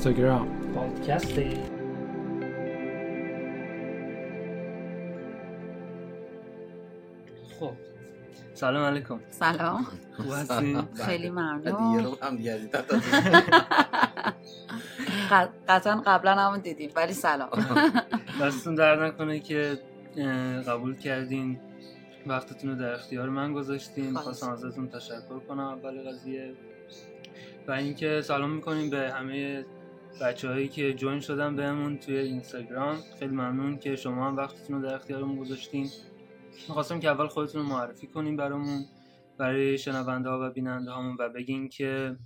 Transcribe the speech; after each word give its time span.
اینستاگرام 0.00 0.72
پادکستی 0.74 1.50
خب. 7.60 7.72
سلام 8.54 8.84
علیکم. 8.84 9.20
سلام؟ 9.28 9.86
خیلی 11.06 11.18
دیگه 11.18 11.30
ممنون 11.30 12.16
قطعا 15.68 16.02
قبلا 16.06 16.34
هم 16.34 16.58
دیدیم 16.58 16.90
ولی 16.96 17.12
سلام. 17.12 17.50
دستتون 18.42 18.74
در 18.74 19.06
نکنه 19.06 19.40
که 19.40 19.78
قبول 20.66 20.96
کردین. 20.96 21.60
وقتتون 22.26 22.70
رو 22.70 22.76
در 22.76 22.92
اختیار 22.92 23.28
من 23.28 23.52
گذاشتین. 23.52 24.12
خواهش. 24.12 24.24
خواستم 24.24 24.50
ازتون 24.50 24.88
تشکر 24.88 25.38
کنم 25.48 25.60
اول 25.60 26.08
قضیه. 26.08 26.54
و 27.68 27.72
اینکه 27.72 28.20
سلام 28.24 28.50
می‌کنیم 28.50 28.90
به 28.90 29.12
همه 29.12 29.64
بچه 30.20 30.48
هایی 30.48 30.68
که 30.68 30.94
جوین 30.94 31.20
شدن 31.20 31.56
بهمون 31.56 31.98
توی 31.98 32.18
اینستاگرام. 32.18 32.96
خیلی 33.18 33.32
ممنون 33.32 33.78
که 33.78 33.96
شما 33.96 34.26
هم 34.26 34.36
وقتتون 34.36 34.82
رو 34.82 34.88
در 34.88 34.94
اختیارمون 34.94 35.36
گذاشتین. 35.36 35.90
می‌خواستم 36.68 37.00
که 37.00 37.08
اول 37.08 37.26
خودتون 37.26 37.62
رو 37.62 37.68
معرفی 37.68 38.06
کنیم 38.06 38.36
برامون 38.36 38.84
برای 39.38 39.78
شنونده 39.78 40.28
ها 40.28 40.40
و 40.42 40.50
بیننده 40.50 40.90
هامون 40.90 41.16
و 41.18 41.28
بگین 41.28 41.68
که 41.68 42.16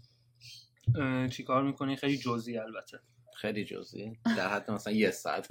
اه، 0.97 1.29
چی 1.29 1.45
کار 1.45 1.63
می‌کنین. 1.63 1.97
خیلی 1.97 2.19
جزئی 2.19 2.59
البته. 2.59 3.01
خیلی 3.37 3.65
جزئی. 3.65 4.19
در 4.37 4.49
حد 4.49 4.71
مثلا 4.71 4.93
یه 4.93 5.11
ساعت. 5.11 5.47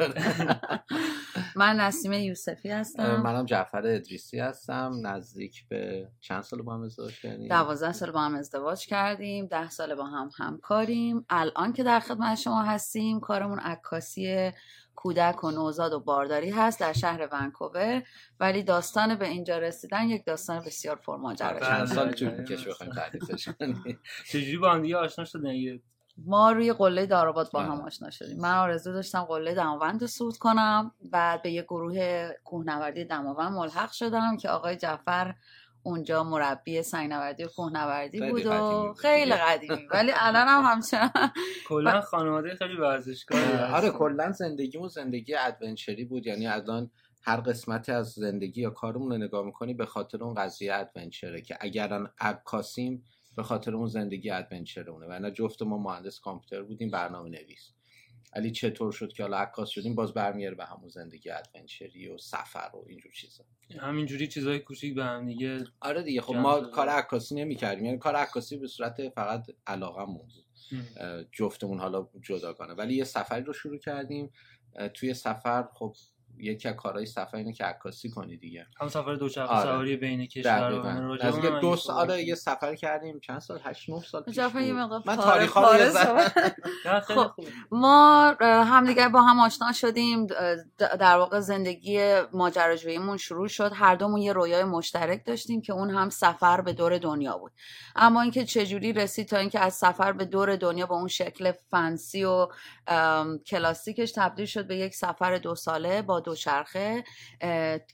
من 1.56 1.80
نسیم 1.80 2.14
یوسفی 2.14 2.70
هستم. 2.70 3.16
منم 3.16 3.46
جعفر 3.46 3.88
ادریسی 3.88 4.40
هستم. 4.40 4.94
نزدیک 5.04 5.68
به 5.68 6.08
چند 6.20 6.42
سال 6.42 6.62
با 6.62 6.74
هم 6.74 6.82
ازدواج 6.82 7.20
کردیم؟ 7.20 7.48
دوازده 7.48 7.92
سال 7.92 8.12
با 8.12 8.22
هم 8.22 8.36
ازدواج 8.36 8.86
کردیم. 8.88 9.46
ده 9.46 9.70
سال 9.70 9.96
با 9.96 10.06
هم 10.06 10.30
همکاریم. 10.38 11.26
الان 11.30 11.74
که 11.74 11.84
در 11.84 12.00
خدمت 12.00 12.38
شما 12.38 12.64
هستیم 12.64 13.20
کارمون 13.20 13.60
عکاسی 13.60 14.52
کودک 14.96 15.44
و 15.44 15.52
نوزاد 15.52 15.94
و 15.94 16.00
بارداری 16.00 16.50
هست 16.50 16.80
در 16.80 16.94
شهر 16.94 17.30
ونکوور. 17.32 18.04
ولی 18.40 18.64
داستان 18.64 19.16
به 19.16 19.28
اینجا 19.28 19.58
رسیدن 19.58 20.10
یک 20.10 20.26
داستان 20.26 20.60
بسیار 20.66 20.96
پرماجرا 20.96 21.60
چند 21.60 21.86
سال 21.86 22.12
طول. 22.12 22.30
می‌کشه 22.30 22.70
بخوایم 22.70 22.94
تعریفش 22.94 23.50
کنیم. 23.50 24.00
چجوری 24.28 24.58
با 24.58 24.72
هم 24.72 24.82
دیگه 24.82 24.98
آشنا 24.98 25.26
شدن 25.26 25.46
یه 25.46 25.82
ما 26.18 26.52
روی 26.52 26.74
قله 26.74 27.06
داراباد 27.06 27.52
با 27.52 27.62
هم 27.62 27.72
آره. 27.72 27.84
آشنا 27.84 28.10
شدیم. 28.10 28.40
من 28.40 28.56
آرزو 28.56 28.94
داشتم 28.94 29.24
قله 29.24 29.56
دماوند 29.56 30.02
رو 30.02 30.08
صعود 30.08 30.38
کنم. 30.38 30.92
بعد 31.12 31.42
به 31.42 31.52
یه 31.52 31.62
گروه 31.62 32.30
کوهنوردی 32.44 33.06
دماوند 33.06 33.52
ملحق 33.52 33.92
شدم 33.92 34.38
که 34.38 34.50
آقای 34.50 34.76
جعفر 34.76 35.36
اونجا 35.84 36.24
مربی 36.24 36.84
سنگنوردی 36.84 37.44
و 37.44 37.48
کوهنوردی 37.48 38.30
بود 38.30 38.46
و 38.46 38.94
خیلی. 38.94 39.32
قدیمی. 39.32 39.88
ولی 39.92 40.12
الان 40.16 40.48
هم 40.48 40.64
همچنان. 40.72 41.32
کلا 41.68 42.02
خانواده 42.02 42.56
خیلی 42.56 42.76
ورزشکاری 42.78 43.54
آره 43.74 43.90
کلا 43.90 44.32
زندگیمون 44.32 44.88
زندگی 44.88 45.36
ادونچری 45.36 46.06
بود. 46.06 46.28
یعنی 46.28 46.48
الان 46.48 46.92
هر 47.26 47.38
قسمتی 47.38 47.92
از 47.92 48.08
زندگی 48.12 48.62
یا 48.62 48.70
کارمون 48.70 49.12
رو 49.12 49.18
نگاه 49.18 49.46
می‌کنی 49.46 49.74
به 49.74 49.86
خاطر 49.86 50.24
اون 50.24 50.34
قضیه 50.34 50.76
ادونچره 50.76 51.42
که 51.42 51.58
اگر 51.60 52.08
عکاسیم 52.20 53.04
به 53.36 53.44
خاطر 53.44 53.76
اون 53.76 53.88
زندگی 53.88 54.30
ادونچرونه 54.30 55.28
و 55.28 55.30
جفت 55.30 55.62
ما 55.62 55.78
مهندس 55.78 56.20
کامپیوتر 56.20 56.64
بودیم 56.64 56.92
برنامه 56.92 57.30
نویس 57.30 57.72
ولی 58.36 58.52
چطور 58.52 58.92
شد 58.92 59.14
که 59.14 59.24
حالا 59.24 59.38
عکاس 59.38 59.70
شدیم 59.70 59.96
باز 59.96 60.14
برمیگره 60.14 60.56
به 60.56 60.66
همون 60.66 60.90
زندگی 60.90 61.30
ادونچری 61.30 62.08
و 62.08 62.18
سفر 62.18 62.70
و 62.74 62.86
اینجور 62.88 63.12
چیزا. 63.12 63.44
همینجوری 63.80 64.28
چیزای 64.28 64.60
کوچیک 64.60 64.96
به 64.96 65.04
هم 65.04 65.26
دیگه 65.26 65.64
آره 65.80 66.04
دیگه 66.04 66.22
خب 66.22 66.36
ما 66.36 66.60
شده. 66.60 66.72
کار 66.72 66.90
عکاسی 66.90 67.36
نمی‌کردیم. 67.36 67.86
یعنی 67.86 67.98
کار 67.98 68.16
عکاسی 68.16 68.58
به 68.58 68.68
صورت 68.68 69.10
فقط 69.10 69.48
علاقمون 69.68 70.28
بود. 70.28 70.46
جفتمون 71.32 71.80
حالا 71.80 72.08
جداگانه 72.22 72.74
ولی 72.74 72.96
یه 72.96 73.04
سفری 73.04 73.44
رو 73.44 73.54
شروع 73.54 73.78
کردیم. 73.78 74.32
توی 74.94 75.14
سفر 75.14 75.68
خب 75.74 75.96
یکی 76.38 76.70
از 76.70 76.76
کارهای 76.76 77.06
سفر 77.06 77.38
اینه 77.38 77.54
که 77.54 77.64
عکاسی 77.64 78.10
کنی 78.10 78.38
دیگه. 78.38 78.68
هم 78.82 78.88
سفر 78.88 79.16
دوچرخه 79.16 79.54
آره. 79.54 79.64
سواری 79.64 79.98
بین 79.98 80.26
کشور 80.26 80.72
دقیقاً. 80.72 80.90
راجع 80.90 81.28
از 81.28 81.62
دو 81.62 81.76
سال 81.76 81.96
آره 81.96 82.24
یه 82.24 82.36
سفر 82.36 82.76
کردیم. 82.76 83.20
چند 83.20 83.40
سال؟ 83.40 83.60
هشت 83.64 83.90
نه 83.90 84.02
سال 84.02 84.24
پیش 84.24 84.40
من 85.06 85.16
تاریخ 85.16 85.54
خب. 87.08 87.32
ما 87.72 88.36
اه، 88.42 88.66
همدیگر 88.66 89.10
با 89.10 89.22
هم 89.22 89.40
آشنا 89.40 89.72
شدیم. 89.72 90.28
در 90.78 91.18
واقع 91.18 91.40
زندگی 91.40 92.22
ماجراجوییمون 92.34 93.18
شروع 93.18 93.48
شد. 93.48 93.72
هر 93.76 93.96
دومون 93.96 94.22
یه 94.22 94.34
رویای 94.34 94.64
مشترک 94.64 95.26
داشتیم 95.26 95.62
که 95.62 95.74
اون 95.74 95.90
هم 95.90 96.10
سفر 96.10 96.62
به 96.62 96.74
دور 96.74 96.98
دنیا 96.98 97.38
بود. 97.38 97.52
اما 97.96 98.22
اینکه 98.22 98.46
چجوری 98.46 98.94
رسید 98.94 99.28
تا 99.28 99.38
اینکه 99.38 99.60
از 99.60 99.74
سفر 99.74 100.12
به 100.12 100.26
دور 100.26 100.56
دنیا 100.56 100.86
با 100.86 100.96
اون 100.96 101.08
شکل 101.08 101.52
فنسی 101.52 102.24
و 102.24 102.48
کلاسیکش 103.46 104.12
تبدیل 104.12 104.46
شد 104.46 104.68
به 104.68 104.76
یک 104.78 104.96
سفر 104.96 105.38
دو 105.38 105.56
ساله 105.56 106.02
با 106.02 106.20
دوچرخه 106.24 107.04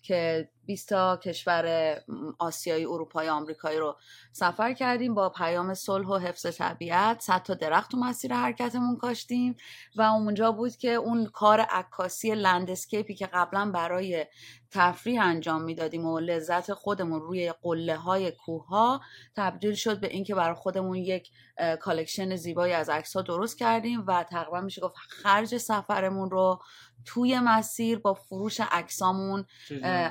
که 0.03 0.50
20 0.69 0.90
تا 0.90 1.18
کشور 1.18 1.96
آسیایی 2.40 2.85
اروپایی 2.85 3.30
آمریکایی 3.30 3.80
رو 3.80 3.97
سفر 4.31 4.74
کردیم 4.74 5.13
با 5.13 5.30
پیام 5.30 5.74
صلح 5.74 6.07
و 6.07 6.18
حفظ 6.18 6.46
طبیعت. 6.46 7.22
صد 7.22 7.44
تا 7.44 7.53
درخت 7.53 7.91
تو 7.91 7.97
مسیر 7.97 8.34
حرکتمون 8.34 8.97
کاشتیم 8.97 9.56
و 9.96 10.02
اونجا 10.02 10.52
بود 10.52 10.75
که 10.75 10.90
اون 10.90 11.25
کار 11.25 11.62
عکاسی 11.62 12.35
landscape 12.35 13.07
ی 13.07 13.16
که 13.16 13.28
قبلا 13.34 13.72
برای 13.72 14.25
تفریح 14.72 15.24
انجام 15.24 15.62
می‌دادیم 15.62 16.06
و 16.06 16.19
لذت 16.19 16.74
خودمون 16.74 17.22
روی 17.22 17.53
قله 17.62 17.96
های 17.96 18.31
کوه 18.31 18.68
ها 18.68 19.01
تبدیل 19.36 19.74
شد 19.74 20.00
به 20.00 20.07
اینکه 20.07 20.36
برای 20.36 20.56
خودمون 20.56 20.96
یک 20.96 21.30
collection 21.81 22.35
زیبایی 22.36 22.74
از 22.74 22.90
عکس 22.90 23.16
ها 23.16 23.22
درست 23.22 23.57
کردیم 23.57 24.03
و 24.07 24.24
تقریبا 24.24 24.62
میشه 24.62 24.81
گفت 24.81 24.96
خرج 24.96 25.57
سفرمون 25.57 26.31
رو 26.31 26.62
توی 27.06 27.40
مسیر 27.40 28.00
با 28.00 28.13
فروش 28.13 28.62
عکسامون 28.72 29.46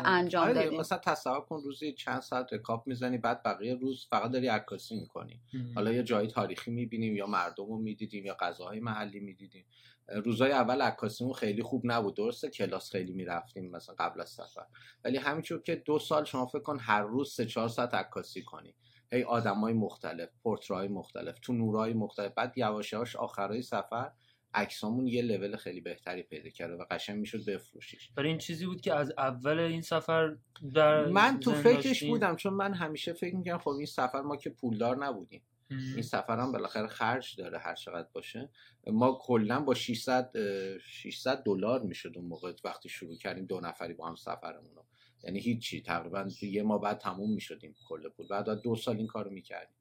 انجام 0.04 0.47
آره 0.48 0.68
دیگه، 0.68 0.80
مثلا 0.80 0.98
تصور 0.98 1.40
کن 1.40 1.62
روزی 1.62 1.92
چند 1.92 2.20
ساعت 2.20 2.52
رکاب 2.52 2.86
می‌زنی 2.86 3.18
بعد 3.18 3.42
بقیه 3.42 3.74
روز 3.74 4.06
فقط 4.10 4.30
داری 4.30 4.48
عکاسی 4.48 5.00
می‌کنی. 5.00 5.40
ام. 5.54 5.72
حالا 5.74 5.92
یا 5.92 6.02
جای 6.02 6.26
تاریخی 6.26 6.70
می‌بینیم 6.70 7.16
یا 7.16 7.26
مردم 7.26 7.66
رو 7.66 7.78
می‌دیدیم 7.78 8.24
یا 8.26 8.36
غذاهای 8.40 8.80
محلی 8.80 9.20
می‌دیدیم. 9.20 9.66
روزای 10.08 10.52
اول 10.52 10.82
عکاسیمون 10.82 11.32
خیلی 11.32 11.62
خوب 11.62 11.82
نبود. 11.84 12.16
درسته 12.16 12.50
کلاس 12.50 12.90
خیلی 12.90 13.12
می‌رفتیم 13.12 13.70
مثلا 13.70 13.94
قبل 13.98 14.20
از 14.20 14.28
سفر. 14.28 14.66
ولی 15.04 15.16
همینطور 15.16 15.62
که 15.62 15.76
دو 15.76 15.98
سال 15.98 16.24
شما 16.24 16.46
فکر 16.46 16.62
کن 16.62 16.78
هر 16.80 17.02
روز 17.02 17.32
سه 17.32 17.46
چهار 17.46 17.68
ساعت 17.68 17.94
عکاسی 17.94 18.42
کنی. 18.42 18.74
هی 19.12 19.22
آدمای 19.22 19.72
مختلف 19.72 20.28
پورترهای 20.42 20.88
مختلف 20.88 21.38
تو 21.42 21.52
نورهای 21.52 21.92
مختلف. 21.92 22.32
بعد 22.32 22.58
یواش 22.58 22.92
یواش 22.92 23.16
آخرای 23.16 23.62
سفر 23.62 24.10
عکسامون 24.54 25.06
یه 25.06 25.22
لول 25.22 25.56
خیلی 25.56 25.80
بهتری 25.80 26.22
پیدا 26.22 26.50
کرده 26.50 26.74
و 26.74 26.84
قشنگ 26.90 27.18
می‌شد 27.18 27.44
بفروشیش. 27.44 28.10
برای 28.16 28.28
این 28.28 28.38
چیزی 28.38 28.66
بود 28.66 28.80
که 28.80 28.94
از 28.94 29.12
اول 29.18 29.58
این 29.58 29.82
سفر 29.82 30.36
در 30.74 31.06
من 31.06 31.40
تو 31.40 31.52
فکرش؟ 31.52 32.04
بودم 32.04 32.36
چون 32.36 32.54
من 32.54 32.74
همیشه 32.74 33.12
فکر 33.12 33.36
می‌کنم 33.36 33.58
خب 33.58 33.68
این 33.68 33.86
سفر 33.86 34.20
ما 34.20 34.36
که 34.36 34.50
پولدار 34.50 35.04
نبودیم. 35.06 35.42
این 35.70 36.02
سفر 36.02 36.38
هم 36.38 36.52
بالاخره 36.52 36.86
خرج 36.86 37.36
داره 37.36 37.58
هر 37.58 37.74
چقدر 37.74 38.08
باشه. 38.12 38.50
ما 38.86 39.18
کلا 39.22 39.60
با 39.60 39.74
600 39.74 40.30
اه، 40.34 40.78
600 40.78 41.42
دلار 41.42 41.82
می‌شد 41.82 42.12
اون 42.16 42.24
موقع 42.24 42.52
وقتی 42.64 42.88
شروع 42.88 43.16
کردیم 43.16 43.44
دو 43.44 43.60
نفری 43.60 43.94
با 43.94 44.08
هم 44.08 44.14
سفرمون 44.14 44.74
رو. 44.76 44.84
یعنی 45.24 45.40
هیچی 45.40 45.82
تقریبا 45.82 46.28
یه 46.42 46.62
ما 46.62 46.78
بعد 46.78 46.98
تموم 46.98 47.34
می‌شدیم 47.34 47.74
کل 47.88 48.08
پول. 48.08 48.26
بعد 48.28 48.62
دو 48.62 48.76
سال 48.76 48.96
این 48.96 49.06
کارو 49.06 49.30
می‌کردیم. 49.30 49.76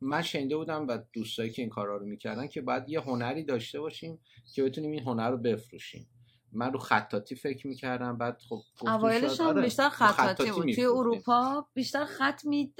من 0.00 0.22
شنیده 0.22 0.56
بودم 0.56 0.88
و 0.88 0.98
دوستایی 1.12 1.50
که 1.50 1.62
این 1.62 1.70
کارا 1.70 1.96
رو 1.96 2.06
می‌کردن 2.06 2.46
که 2.46 2.60
باید 2.60 2.88
یه 2.88 3.00
هنری 3.00 3.44
داشته 3.44 3.80
باشیم 3.80 4.20
که 4.54 4.64
بتونیم 4.64 4.90
این 4.90 5.02
هنر 5.02 5.30
رو 5.30 5.36
بفروشیم 5.36 6.08
من 6.52 6.72
رو 6.72 6.78
خطاطی 6.78 7.34
فکر 7.34 7.66
می‌کردم 7.66 8.18
بعد 8.18 8.38
خب 8.48 8.62
اوایلش. 8.82 9.40
هم 9.40 9.46
آره، 9.46 9.62
بیشتر 9.62 9.84
رو 9.84 9.90
خطاطی 9.90 10.50
بود 10.50 10.74
توی. 10.74 10.84
اروپا 10.84 11.66
بیشتر 11.74 12.04
خط 12.04 12.44
می 12.44 12.74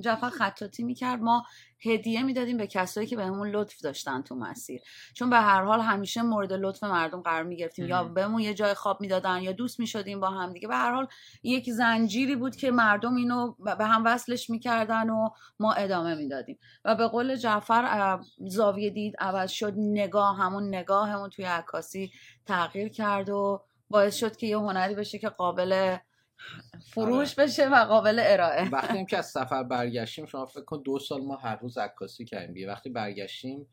جعفر 0.00 0.30
خطاطی 0.30 0.82
می‌کرد 0.82 1.20
ما 1.20 1.44
هدیه 1.84 2.22
می‌دادیم 2.22 2.56
به 2.56 2.66
کسایی 2.66 3.06
که 3.06 3.16
بهمون 3.16 3.48
لطف 3.48 3.80
داشتن 3.80 4.22
تو 4.22 4.34
مسیر. 4.34 4.80
چون 5.14 5.30
به 5.30 5.36
هر 5.36 5.62
حال 5.62 5.80
همیشه 5.80 6.22
مورد 6.22 6.52
لطف 6.52 6.82
مردم 6.84 7.20
قرار 7.22 7.42
می‌گرفتیم. 7.42 7.88
یا. 7.88 8.04
بهمون 8.04 8.40
یه 8.40 8.54
جای 8.54 8.74
خواب 8.74 9.00
می‌دادن 9.00 9.42
یا 9.42 9.52
دوست 9.52 9.80
می‌شدیم 9.80 10.20
با 10.20 10.30
هم 10.30 10.52
دیگه. 10.52 10.68
به 10.68 10.76
هر 10.76 10.94
حال 10.94 11.06
یک 11.42 11.70
زنجیری 11.70 12.36
بود 12.36 12.56
که 12.56 12.70
مردم 12.70 13.14
اینو 13.14 13.54
به 13.78 13.84
هم 13.84 14.04
وصلش 14.04 14.50
می‌کردن 14.50 15.10
و 15.10 15.28
ما 15.60 15.72
ادامه 15.72 16.14
می‌دادیم. 16.14 16.58
و 16.84 16.94
به 16.94 17.08
قول 17.08 17.36
جعفر 17.36 18.18
زاویه 18.46 18.90
دید 18.90 19.14
عوض 19.18 19.50
شد 19.50 19.74
نگاه 19.76 20.36
همون 20.36 20.74
نگاهمون 20.74 21.30
توی 21.30 21.44
عکاسی 21.44 22.12
تغییر 22.46 22.88
کرد 22.88 23.30
و 23.30 23.64
باعث 23.90 24.16
شد 24.16 24.36
که 24.36 24.46
یه 24.46 24.58
هنری 24.58 24.94
بشه 24.94 25.18
که 25.18 25.28
قابل 25.28 25.96
فروش 26.80 27.34
بشه 27.34 27.68
و 27.68 27.84
قابل 27.84 28.20
ارائه. 28.22 28.70
وقتی 28.70 28.98
هم 28.98 29.06
که 29.06 29.18
از 29.18 29.30
سفر 29.30 29.62
برگشتیم 29.62 30.26
شما 30.26 30.46
فکر 30.46 30.64
کن 30.64 30.82
دو 30.82 30.98
سال 30.98 31.22
ما 31.22 31.36
هر 31.36 31.56
روز 31.56 31.78
عکاسی 31.78 32.24
کردیم 32.24 32.54
دیگه. 32.54 32.68
وقتی 32.68 32.90
برگشتیم 32.90 33.66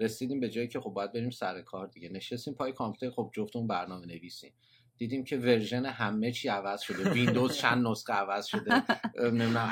رسیدیم 0.00 0.40
به 0.40 0.48
جایی 0.48 0.68
که 0.68 0.80
خب 0.80 0.90
باید 0.90 1.12
بریم 1.12 1.30
سر 1.30 1.62
کار 1.62 1.86
دیگه. 1.86 2.08
نشستیم 2.08 2.54
پای 2.54 2.72
کامپیوتر 2.72 3.16
خب 3.16 3.30
جفتمون 3.34 3.66
برنامه 3.66 4.06
نویسیم 4.06 4.52
دیدیم 4.98 5.24
که 5.24 5.36
version 5.36 5.86
همه 5.86 6.32
چی 6.32 6.48
عوض 6.48 6.80
شده. 6.80 7.10
ویندوز 7.10 7.56
چند 7.62 7.86
نسخه 7.86 8.12
عوض 8.12 8.46
شده. 8.46 8.82
نمی‌دونم. 9.22 9.68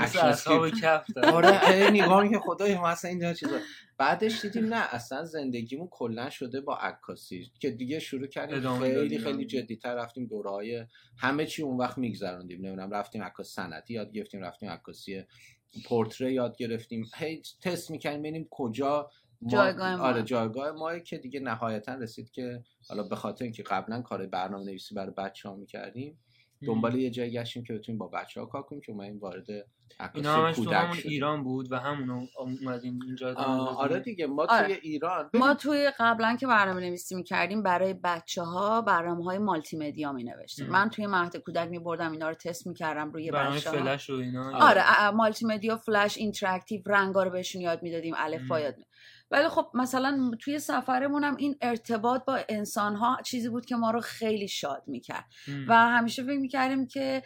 آره 1.32 1.90
نگاه 1.90 2.28
که 2.28 2.38
خدای 2.38 2.74
ما 2.76 2.88
اصلا 2.88 3.10
این 3.10 3.34
چیزا. 3.34 3.58
بعدش 3.98 4.40
دیدیم 4.40 4.74
نه 4.74 4.94
اصلا 4.94 5.24
زندگیمون 5.24 5.88
کلا 5.90 6.30
شده 6.30 6.60
با 6.60 6.76
عکاسی 6.76 7.50
که 7.60 7.70
دیگه 7.70 7.98
شروع 7.98 8.26
کردیم 8.26 8.60
خیلی. 8.80 9.18
خیلی 9.18 9.46
جدیتر 9.46 9.94
رفتیم 9.94 10.26
دورهای 10.26 10.86
همه 11.18 11.46
چی 11.46 11.62
اون 11.62 11.76
وقت 11.76 11.98
میگذروندیم. 11.98 12.66
نمی‌دونم 12.66 12.90
رفتیم 12.90 13.22
عکاسی 13.22 13.52
صنعتی 13.52 13.94
یاد 13.94 14.12
گرفتیم 14.12 14.42
رفتیم 14.42 14.68
عکاسی 14.70 15.22
پورتره 15.84 16.32
یاد 16.32 16.56
گرفتیم. 16.56 17.04
هی 17.16 17.42
تست 17.62 17.90
می‌کنیم 17.90 18.18
ببینیم 18.20 18.48
کجا 18.50 19.10
جایگاه 19.46 19.96
ما. 19.96 20.04
آره 20.04 20.22
جایگاه 20.22 20.70
ما 20.72 20.98
که 20.98 21.18
دیگه 21.18 21.40
نهایتا 21.40 21.94
رسید 21.94 22.30
که 22.30 22.62
حالا 22.88 23.02
به 23.02 23.16
خاطر 23.16 23.44
اینکه 23.44 23.62
قبلا 23.62 24.02
کار 24.02 24.26
برنامه 24.26 24.64
نویسی 24.64 24.94
برای 24.94 25.12
بچه 25.18 25.48
ها 25.48 25.54
می‌کردیم 25.56 26.18
دنبال 26.66 26.94
یه 26.94 27.10
جایی 27.10 27.32
گشتیم 27.32 27.64
که 27.64 27.74
بتونیم 27.74 27.98
با 27.98 28.08
بچه 28.08 28.40
ها 28.40 28.46
کار 28.46 28.62
کنیم 28.62 28.80
که 28.80 28.92
اومدیم 28.92 29.18
وارد 29.18 29.46
عکاسی 30.00 30.18
اینا 30.28 30.46
همش 30.46 30.56
تو 30.56 30.70
همون. 30.70 30.96
ایران 31.04 31.44
بود 31.44 31.72
و 31.72 31.76
همونو 31.76 32.26
اومدین 32.38 33.00
اینجا 33.06 33.34
آره 33.34 34.00
دیگه 34.00 34.26
ما 34.26 34.42
آره. 34.48 34.66
توی 34.66 34.74
ایران 34.82 35.30
ما 35.34 35.54
توی 35.54 35.92
قبلا 35.98 36.36
که 36.40 36.46
برنامه 36.46 36.80
نویسی 36.80 37.14
می‌کردیم 37.14 37.62
برای 37.62 37.94
بچه 37.94 38.42
ها 38.42 38.82
برنامه 38.82 39.24
های 39.24 39.38
مالتی 39.38 39.76
مدیا 39.76 40.12
می 40.12 40.24
نوشتیم. 40.24 40.66
من 40.66 40.88
توی 40.90 41.06
مهد 41.06 41.36
کودک 41.36 41.68
می 41.68 41.78
بردم 41.78 42.12
اینا 42.12 42.28
رو 42.28 42.34
تست 42.34 42.66
می‌کردم 42.66 43.10
روی 43.12 43.30
برنامه 43.30 43.56
بچه 43.56 43.70
ها 43.70 43.76
فلش 43.76 44.10
و 44.10 44.12
اینا 44.14 44.66
آره 44.68 44.82
ا- 44.84 45.10
multimedia 45.10 45.76
Flash 45.76 46.18
interactive 46.18 46.82
رنگا 46.86 47.22
رو 47.22 47.30
بهشون 47.30 47.62
یاد 47.62 47.82
می‌دادیم 47.82 48.14
الفبا. 48.16 48.60
یاد 48.60 48.76
می- 48.78 48.84
ولی 49.32 49.48
خب 49.48 49.70
مثلا 49.74 50.30
توی 50.40 50.58
سفرمون 50.58 51.24
هم 51.24 51.36
این 51.36 51.56
ارتباط 51.60 52.24
با 52.24 52.38
انسان 52.48 52.96
ها 52.96 53.18
چیزی 53.24 53.48
بود 53.48 53.66
که 53.66 53.76
ما 53.76 53.90
رو 53.90 54.00
خیلی 54.00 54.48
شاد 54.48 54.82
می‌کرد. 54.86 55.24
ام. 55.48 55.64
و 55.68 55.74
همیشه 55.74 56.22
فکر 56.22 56.38
می‌کردیم 56.38 56.86
که 56.86 57.22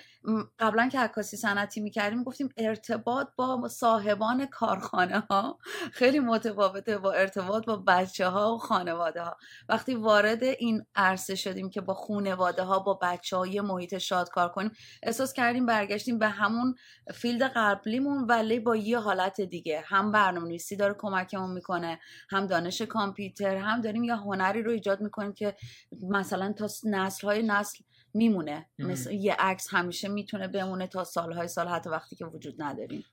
قبلا 0.59 0.89
که 0.89 0.99
عکاسی 0.99 1.37
صنعتی 1.37 1.81
می‌کردیم 1.81 2.23
گفتیم 2.23 2.49
ارتباط 2.57 3.27
با 3.37 3.69
صاحبان 3.69 4.47
کارخانه 4.47 5.19
ها 5.19 5.59
خیلی 5.93 6.19
متفاوته 6.19 6.99
با 6.99 7.13
ارتباط 7.13 7.65
با 7.67 7.77
بچه 7.77 8.29
ها 8.29 8.55
و 8.55 8.59
خانواده 8.59 9.23
ها 9.23 9.37
وقتی 9.69 9.95
وارد 9.95 10.45
این 10.45 10.87
عرصه 10.95 11.35
شدیم 11.35 11.71
که 11.71 11.81
با 11.81 11.95
خانواده 11.95 12.63
ها 12.63 12.79
با 12.79 12.99
بچه 13.03 13.37
های 13.37 13.61
محیط 13.61 13.99
شاد 13.99 14.29
کار 14.31 14.49
کنیم 14.49 14.71
احساس 15.03 15.33
کردیم 15.33 15.67
برگشتیم 15.67 16.19
به 16.19 16.29
همون 16.29 16.75
field 17.15 17.43
قبلیمون 17.43 18.25
ولی 18.25 18.61
با 18.61 18.77
یه 18.77 18.99
حالت 18.99 19.41
دیگه. 19.41 19.83
هم 19.87 20.13
برنامه 20.13 20.47
نویسی 20.49 20.77
داره 20.77 20.95
کمکمون 20.99 21.51
می‌کنه 21.51 21.96
هم 22.31 22.47
دانش 22.47 22.83
کامپیوتر 22.83 23.57
هم 23.57 23.81
داریم 23.81 24.05
یه 24.05 24.15
هنری 24.15 24.63
رو 24.63 24.71
ایجاد 24.71 25.01
می‌کنیم 25.01 25.33
که 25.33 25.57
مثلا 26.03 26.53
تا 26.53 26.69
نسل 26.85 27.27
های 27.27 27.43
نسل 27.43 27.79
میمونه. 28.15 28.67
مثل 28.79 29.13
یه 29.13 29.37
عکس 29.39 29.69
همیشه 29.71 30.09
می‌تونه 30.09 30.49
بمونه 30.49 30.87
تا 30.87 31.05
سالهای 31.05 31.49
سال 31.49 31.69
حتی 31.69 31.91
وقتی 31.91 32.17
که 32.17 32.25
وجود 32.25 32.63
نداریم 32.63 33.05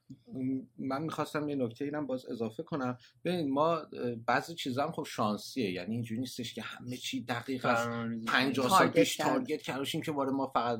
من 0.77 1.01
می‌خواستم 1.01 1.49
یه 1.49 1.55
نکته 1.55 1.85
اینم 1.85 2.07
باز 2.07 2.25
اضافه 2.25 2.63
کنم 2.63 2.97
ببین 3.25 3.51
ما 3.51 3.81
بعضی 4.25 4.55
چیزا 4.55 4.83
هم 4.83 4.91
خب 4.91 5.03
شانسیه 5.03 5.71
یعنی 5.71 5.95
اینجوری 5.95 6.21
نیستش 6.21 6.53
که 6.53 6.61
همه 6.61 6.97
چی 6.97 7.25
دقیق 7.25 7.65
از 7.65 7.87
برنامه‌ریزی. 7.87 8.25
50 8.25 8.69
سال 8.69 8.77
target 8.77 8.99
پیش. 8.99 9.17
target 9.17 9.61
کردیم 9.61 10.01
که 10.01 10.11
وارد 10.11 10.31
ما 10.31 10.47
فقط 10.47 10.79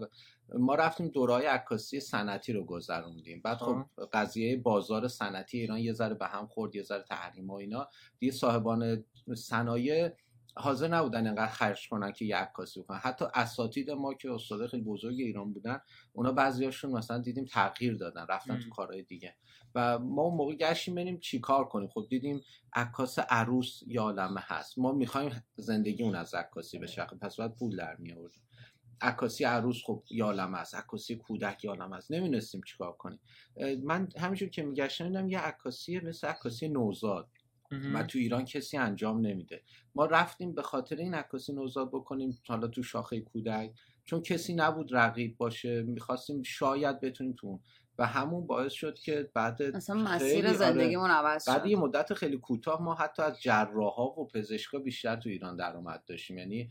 ما 0.60 0.75
رفتیم 0.75 1.07
دورهای 1.07 1.45
عکاسی 1.45 2.00
صنعتی 2.00 2.54
رو 2.54 2.63
گذروندیم. 2.63 3.42
بعد 3.44 3.57
خب 3.57 3.86
قضیه 4.13 4.57
بازار 4.57 5.07
صنعتی 5.07 5.60
ایران 5.60 5.80
یه 5.80 5.94
ذره 5.94 6.13
به 6.13 6.25
هم 6.28 6.48
خورد 6.48 6.75
یه 6.75 6.84
ذره 6.84 7.04
تحریم 7.04 7.50
و 7.50 7.54
اینا. 7.54 7.88
دیگه 8.19 8.31
صاحبان 8.31 9.04
صنایع 9.36 10.10
حاضر 10.56 10.88
نبودن 10.88 11.28
انقدر 11.28 11.48
خرج 11.48 11.90
کنن 11.90 12.12
که 12.12 12.25
یه 12.25 12.36
عکاسی 12.36 12.81
بکنن. 12.81 12.98
حتی 12.98 13.25
اساتید 13.34 13.92
ما 13.92 14.13
که 14.13 14.31
استاد 14.31 14.68
خیلی 14.68 14.84
بزرگ 14.84 15.19
ایران 15.19 15.54
بودن 15.54 15.81
اونا 16.13 16.31
بعضیاشون 16.31 16.92
مثلا 16.92 17.18
دیدیم 17.18 17.45
تغییر 17.45 17.95
دادن 17.95 18.25
رفتن 18.30 18.60
تو 18.60 18.68
م. 18.68 18.69
کارهای 18.69 19.04
دیگه. 19.04 19.36
و 19.75 20.00
ما 20.00 20.22
اون 20.22 20.38
موقع 20.38 20.56
گشتیم 20.56 20.95
بریم 20.95 21.19
چیکار 21.19 21.66
کنیم. 21.66 21.88
خب 21.88 22.06
دیدیم 22.10 22.42
عکاس 22.74 23.19
عروس 23.19 23.84
عالمه 24.00 24.42
هست. 24.44 24.80
ما 24.80 24.92
می‌خوایم 24.92 25.44
زندگی 25.56 26.04
اون 26.04 26.16
از 26.16 26.34
عکاسی 26.34 26.80
بشه. 26.80 27.06
پس 27.06 27.36
باید 27.36 27.56
پول 27.56 27.75
در 27.75 27.95
می 27.95 28.13
آوردیم 28.13 28.44
عکاسی 29.01 29.44
عروس 29.44 29.81
خب 29.86 30.04
یه 30.10 30.24
عالمه 30.24 30.57
است 30.57 30.75
عکاسی 30.75 31.16
کودک 31.16 31.63
یه 31.63 31.69
عالمه 31.69 31.95
است 31.95 32.12
نمی‌دونستیم 32.12 32.62
چیکار 32.68 32.92
کنیم. 32.92 33.19
من 33.84 34.10
همینجور 34.18 34.50
که 34.50 34.63
میگشتم 34.63 35.07
دیدم 35.07 35.30
یه 35.30 35.40
عکاسی 35.40 36.00
مثل 36.00 36.28
عکاسی 36.28 36.68
نوزاد. 36.68 37.30
و 37.94 38.04
تو 38.04 38.19
ایران 38.19 38.45
کسی 38.45 38.78
انجام 38.78 39.19
نمیده. 39.19 39.63
ما 39.95 40.06
رفتیم 40.06 40.56
به 40.56 40.62
خاطر 40.62 40.95
این 40.95 41.13
عکاسی 41.13 41.54
نوزاد 41.54 41.90
بکنیم 41.90 42.38
حالا 42.48 42.68
تو 42.68 42.84
شاخه 42.84 43.22
کودک. 43.22 43.72
چون 44.06 44.22
کسی 44.22 44.54
نبود 44.54 44.95
رقیب 44.95 45.38
باشه 45.38 45.81
می‌خواستیم 45.81 46.44
شاید 46.44 47.01
بتونیم 47.01 47.34
تو 47.38 47.60
و 47.98 48.06
همون 48.07 48.48
باعث 48.48 48.72
شد 48.74 49.00
که 49.00 49.30
بعد 49.34 49.62
اصلا 49.62 49.95
مسیر 49.95 50.48
آره، 50.48 50.57
زندگیمون 50.57 51.12
عوض 51.12 51.50
بعد 51.50 51.62
شد. 51.63 51.69
یه 51.69 51.78
مدت 51.78 52.13
خیلی 52.13 52.38
کوتاه 52.38 52.81
ما 52.81 52.95
حتی 52.95 53.22
از 53.22 53.42
جراحا 53.42 54.06
و 54.06 54.28
پزشکا 54.28 54.80
بیشتر 54.80 55.16
تو 55.16 55.30
ایران 55.30 55.56
درآمد 55.56 56.04
داشتیم. 56.07 56.38
یعنی 56.38 56.69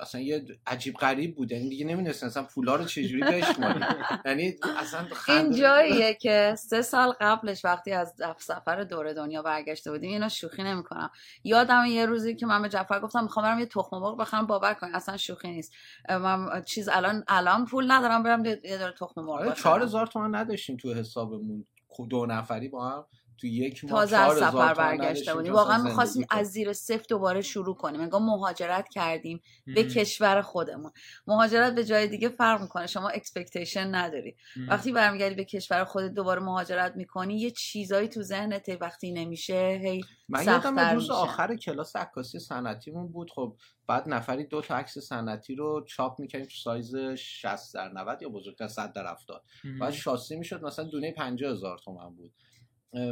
اصلا 0.00 0.20
یه 0.20 0.44
عجیب 0.66 0.94
غریب 0.94 1.36
بود 1.36 1.52
یعنی 1.52 1.68
دیگه 1.68 1.86
نمی‌دونستن 1.86 2.26
اصلا 2.26 2.42
پولا 2.42 2.76
رو 2.76 2.84
چجوری 2.84 3.22
بشماریم 3.22 3.82
یعنی 4.26 4.54
اصلا 4.78 5.06
این 5.28 5.50
جاییه 5.50 6.14
که 6.14 6.54
سه 6.58 6.82
سال 6.82 7.12
قبلش 7.20 7.64
وقتی 7.64 7.92
از 7.92 8.14
سفر 8.38 8.84
دور 8.84 9.12
دنیا 9.12 9.42
برگشته 9.42 9.90
بودیم 9.90 10.10
اینو 10.10 10.28
شوخی 10.28 10.62
نمی‌کنم. 10.62 11.10
یادم 11.44 11.84
یه 11.86 12.06
روزی 12.06 12.36
که 12.36 12.46
من 12.46 12.62
به 12.62 12.68
جعفر 12.68 13.00
گفتم 13.00 13.22
می‌خوام 13.22 13.46
برم 13.46 13.58
یه 13.58 13.66
تخم 13.66 13.98
مرغ 13.98 14.16
بخرم 14.16 14.46
باور 14.46 14.74
کنی 14.74 14.90
اصلا 14.94 15.16
شوخی 15.16 15.50
نیست. 15.50 15.72
من 16.08 16.62
چیز 16.62 16.88
الان 16.88 17.24
الان 17.28 17.66
پول 17.66 17.92
ندارم 17.92 18.22
برم 18.22 18.44
یه 18.44 18.78
داره 18.78 18.94
تخم 18.98 19.20
مرغ 19.20 19.30
آره 19.30 19.50
بخرم. 19.50 19.62
4000 19.62 20.06
تومن 20.06 20.41
نداشتیم 20.42 20.76
تو 20.76 20.94
حسابمون. 20.94 21.66
دو 22.10 22.26
نفری 22.26 22.68
با 22.68 22.88
هم 22.88 23.04
تو 23.42 23.48
یک 23.48 23.84
ماه 23.84 23.92
تازه 23.92 24.16
از 24.16 24.38
4000 24.38 24.50
سفر 24.50 24.74
برگشته 24.74 25.34
بودیم 25.34 25.52
واقعا 25.52 25.82
می‌خواستیم. 25.82 26.26
از 26.30 26.46
زیر 26.46 26.72
صفر 26.72 27.04
دوباره 27.08 27.40
شروع 27.40 27.76
کنیم 27.76 28.00
انگار 28.00 28.20
مهاجرت 28.20 28.88
کردیم 28.88 29.40
به 29.66 29.72
مهم. 29.72 29.88
کشور 29.88 30.42
خودمون 30.42 30.92
مهاجرت 31.26 31.74
به 31.74 31.84
جای 31.84 32.08
دیگه 32.08 32.28
فرق 32.28 32.60
می‌کنه 32.62 32.86
شما 32.86 33.08
expectation 33.08 33.94
نداری 33.94 34.36
مهم. 34.56 34.68
وقتی 34.68 34.92
برمیگردی 34.92 35.34
به 35.34 35.44
کشور 35.44 35.84
خودت 35.84 36.14
دوباره 36.14 36.40
مهاجرت 36.40 36.96
می‌کنی 36.96 37.36
یه 37.40 37.50
چیزایی 37.50 38.08
تو 38.08 38.22
ذهنت 38.22 38.76
وقتی 38.80 39.12
نمیشه 39.12 39.80
هی 39.82 40.00
من 40.28 40.44
یادم 40.44 40.78
روز. 40.78 41.10
آخر 41.10 41.56
کلاس 41.56 41.96
عکاسی 41.96 42.38
صنعتیمون 42.38 43.12
بود 43.12 43.30
خب 43.30 43.56
بعد 43.86 44.08
نفری 44.08 44.46
دو 44.46 44.60
تا 44.60 44.76
عکس 44.76 44.98
صنعتی 44.98 45.54
رو 45.54 45.84
چاپ 45.88 46.20
می‌کنیم 46.20 46.44
تو 46.44 46.56
سایز 46.64 46.96
60 47.16 47.74
در 47.74 47.88
90 47.88 48.22
یا 48.22 48.28
بزرگتر 48.28 48.68
100 48.68 48.92
در 48.92 49.06
70 49.06 49.42
مهم. 49.64 49.78
بعد 49.78 49.92
شاسی 49.92 50.36
می‌شد 50.36 50.64
مثلا 50.64 50.84
دونه 50.84 51.12
50 51.12 51.52
هزار 51.52 51.78
تومن 51.78 52.14
بود 52.14 52.32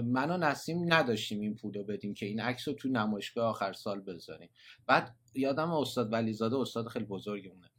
من 0.05 0.31
و 0.31 0.37
نسیم 0.37 0.93
نداشتیم 0.95 1.41
این 1.41 1.55
پول 1.55 1.75
رو 1.75 1.85
بدیم 1.85 2.15
که 2.15 2.27
این 2.27 2.41
عکس 2.41 2.69
رو 2.69 2.75
تو 2.75 2.89
نمایشگاه 2.89 3.51
آخر 3.51 3.73
سال 3.73 4.01
بذاریم. 4.01 4.51
بعد 4.87 5.17
یادم 5.35 5.73
استاد 5.73 6.13
ولیزاده 6.13 6.57
استاد 6.57 6.87
خیلی 6.87 7.05
بزرگمونه 7.05 7.71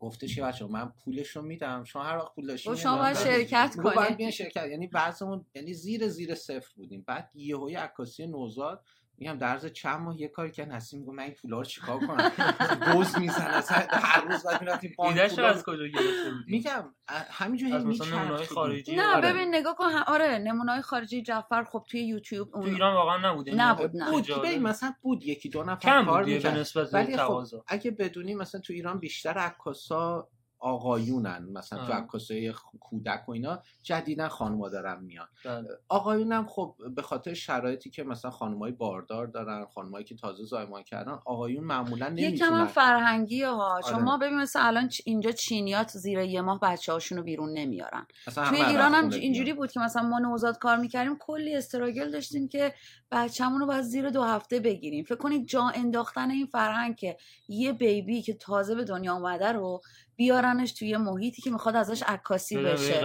گفتش 0.00 0.34
که 0.34 0.42
بچه 0.42 0.66
من 0.66 0.92
پولش 1.04 1.28
رو 1.28 1.42
میدم. 1.42 1.84
شما 1.84 2.02
هر 2.02 2.18
وقت 2.18 2.34
پول 2.34 2.46
داشتین 2.46 2.72
و 2.72 2.76
شما 2.76 2.98
باید. 2.98 3.16
شرکت 3.16 3.74
میگو 3.76 3.90
باید 3.90 4.30
شرکت. 4.30 4.66
یعنی 4.70 4.86
بعضمون 4.86 5.46
یعنی 5.54 5.74
زیر 5.74 6.08
زیر 6.08 6.34
صفر 6.34 6.72
بودیم. 6.76 7.04
بعد 7.06 7.30
یهوی 7.34 7.74
عکاسی 7.74 8.26
نوزاد 8.26 8.84
میگم 9.18 9.38
در 9.38 9.46
عرض 9.46 9.66
چند 9.66 10.00
ماه 10.00 10.20
یه 10.20 10.28
کاری 10.28 10.50
که 10.50 10.64
نسیم 10.64 11.00
میگه 11.00 11.12
من 11.12 11.22
این 11.22 11.32
پولا 11.32 11.58
رو 11.58 11.64
چیکار 11.64 11.98
کنم 11.98 12.32
دوز 12.92 13.18
می‌زنه 13.18 13.56
اصلا 13.56 13.78
هر 13.90 14.24
روز 14.24 14.42
بعد 14.46 14.60
می‌رفتیم 14.60 14.94
بانک 14.98 15.10
ایدهش 15.10 15.38
از 15.38 15.64
کجا 15.64 15.86
گرفته 15.86 16.30
بودی 16.30 16.44
میگم 16.52 16.84
همینجوری 17.30 17.72
از 17.72 17.86
مثلا. 17.86 18.18
نمونه‌های 18.18 18.46
خارجی 18.46 18.96
نه 18.96 19.16
آره. 19.16 19.32
ببین 19.32 19.54
نگاه 19.54 19.76
کن 19.76 19.84
آره 20.06 20.38
نمونای 20.38 20.82
خارجی 20.82 21.22
جعفر 21.22 21.64
خب 21.64 21.84
توی 21.90 22.00
یوتیوب 22.00 22.50
تو 22.50 22.56
اون 22.56 22.66
ایران 22.66 22.94
واقعا 22.94 23.32
نبود 23.32 23.48
یعنی 23.48 23.60
نبود، 23.60 23.96
نه. 23.96 24.10
بود. 24.10 24.26
ببین 24.42 24.62
مثلا 24.62 24.94
بود 25.02 25.24
یکی 25.24 25.48
دو 25.48 25.62
نفر 25.62 25.82
کم 25.82 26.04
کار 26.04 26.24
می‌کرد. 26.24 26.58
نسبت 26.58 26.94
ولی 26.94 27.16
خب 27.16 27.44
اگه 27.66 27.90
بدونی 27.90 28.34
مثلا 28.34 28.60
تو 28.60 28.72
ایران 28.72 28.98
بیشتر 28.98 29.38
عکاسا 29.38 30.28
آقایونن 30.58 31.48
مثلا 31.52 31.86
تو. 31.86 31.92
عکاسای 31.92 32.52
کودک 32.80 33.28
و 33.28 33.32
اینا 33.32 33.62
جدیدن 33.82 34.28
خانوما 34.28 34.68
دارن 34.68 35.04
میان 35.04 35.26
بله. 35.44 35.68
آقایونم 35.88 36.46
خب 36.46 36.76
به 36.96 37.02
خاطر 37.02 37.34
شرایطی 37.34 37.90
که 37.90 38.04
مثلا 38.04 38.30
خانمای 38.30 38.72
باردار 38.72 39.26
دارن 39.26 39.64
خانمایی 39.64 40.04
که 40.04 40.14
تازه 40.16 40.44
زایمان 40.44 40.82
کردن 40.82 41.12
آقایون 41.24 41.64
معمولا 41.64 42.06
یکم 42.18 42.54
هم 42.54 42.64
نمی‌تونن 42.64 42.66
فرهنگی 42.66 43.42
ها 43.42 43.74
آره. 43.74 43.82
شما 43.82 44.18
ببین 44.18 44.36
مثلا 44.38 44.62
الان 44.62 44.88
چ- 44.88 45.00
اینجا 45.04 45.30
چینیات 45.32 45.90
زیر 45.90 46.18
یه 46.18 46.40
ماه 46.40 46.60
بچه 46.60 46.92
هاشون 46.92 47.18
رو 47.18 47.24
بیرون 47.24 47.52
نمیارن 47.52 48.06
مثلا 48.26 48.44
توی 48.44 48.58
ایران 48.58 48.94
هم 48.94 49.10
اینجوری. 49.10 49.52
بود 49.52 49.72
که 49.72 49.80
مثلا 49.80 50.02
ما 50.02 50.18
نوزاد 50.18 50.58
کار 50.58 50.76
می‌کردیم 50.76 51.16
کلی 51.20 51.56
استراگل 51.56 52.10
داشتیم 52.10 52.48
که 52.48 52.74
بچه‌مون 53.10 53.60
رو 53.60 53.66
باید 53.66 53.82
زیر 53.82 54.10
دو 54.10 54.22
هفته 54.22 54.60
بگیریم 54.60 55.04
فکر 55.04 55.16
کنید 55.16 55.48
جا 55.48 55.68
انداختن 55.74 56.30
این 56.30 56.46
فرهنگ 56.46 56.96
که 56.96 57.16
یه 57.48 57.72
بیبی 57.72 58.22
که 58.22 58.34
تازه 58.34 58.74
به 58.74 58.84
دنیا 58.84 59.14
اومده 59.14 59.52
رو 59.52 59.80
بیارنش 60.16 60.72
توی 60.72 60.96
محیطی 60.96 61.42
که 61.42 61.50
می‌خواد 61.50 61.76
ازش 61.76 62.02
عکاسی 62.06 62.56
بشه 62.56 63.00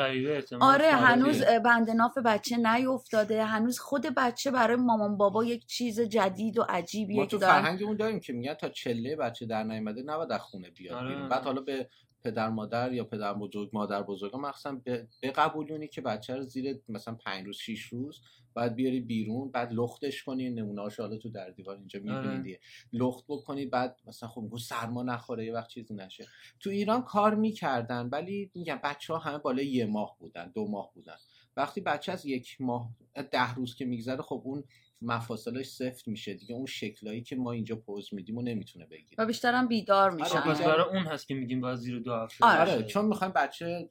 آره. 0.59 0.91
هنوز 0.91 1.43
بند 1.43 1.89
ناف 1.89 2.17
بچه 2.17 2.57
نیفتاده 2.57 3.45
هنوز 3.45 3.79
خود 3.79 4.05
بچه 4.17 4.51
برای 4.51 4.75
مامان 4.75 5.17
بابا 5.17 5.43
یک 5.43 5.65
چیز 5.65 6.01
جدید 6.01 6.59
و 6.59 6.65
عجیبیه 6.69 7.17
ما 7.17 7.25
تو 7.25 7.39
فرهنگمون 7.39 7.97
داریم 7.97 8.19
که 8.19 8.33
میگن 8.33 8.53
تا 8.53 8.69
چله 8.69 9.15
بچه 9.15 9.45
در 9.45 9.63
نیامده 9.63 10.01
نباید 10.01 10.31
از 10.31 10.39
خونه 10.39 10.69
بیاد 10.69 10.97
آره. 10.97 11.27
بعد 11.27 11.43
حالا 11.43 11.61
به 11.61 11.89
پدر 12.23 12.49
مادر 12.49 12.93
یا 12.93 13.03
پدر 13.03 13.33
بزرگ 13.33 13.69
مادر 13.73 14.03
بزرگ 14.03 14.35
مخصوصا 14.35 14.71
به 14.83 15.07
بقبولونی 15.23 15.87
که 15.87 16.01
بچه 16.01 16.35
رو 16.35 16.43
زیر 16.43 16.81
مثلا 16.89 17.15
پنج 17.15 17.45
روز 17.45 17.57
شیش 17.57 17.85
روز 17.85 18.21
بعد 18.53 18.75
بیاری 18.75 18.99
بیرون 18.99 19.51
بعد 19.51 19.73
لختش 19.73 20.23
کنی 20.23 20.49
نمونه 20.49 20.81
حالا 20.97 21.17
تو 21.17 21.29
در 21.29 21.49
دیوار 21.49 21.77
اینجا 21.77 21.99
آره. 21.99 22.21
می‌بینید 22.21 22.43
دیگه. 22.43 22.59
لخت 22.93 23.25
بکنی 23.27 23.65
بعد 23.65 23.99
مثلا 24.07 24.29
خب 24.29 24.41
میگو 24.41 24.57
سرما 24.57 25.03
نخوره 25.03 25.45
یه 25.45 25.53
وقت 25.53 25.69
چیزی 25.69 25.93
نشه. 25.93 26.27
تو 26.59 26.69
ایران 26.69 27.01
کار 27.01 27.35
می‌کردن 27.35 28.09
ولی 28.11 28.51
میگم 28.55 28.79
بچه 28.83 29.13
ها 29.13 29.19
همه 29.19 29.37
بالای 29.37 29.67
یه 29.67 29.85
ماه 29.85 30.15
بودن 30.19 30.51
دو 30.55 30.67
ماه 30.67 30.91
بودن. 30.93 31.17
وقتی 31.57 31.81
بچه 31.81 32.11
از 32.11 32.25
یک 32.25 32.57
ماه 32.61 32.89
ده 33.31 33.53
روز 33.53 33.75
که 33.75 33.85
میگذره 33.85 34.21
خب 34.21 34.41
اون 34.45 34.63
مفاصلش 35.01 35.65
سفت 35.65 36.07
میشه 36.07 36.33
دیگه. 36.33 36.55
اون 36.55 36.65
شکلایی 36.65 37.21
که 37.21 37.35
ما 37.35 37.51
اینجا 37.51 37.75
پوز 37.75 38.13
میدیم 38.13 38.37
و 38.37 38.41
نمی‌تونه 38.41 38.85
بگیره. 38.85 39.15
و 39.17 39.25
بیشترم 39.25 39.67
بیدار 39.67 40.11
میشن. 40.11 40.37
آره، 40.37 40.65
برای 40.65 40.97
اون 40.97 41.03
هست 41.05 41.27
که 41.27 41.33
میگیم 41.33 41.61
باید 41.61 41.77
زیر 41.77 41.99
دو 41.99 42.13
هفته 42.13 42.45
آره. 42.45 42.71
آره 42.71 42.83
چون 42.83 43.05
می‌خوایم 43.05 43.33
بچه 43.33 43.89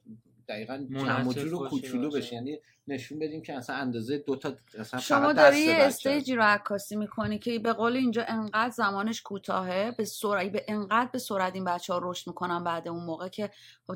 دقیقا 0.49 0.87
کم 1.05 1.27
و 1.27 1.33
جور 1.33 1.53
و 1.53 1.59
باشه، 1.59 1.69
کوچولو. 1.69 2.11
بشه. 2.11 2.35
یعنی 2.35 2.59
نشون 2.87 3.19
بدیم 3.19 3.41
که 3.41 3.53
اصلا 3.53 3.75
اندازه 3.75 4.17
دو 4.17 4.35
تا 4.35 4.53
اصلا 4.79 4.99
شما 4.99 5.19
فقط 5.19 5.35
داری 5.35 5.59
یه 5.59 5.73
استیجی 5.73 6.35
رو 6.35 6.43
عکاسی 6.43 6.95
می‌کنی 6.95 7.39
که 7.39 7.59
به 7.59 7.73
قول 7.73 7.95
اینجا 7.95 8.23
انقدر 8.27 8.69
زمانش 8.69 9.21
کوتاهه 9.21 9.91
به 9.97 10.05
سرعت 10.05 10.51
به 10.51 10.65
انقدر 10.67 11.09
به 11.13 11.19
سرعت 11.19 11.55
این 11.55 11.65
بچه 11.65 11.93
ها 11.93 11.99
رشد 12.03 12.27
می‌کنن 12.27 12.63
بعد 12.63 12.87
اون 12.87 13.03
موقع 13.03 13.27
که 13.27 13.49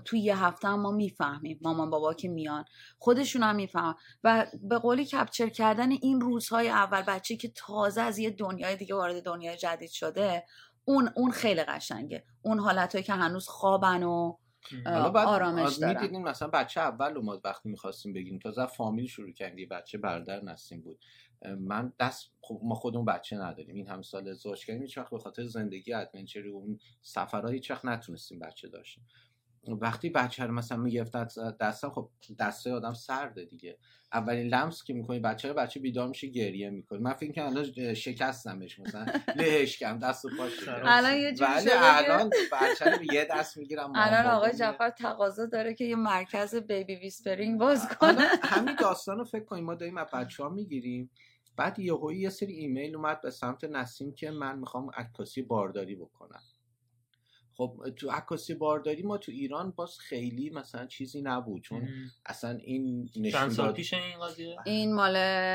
توی 0.05 0.19
یه 0.19 0.43
هفته 0.43 0.67
هم 0.67 0.79
ما 0.79 0.91
می‌فهمیم 0.91 1.59
مامان 1.61 1.89
بابا 1.89 2.13
که 2.13 2.27
میان. 2.27 2.65
خودشون 2.99 3.43
هم 3.43 3.55
می‌فهمن. 3.55 3.95
و 4.23 4.45
به 4.63 4.77
قولی 4.77 5.05
کپچر 5.05 5.49
کردن 5.49 5.91
این 5.91 6.21
روزهای 6.21 6.69
اول 6.69 7.01
بچه 7.01 7.35
که 7.35 7.51
تازه 7.55 8.01
از 8.01 8.19
یه 8.19 8.29
دنیای 8.29 8.75
دیگه 8.75 8.95
وارد 8.95 9.23
دنیای 9.23 9.57
جدید 9.57 9.89
شده 9.89 10.43
اون 10.85 11.09
اون 11.15 11.31
خیلی 11.31 11.63
قشنگه. 11.63 12.23
اون 12.41 12.59
حالتهایی 12.59 13.03
که 13.03 13.13
هنوز 13.13 13.47
خوابن 13.47 14.03
و 14.03 14.37
بعد 14.85 15.27
آرامش 15.27 15.75
دارن. 15.75 16.01
می‌دیدیم 16.01 16.21
مثلا 16.21 16.47
بچه 16.47 16.81
اول 16.81 17.13
رو 17.13 17.21
ما 17.21 17.41
وقتی 17.43 17.69
می‌خواستیم 17.69 18.13
بگیم 18.13 18.39
تازه 18.39 18.61
از 18.61 18.69
فامیل 18.69 19.07
شروع 19.07 19.31
کردیم 19.31 19.57
یه 19.57 19.67
بچه 19.67 19.97
برادر 19.97 20.43
نسیم 20.43 20.81
بود. 20.81 20.99
من 21.59 21.93
دست 21.99 22.31
خب 22.41 22.59
ما 22.63 22.75
خودمون 22.75 23.05
بچه 23.05 23.37
نداریم. 23.37 23.75
این 23.75 23.87
همه 23.87 24.01
سال 24.01 24.27
ازدواج 24.27 24.65
کردیم 24.65 24.81
هیچ 24.81 24.97
وقت 24.97 25.09
به 25.09 25.19
خاطر 25.19 25.45
زندگی 25.45 25.93
ادونچری 25.93 26.49
و 26.49 26.55
اون 26.55 26.79
سفرها 27.01 27.47
هیچ 27.49 27.71
وقت 27.71 27.85
نتونستیم 27.85 28.39
بچه 28.39 28.67
داشتیم. 28.67 29.07
وقتی 29.67 30.09
بچه 30.09 30.43
رو 30.43 30.53
مثلا 30.53 30.77
می‌گرفت 30.77 31.11
دستم 31.59 31.89
خب 31.89 32.09
دسته 32.39 32.73
آدم 32.73 32.93
سرده 32.93 33.45
دیگه. 33.45 33.77
اولین 34.13 34.47
لمس 34.47 34.83
که 34.83 34.93
می‌کنی 34.93 35.19
بچه 35.19 35.47
رو 35.47 35.53
بچه 35.53 35.79
بیدار 35.79 36.07
میشه 36.07 36.27
گریه 36.27 36.69
می‌کنه 36.69 36.99
من 36.99 37.13
فکر 37.13 37.31
کنم 37.31 37.45
الان 37.45 37.93
شکستمش 37.93 38.79
مثلا 38.79 39.05
لهش 39.37 39.77
کردم 39.77 39.99
دست 40.09 40.25
و 40.25 40.29
پاش. 40.37 40.67
الان 40.67 41.15
یه 41.15 41.33
ولی 41.41 41.69
الان 41.71 42.29
بچه 42.51 42.85
رو 42.85 43.13
یه 43.13 43.27
دست 43.31 43.57
می‌گیرم 43.57 43.91
الان 43.95 44.25
آقای 44.25 44.53
جعفر 44.53 44.89
تقاضا 44.89 45.45
داره 45.45 45.73
که 45.73 45.85
یه 45.85 45.95
مرکز 45.95 46.55
baby 46.55 46.95
whispering 46.95 47.59
باز 47.59 47.89
کنه. 47.89 48.27
همین 48.43 48.75
داستان 48.75 49.17
رو 49.17 49.23
فکر 49.23 49.45
کنیم. 49.45 49.63
ما 49.63 49.75
داریم 49.75 49.97
از 49.97 50.07
بچه 50.13 50.43
ها 50.43 50.49
می‌گیریم. 50.49 51.09
بعد 51.57 51.79
یهویی 51.79 52.19
یه 52.19 52.29
سری 52.29 52.53
ایمیل 52.53 52.95
اومد 52.95 53.21
به 53.21 53.31
سمت 53.31 53.63
نسیم 53.63 54.13
که 54.13 54.31
من 54.31 54.59
می‌خوام 54.59 54.89
عکاسی 54.97 55.41
بارداری 55.41 55.95
بکنم. 55.95 56.41
خب 57.57 57.83
تو 57.95 58.11
عکاسی 58.11 58.53
بارداری 58.53 59.03
ما 59.03 59.17
تو 59.17 59.31
ایران 59.31 59.71
باز 59.71 59.99
خیلی 59.99 60.49
مثلا 60.49 60.85
چیزی 60.85 61.21
نبود 61.21 61.61
چون 61.61 61.81
مم. 61.81 62.11
اصلا 62.25 62.57
این 62.63 63.07
چند 63.07 63.25
نشون 63.25 63.49
سال 63.49 63.65
داد 63.65 63.75
پیش 63.75 63.93
این 63.93 64.19
قضیه؟ 64.19 64.57
این 64.65 64.93
مال 64.93 65.13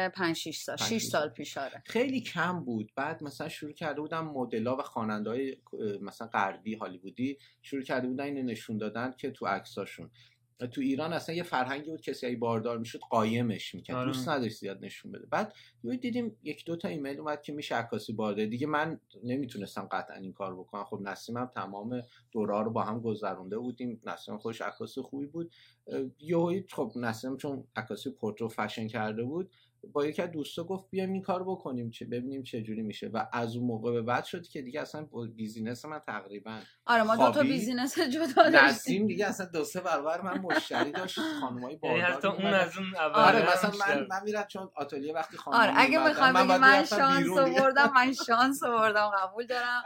5 0.09 0.37
6 0.37 0.59
سال. 0.59 0.77
پنج، 0.77 0.87
6 0.87 0.89
شیش 0.89 1.03
سال 1.03 1.21
سال. 1.21 1.29
پیش 1.29 1.59
آره. 1.59 1.83
خیلی 1.87 2.21
کم 2.21 2.65
بود. 2.65 2.93
بعد 2.97 3.23
مثلا 3.23 3.49
شروع 3.49 3.73
کرده 3.73 4.01
بودن 4.01 4.21
مدلا 4.21 4.77
و 4.77 4.83
خواننده 4.83 5.31
های 5.31 5.57
مثلا 6.01 6.27
غربی 6.27 6.75
هالیوودی 6.75 7.39
شروع 7.63 7.83
کرده 7.83 8.09
بودن 8.09 8.25
اینو 8.25 8.43
نشون 8.43 8.79
دادن 8.79 9.13
که 9.19 9.31
تو 9.31 9.47
عکساشون. 9.47 10.11
تو 10.67 10.81
ایران 10.81 11.13
اصلا 11.13 11.35
یه 11.35 11.43
فرهنگی 11.43 11.91
بود 11.91 12.01
کسی 12.01 12.37
باردار 12.37 12.79
می‌شد 12.79 12.99
قایمش 13.11 13.75
می‌کرد. 13.75 13.97
آره. 13.97 14.07
دوست 14.07 14.29
نداشت 14.29 14.59
زیاد 14.59 14.85
نشون 14.85 15.13
بده. 15.13 15.27
بعد 15.27 15.55
یه 15.85 15.97
دیدیم 15.97 16.37
یک 16.43 16.65
دو 16.65 16.77
تا 16.77 16.89
ایمیل 16.89 17.19
اومد 17.19 17.43
که 17.43 17.53
میشه 17.53 17.75
عکاسی 17.75 18.13
بارداری 18.13 18.49
دیگه 18.49 18.67
من 18.67 19.01
نمی‌تونستم 19.25 19.89
قطعا 19.93 20.17
این 20.17 20.33
کار 20.33 20.57
بکنم. 20.57 20.85
خب 20.85 21.01
نسیمم 21.03 21.51
تمام 21.55 22.03
دوره 22.33 22.63
رو 22.63 22.71
با 22.71 22.83
هم 22.83 23.01
گذرونده 23.01 23.59
بودیم. 23.59 24.01
نسیم 24.07 24.39
خودش 24.39 24.61
عکاس 24.61 24.99
خوبی 24.99 25.27
بود. 25.27 25.53
یهویی 26.19 26.65
خب 26.73 26.93
نسیم 26.97 27.37
چون 27.37 27.65
عکاسی 27.77 28.11
پورترو 28.11 28.49
فشن 28.49 28.89
کرده 28.89 29.23
بود 29.23 29.51
با 29.93 30.07
یکی 30.07 30.23
از 30.23 30.31
دوستا 30.31 30.65
گفت 30.65 30.91
بیایم 30.91 31.13
این 31.13 31.23
کار 31.23 31.43
بکنیم 31.43 31.91
چه 31.91 32.05
ببینیم 32.05 32.43
چه 32.43 32.63
جوری 32.63 32.83
میشه 32.83 33.09
و 33.09 33.27
از 33.33 33.57
اون 33.57 33.67
موقع 33.67 33.93
به 33.93 34.03
بعد 34.03 34.25
شد 34.25 34.49
که 34.49 34.63
دیگه 34.63 34.81
اصلا 34.81 35.09
business 35.37 35.85
من 35.85 35.99
تقریبا 35.99 36.61
آره 36.87 37.03
ما 37.03 37.17
دو 37.17 37.33
تا. 37.33 37.43
بیزینس 37.43 37.99
جدا 37.99 38.51
داشتیم 38.51 39.07
دیگه 39.07 39.27
اصلا 39.27 39.47
دو 39.47 39.65
سه 39.65 39.81
برابر 39.81 40.21
من 40.21 40.39
مشتری 40.39 40.93
داشت 40.93 41.21
خانمای 41.41 41.63
یعنی 41.63 41.77
باردار 41.77 42.17
حتی 42.17 42.29
اون. 42.29 42.47
از 42.47 42.79
اون 42.79 42.87
اول 42.97 43.21
آره، 43.21 43.39
آره 43.39 43.53
مثلا. 43.53 43.71
من 43.87 44.07
من 44.11 44.23
میرم 44.25 44.47
چون 44.49 44.71
آتلیه 44.75 45.13
وقتی 45.13 45.37
خانم 45.37 45.61
آره 45.61 45.73
اگه 45.77 46.09
می‌خوام 46.09 46.33
بگی 46.33 46.59
من 46.59 46.85
شانس 46.85 47.29
آوردم 47.39 47.93
من 47.95 48.13
شانس 48.27 48.63
آوردم 48.63 49.11
قبول 49.23 49.47
دارم 49.47 49.83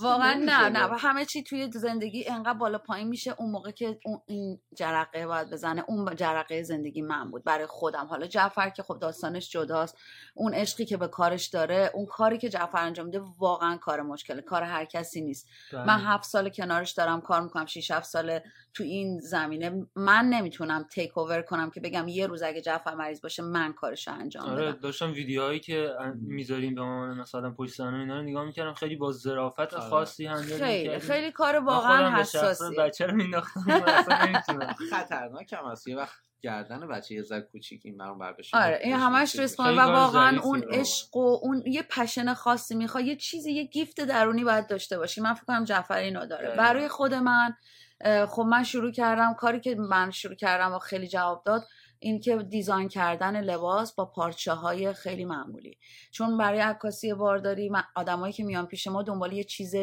واقعا 0.00 0.34
نه 0.34 0.68
نه 0.68 0.84
و 0.84 0.94
همه 0.94 1.24
چی 1.24 1.42
توی 1.42 1.70
زندگی 1.72 2.28
انقدر 2.28 2.58
بالا 2.58 2.78
پایین 2.78 3.08
میشه 3.08 3.34
اون 3.38 3.50
موقع 3.50 3.70
که 3.70 3.98
اون 4.04 4.20
این 4.26 4.60
جرقه 4.76 5.26
باید 5.26 5.50
بزنه 5.50 5.84
اون 5.88 6.14
جرقه 6.16 6.62
زندگی 6.62 7.02
من 7.02 7.30
بود 7.30 7.44
برای 7.44 7.66
خودم 7.66 8.06
حالا 8.06 8.26
جعفر 8.26 8.70
که 8.70 8.82
خب 8.82 8.98
داستانش 9.36 9.50
جداست. 9.50 9.98
اون 10.34 10.54
عشقی 10.54 10.84
که 10.84 10.96
به 10.96 11.08
کارش 11.08 11.46
داره 11.46 11.90
اون 11.94 12.06
کاری 12.06 12.38
که 12.38 12.48
جعفر 12.48 12.78
انجام 12.78 13.06
میده 13.06 13.20
واقعا 13.38 13.76
کار 13.76 14.02
مشکله 14.02 14.42
کار 14.42 14.62
هر 14.62 14.84
کسی 14.84 15.20
نیست. 15.20 15.48
بله. 15.72 15.86
من 15.86 16.00
هفت 16.00 16.24
سال 16.24 16.48
کنارش 16.48 16.92
دارم 16.92 17.20
کار 17.20 17.40
می‌کنم 17.40 17.66
6 17.66 17.90
7 17.90 18.04
سال 18.06 18.40
تو 18.74 18.82
این 18.84 19.20
زمینه. 19.20 19.86
من 19.96 20.24
نمی‌تونم 20.24 20.86
تیک 20.90 21.18
اوور 21.18 21.42
کنم 21.42 21.70
که 21.70 21.80
بگم 21.80 22.08
یه 22.08 22.26
روز 22.26 22.42
اگه 22.42 22.60
جعفر 22.60 22.94
مریض 22.94 23.20
باشه 23.20 23.42
من 23.42 23.72
کارش 23.72 24.08
انجام 24.08 24.44
آره 24.44 24.72
بدم. 24.72 24.80
داشتم 24.80 25.12
ویدیوهایی 25.12 25.60
که 25.60 25.90
می‌ذاریم 26.20 26.74
به 26.74 26.80
عنوان 26.80 27.20
مثلا 27.20 27.50
پشت 27.50 27.74
صحنه 27.74 27.98
اینا 27.98 28.16
رو 28.16 28.22
نگاه 28.22 28.44
می‌کردم. 28.44 28.74
خیلی 28.74 28.96
با 28.96 29.12
ظرافت 29.12 29.74
آره. 29.74 29.90
خاصی 29.90 30.26
هندل 30.26 30.58
خیلی. 30.58 30.98
خیلی 30.98 31.32
کار 31.32 31.58
من 31.58 31.66
واقعا 31.66 32.20
حساسی. 32.20 32.76
بچه 32.76 33.06
رو 33.06 33.16
مینداختم 33.16 33.70
اصلا 33.70 34.24
نمی‌تونم. 34.26 34.74
خطرناک 34.90 35.52
هم 35.52 35.70
هست. 35.70 35.88
یه 35.88 35.96
وقت 35.96 36.25
گردن 36.42 36.88
بچه 36.88 37.14
یه 37.14 37.22
ذره 37.22 37.40
کوچیک 37.40 37.82
این 37.84 37.96
برام 37.96 38.18
بر 38.18 38.32
بشه. 38.32 38.56
آره 38.56 38.80
این 38.82 38.92
همش 38.96 39.38
رسپان 39.38 39.78
و 39.78 39.80
واقعا 39.80 40.40
اون. 40.40 40.64
عشق 40.70 41.16
و 41.16 41.38
اون 41.42 41.62
یه 41.66 41.82
پشن 41.82 42.34
خاصی 42.34 42.74
می‌خواد 42.74 43.04
یه 43.04 43.16
چیزی 43.16 43.52
یه 43.52 43.64
گیفت 43.64 44.00
درونی 44.00 44.44
باید 44.44 44.66
داشته 44.66 44.98
باشی. 44.98 45.20
من 45.20 45.34
فکر 45.34 45.44
کنم 45.44 45.64
جعفر 45.64 45.96
اینو 45.96 46.26
داره. 46.26 46.46
دقیقاً. 46.46 46.62
برای 46.62 46.88
خود 46.88 47.14
من 47.14 47.54
اه، 48.00 48.26
خب 48.26 48.42
من 48.42 48.64
شروع 48.64 48.92
کردم 48.92 49.34
کاری 49.34 49.60
که 49.60 49.74
من 49.74 50.10
شروع 50.10 50.34
کردم 50.34 50.72
و 50.72 50.78
خیلی 50.78 51.08
جواب 51.08 51.42
داد 51.46 51.62
این 51.98 52.20
که 52.20 52.36
دیزاین 52.36 52.88
کردن 52.88 53.40
لباس 53.40 53.94
با 53.94 54.04
پارچه 54.04 54.52
های 54.52 54.92
خیلی 54.92 55.24
معمولی. 55.24 55.78
چون 56.10 56.38
برای 56.38 56.60
عکاسی 56.60 57.14
بارداری 57.14 57.68
من- 57.68 57.84
آدمایی 57.96 58.32
که 58.32 58.44
میان 58.44 58.66
پیش 58.66 58.86
ما 58.86 59.02
دنبال 59.02 59.32
یه 59.32 59.44
چیز 59.44 59.74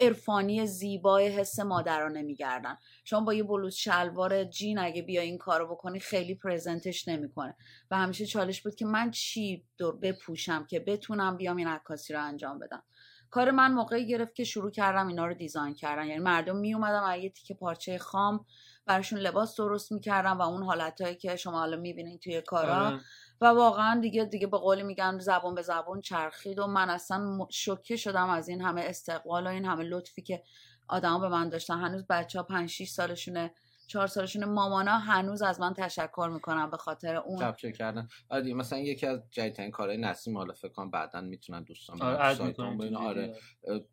عرفانی 0.00 0.66
زیبای 0.66 1.28
حس 1.28 1.58
مادرانه 1.58 2.22
میگردن 2.22 2.76
چون 3.04 3.24
با 3.24 3.34
یه 3.34 3.42
بلوز 3.42 3.74
شلوار 3.74 4.44
جین 4.44 4.78
اگه 4.78 5.02
بیا 5.02 5.22
این 5.22 5.38
کارو 5.38 5.66
بکنی 5.66 6.00
خیلی 6.00 6.34
پرزنتش 6.34 7.08
نمی‌کنه. 7.08 7.56
و 7.90 7.96
همیشه 7.96 8.26
چالش 8.26 8.62
بود 8.62 8.74
که 8.74 8.86
من 8.86 9.10
چی 9.10 9.66
دور 9.78 9.96
بپوشم 9.96 10.66
که 10.66 10.80
بتونم 10.80 11.36
بیام 11.36 11.56
این 11.56 11.68
عکاسی 11.68 12.12
رو 12.12 12.24
انجام 12.24 12.58
بدم. 12.58 12.82
کار 13.30 13.50
من 13.50 13.72
موقعی 13.72 14.06
گرفت 14.06 14.34
که 14.34 14.44
شروع 14.44 14.70
کردم 14.70 15.08
اینا 15.08 15.26
رو 15.26 15.34
دیزاین 15.34 15.74
کردن. 15.74 16.06
یعنی 16.06 16.20
مردم 16.20 16.56
می 16.56 16.74
اومدم 16.74 17.20
یه 17.20 17.30
تیکه 17.30 17.54
پارچه 17.54 17.98
خام 17.98 18.44
براشون 18.86 19.18
لباس 19.18 19.56
درست 19.56 19.92
می‌کردم 19.92 20.38
و 20.38 20.42
اون 20.42 20.62
حالتهایی 20.62 21.16
که 21.16 21.36
شما 21.36 21.58
حالا 21.58 21.76
می‌بینین 21.76 22.18
توی 22.18 22.40
کارا 22.40 22.86
آره. 22.86 23.00
و 23.40 23.46
واقعا 23.46 24.00
دیگه 24.00 24.24
دیگه 24.24 24.46
به 24.46 24.58
قولی 24.58 24.82
میگن 24.82 25.18
زبون 25.18 25.54
به 25.54 25.62
زبون 25.62 26.00
چرخید 26.00 26.58
و 26.58 26.66
من 26.66 26.90
اصلا 26.90 27.46
شوکه 27.50 27.96
شدم 27.96 28.28
از 28.28 28.48
این 28.48 28.60
همه 28.62 28.80
استقبال 28.80 29.46
و 29.46 29.50
این 29.50 29.64
همه 29.64 29.84
لطفی 29.84 30.22
که 30.22 30.42
آدما 30.88 31.18
به 31.18 31.28
من 31.28 31.48
داشتن. 31.48 31.78
هنوز 31.78 32.04
بچه 32.10 32.38
ها 32.38 32.42
5 32.42 32.68
6 32.68 32.88
سالشونه 32.88 33.50
چهار 33.86 34.06
سالشونه 34.06 34.46
مامانا 34.46 34.98
هنوز 34.98 35.42
از 35.42 35.60
من 35.60 35.74
تشکر 35.74 36.30
می‌کنم 36.34 36.70
به 36.70 36.76
خاطر 36.76 37.16
اون. 37.16 37.38
کپچر 37.38 37.70
کردن. 37.70 38.08
آره 38.28 38.54
مثلا 38.54 38.78
یکی 38.78 39.06
از 39.06 39.20
جدیدترین 39.30 39.70
کارهای 39.70 39.98
نسیم 39.98 40.36
حالا 40.36 40.52
فکر 40.52 40.72
کنم 40.72 40.90
بعدا 40.90 41.20
می‌تونن 41.20 41.62
دوستان 41.62 42.02
آره. 42.02 42.96
آره 42.96 43.34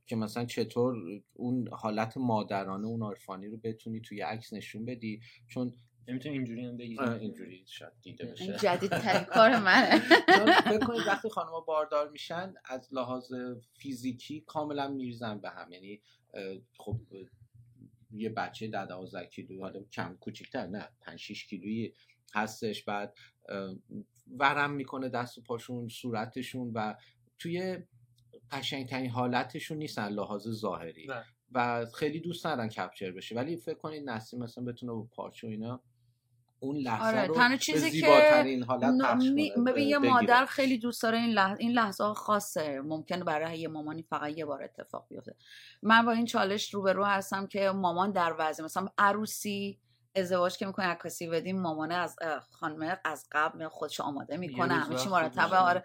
که 0.08 0.16
مثلا 0.16 0.46
چطور 0.46 0.96
اون 1.34 1.68
حالت 1.72 2.18
مادرانه 2.18 2.88
اون 2.88 3.04
عرفانی 3.04 3.48
رو 3.48 3.58
بتونی 3.58 4.02
توی 4.02 4.22
عکس 4.22 4.54
نشون 4.54 4.86
بدی. 4.86 5.22
چون 5.48 5.74
نمی‌تونی 6.08 6.36
اینجوری 6.36 6.66
هم 6.66 6.78
بگی. 6.78 7.00
اینجوری 7.00 7.64
شاید 7.68 7.94
دیده 8.02 8.24
این 8.24 8.34
بشه. 8.34 8.58
جدید 8.58 8.92
ترین 8.98 9.24
کار 9.24 9.60
منه. 9.60 10.02
چون 10.38 10.52
فکر 10.52 10.86
کنید 10.86 11.08
وقتی 11.08 11.30
خانم‌ها 11.30 11.60
باردار 11.60 12.10
میشن 12.10 12.54
از 12.66 12.90
لحاظ 12.92 13.34
فیزیکی 13.78 14.42
کاملا 14.42 14.88
میرزن 14.88 15.40
به 15.40 15.50
هم. 15.50 15.72
یعنی 15.72 16.02
خب 16.78 17.00
یه 18.12 18.30
بچه 18.30 18.68
ده 18.68 18.86
دوازده 18.86 19.26
کیلو 19.26 19.62
حالا 19.62 19.84
کم 19.84 20.18
کوچیکتر 20.20 20.68
نه 20.68 20.90
5 21.02 21.20
6 21.20 21.46
کیلویی 21.48 21.94
هستش. 22.34 22.84
بعد 22.84 23.18
ورم 24.38 24.72
می‌کنه 24.72 25.10
دست 25.10 25.38
و 25.38 25.42
پاشون 25.42 25.88
صورتشون 25.88 26.72
و 26.74 26.94
توی 27.40 27.78
قشنگترین 28.52 29.10
حالتشون 29.10 29.78
نیستن 29.78 30.08
لحاظ 30.10 30.48
ظاهری. 30.50 31.08
و 31.52 31.86
خیلی 31.86 32.20
دوست 32.20 32.46
ندارن 32.46 32.70
کپچر 32.70 33.12
بشه. 33.12 33.36
ولی 33.36 33.58
فکر 33.58 33.78
کنید 33.78 34.10
نسیم 34.10 34.40
مثلا 34.40 34.64
بتونه 34.64 34.92
با 34.92 35.04
پارچه 35.04 35.48
و 35.48 35.50
اینا 35.50 35.82
اون 36.60 36.78
لحظه 36.78 37.06
آره 37.08 37.28
رو 37.28 37.36
تنها 37.36 37.58
چیزی 37.58 37.92
که 37.92 37.98
زیباترین 37.98 38.64
حالت 38.64 39.02
پخش 39.02 39.24
می- 39.24 39.52
کنه، 39.56 39.64
ببین 39.72 39.88
یه. 39.88 39.98
مادر 39.98 40.46
خیلی 40.46 40.78
دوست 40.78 41.04
داره 41.04 41.18
این 41.18 41.30
لحظه 41.30 41.58
این 41.60 41.72
لحظه 41.72 42.04
خاصه 42.14 42.82
ممکنه 42.82 43.24
برای 43.24 43.60
یه 43.60 43.68
مامانی 43.68 44.02
فقط 44.04 44.38
یه 44.38 44.46
بار 44.46 44.64
اتفاق 44.64 45.06
بیفته 45.10 45.36
من 45.84 46.06
با 46.06 46.12
این 46.12 46.26
چالش 46.26 46.74
روبرو 46.74 47.04
هستم 47.04 47.48
که 47.48 47.70
مامان 47.70 48.12
در 48.12 48.36
وضع 48.40 48.64
مثلا 48.64 48.88
عروسی 48.98 49.80
ازدواج 50.16 50.58
که 50.58 50.66
می‌کنه 50.66 50.86
عکاسی 50.86 51.28
بدیم 51.28 51.62
مامانه 51.62 51.96
از 51.96 52.16
خانم 52.52 52.98
از 53.06 53.28
قبل 53.32 53.68
خودش 53.68 54.02
آماده 54.02 54.38
می‌کنه 54.38 54.74
همه 54.74 54.96
چی 54.96 55.10
گذاشته. 55.10 55.58
آره. 55.58 55.84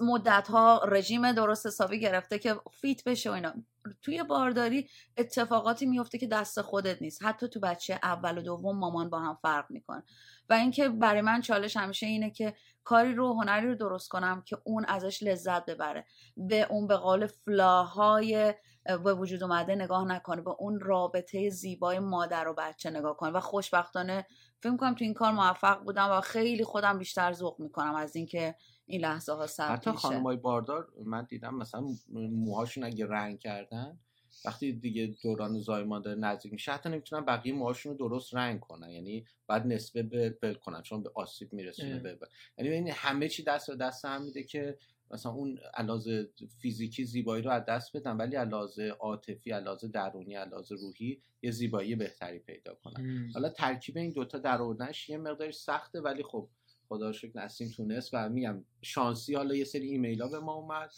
مدت 0.00 0.48
ها 0.48 0.82
رژیم 0.88 1.32
درست 1.32 1.66
حسابی 1.66 2.00
گرفته 2.00 2.38
که 2.38 2.56
فیت 2.72 3.04
بشه 3.04 3.30
و 3.30 3.32
اینا. 3.32 3.54
توی 4.02 4.22
بارداری 4.22 4.88
اتفاقاتی 5.16 5.86
میفته 5.86 6.18
که 6.18 6.26
دست 6.26 6.60
خودت 6.62 7.02
نیست. 7.02 7.24
حتی 7.24 7.48
تو 7.48 7.60
بچه 7.60 8.00
اول 8.02 8.38
و 8.38 8.42
دوم 8.42 8.78
مامان 8.78 9.10
با 9.10 9.18
هم 9.18 9.38
فرق 9.42 9.70
می‌کنه. 9.70 10.02
و 10.48 10.52
اینکه 10.52 10.88
برای 10.88 11.20
من 11.20 11.40
چالش 11.40 11.76
همیشه 11.76 12.06
اینه 12.06 12.30
که 12.30 12.54
کاری 12.84 13.14
رو 13.14 13.40
هنری 13.40 13.66
رو 13.66 13.74
درست 13.74 14.08
کنم 14.08 14.42
که 14.46 14.58
اون 14.64 14.84
ازش 14.84 15.22
لذت 15.22 15.66
ببره. 15.66 16.06
به 16.36 16.66
اون 16.70 16.86
به 16.86 16.96
قول 16.96 17.26
فلاهای 17.26 18.54
به 18.84 19.14
وجود 19.14 19.42
اومده 19.42 19.74
نگاه 19.74 20.04
نکنه 20.04 20.42
به 20.42 20.50
اون 20.50 20.80
رابطه 20.80 21.50
زیبای 21.50 21.98
مادر 21.98 22.48
و 22.48 22.54
بچه 22.58 22.90
نگاه 22.90 23.16
کنه. 23.16 23.30
و 23.30 23.40
خوشبختانه 23.40 24.26
فکر 24.60 24.76
کنم 24.76 24.94
تو 24.94 25.04
این 25.04 25.14
کار 25.14 25.32
موفق 25.32 25.84
بودم 25.84 26.08
و 26.10 26.20
خیلی 26.20 26.64
خودم 26.64 26.98
بیشتر 26.98 27.32
ذوق 27.32 27.60
می‌کنم 27.60 27.94
از 27.94 28.16
اینکه 28.16 28.54
این 28.86 29.00
لحظه 29.00 29.32
ها 29.32 29.46
ثبت 29.46 29.70
حتی 29.70 29.92
خانمای 29.92 30.36
باردار 30.36 30.88
من 31.04 31.24
دیدم 31.24 31.54
مثلا 31.54 31.84
موهاشون 32.12 32.84
اگه 32.84 33.06
رنگ 33.06 33.38
کردن 33.38 33.98
وقتی 34.44 34.72
دیگه 34.72 35.16
دوران 35.22 35.60
زایمان 35.60 36.02
داره 36.02 36.18
نزدیک 36.18 36.52
میشه 36.52 36.72
حتی 36.72 36.88
نمی‌تونن 36.88 37.24
بقیه 37.24 37.52
موهاشون 37.52 37.92
رو 37.92 37.98
درست 37.98 38.34
رنگ 38.34 38.60
کنن. 38.60 38.90
یعنی 38.90 39.26
بعد 39.46 39.66
نسبه 39.66 40.02
به 40.02 40.30
بل 40.30 40.54
کنن 40.54 40.82
چون 40.82 41.02
به 41.02 41.10
آسیب 41.14 41.52
میرسونه. 41.52 41.98
به 41.98 42.18
یعنی 42.58 42.90
همه 42.90 43.28
چی 43.28 43.44
دست 43.44 43.70
به 43.70 43.76
دست 43.76 44.04
هم 44.04 44.22
میده 44.22 44.42
که 44.42 44.78
مثلا 45.10 45.32
اون 45.32 45.58
علاوه 45.74 46.24
فیزیکی 46.60 47.04
زیبایی 47.04 47.42
رو 47.42 47.50
از 47.50 47.64
دست 47.64 47.96
بدن 47.96 48.16
ولی 48.16 48.36
علاوه 48.36 48.88
عاطفی 48.88 49.50
علاوه 49.50 49.88
درونی 49.88 50.34
علاوه 50.34 50.66
روحی 50.80 51.22
یه 51.42 51.50
زیبایی 51.50 51.94
بهتری 51.94 52.38
پیدا 52.38 52.74
کنن. 52.74 53.30
حالا 53.34 53.48
ترکیب 53.48 53.96
این 53.96 54.12
دوتا 54.12 54.38
در 54.38 54.62
آوردنش 54.62 55.08
یه 55.08 55.18
مقداری 55.18 55.52
سخته 55.52 56.00
ولی 56.00 56.22
خب 56.22 56.48
خدا 56.88 57.12
شکر 57.12 57.44
نسیم 57.44 57.68
تونست 57.68 58.10
و 58.12 58.28
میگم 58.28 58.64
شانسی 58.82 59.34
حالا 59.34 59.54
یه 59.54 59.64
سری 59.64 59.88
ایمیل 59.88 60.22
ها 60.22 60.28
به 60.28 60.38
ما 60.40 60.52
اومد. 60.54 60.90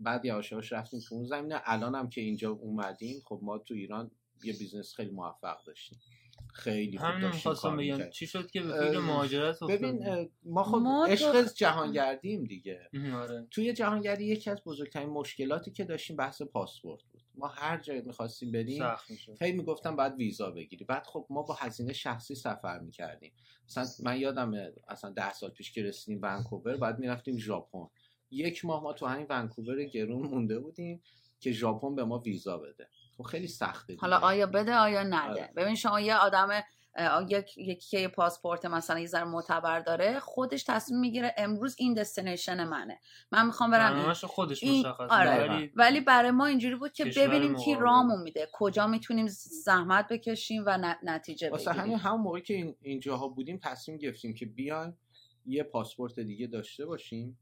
بعد 0.00 0.24
یواش 0.24 0.72
رفتیم 0.72 1.00
تو 1.00 1.14
اون 1.14 1.24
زمینه. 1.24 1.60
الان 1.64 1.94
هم 1.94 2.08
که 2.08 2.20
اینجا 2.20 2.50
اومدیم 2.50 3.22
خب 3.24 3.40
ما 3.42 3.58
تو 3.58 3.74
ایران 3.74 4.10
یه 4.44 4.52
business 4.52 4.94
خیلی 4.94 5.10
موفق 5.10 5.64
داشتیم. 5.66 5.98
خیلی 6.54 6.98
خوب 6.98 7.20
داشتیم 7.20 7.76
بگم. 7.76 8.10
چی 8.10 8.26
شد 8.26 8.50
که 8.50 8.62
به 8.62 8.72
فکر 8.72 8.98
مهاجرت 8.98 9.62
ببین 9.62 10.28
ما 10.44 10.64
خب 10.64 11.10
عشق 11.10 11.52
جهانگردیم 11.54 12.44
دیگه. 12.44 12.90
آره. 13.14 13.46
توی 13.50 13.72
جهانگردی 13.72 14.24
یکی 14.24 14.50
از 14.50 14.58
بزرگترین 14.66 15.08
مشکلاتی 15.08 15.70
که 15.70 15.84
داشتیم 15.84 16.16
بحث 16.16 16.42
پاسپورت 16.42 17.02
بود. 17.02 17.22
ما 17.34 17.46
هر 17.46 17.80
جای 17.80 18.00
می‌خواستیم 18.00 18.52
بریم 18.52 18.84
هی 19.40 19.52
می‌گفتم 19.52 19.96
باید 19.96 20.14
ویزا 20.14 20.50
بگیری. 20.50 20.84
بعد 20.84 21.06
خب 21.06 21.26
ما 21.30 21.42
با 21.42 21.54
هزینه 21.54 21.92
شخصی 21.92 22.34
سفر 22.34 22.78
می‌کردیم. 22.78 23.32
مثلا 23.68 23.86
من 24.02 24.20
یادمه 24.20 24.72
اصلا 24.88 25.10
ده 25.10 25.32
سال 25.32 25.50
پیش 25.50 25.72
که 25.72 25.82
رسیدیم 25.82 26.20
ونکوور 26.22 26.76
بعد 26.76 26.98
می‌رفتیم 26.98 27.38
ژاپن. 27.38 27.86
یک 28.30 28.64
ماه 28.64 28.82
ما 28.82 28.92
تو 28.92 29.06
همین 29.06 29.26
ونکوور 29.30 29.84
گرون 29.84 30.26
مونده 30.26 30.58
بودیم 30.58 31.02
که 31.40 31.52
ژاپن 31.52 31.94
به 31.94 32.04
ما 32.04 32.18
ویزا 32.18 32.58
بده. 32.58 32.88
خب 33.18 33.22
خیلی 33.24 33.48
سخته 33.48 33.86
دیگه. 33.92 34.00
حالا 34.00 34.18
آیا 34.18 34.46
بده 34.46 34.74
آیا 34.74 35.02
نده 35.02 35.16
آره. 35.16 35.52
ببین 35.56 35.74
شما 35.74 36.00
یه 36.00 36.16
آدم 36.16 36.62
یک 37.28 37.58
یکی 37.58 37.88
که 37.90 37.98
یه 38.00 38.08
پاسپورت 38.08 38.64
مثلا 38.64 38.98
یه 38.98 39.06
ذره 39.06 39.24
معتبر 39.24 39.80
داره 39.80 40.20
خودش 40.20 40.64
تصمیم 40.64 41.00
می‌گیره 41.00 41.34
امروز 41.38 41.76
این 41.78 41.94
دستینیشن 41.94 42.64
منه 42.64 43.00
من 43.32 43.46
می‌خوام 43.46 43.70
برم 43.70 43.84
این. 43.84 43.94
برنامه‌شو 43.94 44.26
خودش 44.26 44.62
این 44.62 44.80
مشخص 44.80 45.10
آره 45.10 45.48
ولی 45.48 45.72
ولی 45.74 46.00
برای 46.00 46.30
ما 46.30 46.46
اینجوری 46.46 46.74
بود 46.74 46.92
که 46.92 47.04
ببینیم 47.04 47.56
کی. 47.56 47.74
رامون 47.74 48.22
میده 48.22 48.48
کجا 48.52 48.86
می‌تونیم 48.86 49.26
زحمت 49.64 50.08
بکشیم 50.08 50.62
و 50.66 50.78
ن- 50.78 50.98
نتیجه 51.02 51.50
واسه 51.50 51.72
همین 51.72 51.82
بگیریم 51.84 51.98
همون 51.98 52.20
موقعی 52.20 52.42
که 52.42 52.54
این 52.54 52.76
اینجاها 52.82 53.28
بودیم 53.28 53.58
تصمیم 53.62 53.98
گرفتیم 53.98 54.34
که 54.34 54.46
بیایم 54.46 54.98
یه 55.46 55.62
پاسپورت 55.62 56.20
دیگه 56.20 56.46
داشته 56.46 56.86
باشیم 56.86 57.38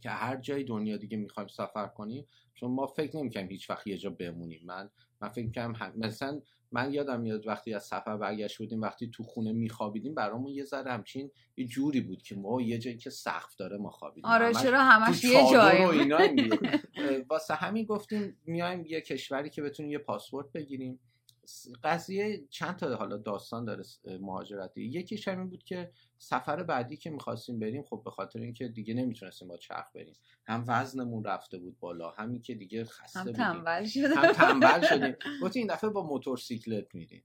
که 0.00 0.10
هر 0.10 0.36
جای 0.36 0.64
دنیا 0.64 0.96
دیگه 0.96 1.16
می‌خوایم 1.16 1.48
سفر 1.48 1.86
کنیم 1.86 2.26
چون 2.54 2.70
ما 2.70 2.86
فکر 2.86 3.16
نمی‌کنیم 3.16 3.48
هیچ 3.48 3.70
وقت 3.70 3.86
یه 3.86 3.98
جا 3.98 4.10
بمونیم. 4.10 4.60
من 4.64 4.90
من 5.20 5.28
فکر 5.28 5.50
کنم 5.50 5.74
هم... 5.74 5.92
مثلا 5.96 6.40
من 6.72 6.92
یادم 6.92 7.20
میاد 7.20 7.46
وقتی 7.46 7.74
از 7.74 7.84
سفر 7.84 8.16
برگشت 8.16 8.58
بودیم 8.58 8.80
وقتی 8.82 9.10
تو 9.10 9.22
خونه 9.22 9.52
میخوابیدیم 9.52 10.14
برامون 10.14 10.52
یه 10.52 10.64
ذره 10.64 10.92
همچین 10.92 11.30
یه 11.56 11.66
جوری 11.66 12.00
بود 12.00 12.22
که 12.22 12.36
ما 12.36 12.62
یه 12.62 12.78
جایی 12.78 12.96
که 12.96 13.10
سقف 13.10 13.56
داره 13.56 13.76
ما 13.76 13.90
خوابیدیم. 13.90 14.30
آره 14.30 14.54
چرا 14.54 14.82
همش 14.82 15.24
یه 15.24 15.40
جایی 15.52 16.12
واسه 17.30 17.54
همین 17.54 17.84
گفتیم 17.84 18.36
میایم 18.46 18.84
یه 18.86 19.00
کشوری 19.00 19.50
که 19.50 19.62
بتونیم 19.62 19.92
یه 19.92 19.98
پاسپورت 19.98 20.52
بگیریم. 20.52 21.00
قضیه 21.84 22.46
چند 22.50 22.76
تا 22.76 22.96
حالا 22.96 23.16
داستان 23.16 23.64
داره 23.64 23.82
مهاجرتی. 24.20 24.82
یکیش 24.82 25.28
همین 25.28 25.48
بود 25.48 25.64
که 25.64 25.92
سفر 26.18 26.62
بعدی 26.62 26.96
که 26.96 27.10
می‌خواستیم 27.10 27.58
بریم 27.58 27.82
خب 27.82 28.02
به 28.04 28.10
خاطر 28.10 28.40
اینکه 28.40 28.68
دیگه 28.68 28.94
نمی‌تونستیم 28.94 29.48
با 29.48 29.56
چرخ 29.56 29.86
بریم. 29.94 30.14
هم 30.46 30.64
وزنمون 30.68 31.24
رفته 31.24 31.58
بود 31.58 31.78
بالا 31.78 32.10
همین 32.10 32.42
که 32.42 32.54
دیگه 32.54 32.84
خسته 32.84 33.20
هم 33.20 33.26
بودیم. 33.26 33.44
تنبل 33.44 33.84
شده. 33.84 34.14
هم 34.14 34.32
تنبل 34.32 34.86
شدیم. 34.86 35.16
گفتیم 35.42 35.60
این 35.60 35.74
دفعه 35.74 35.90
با 35.90 36.06
موتورسیکلت 36.06 36.94
میریم. 36.94 37.22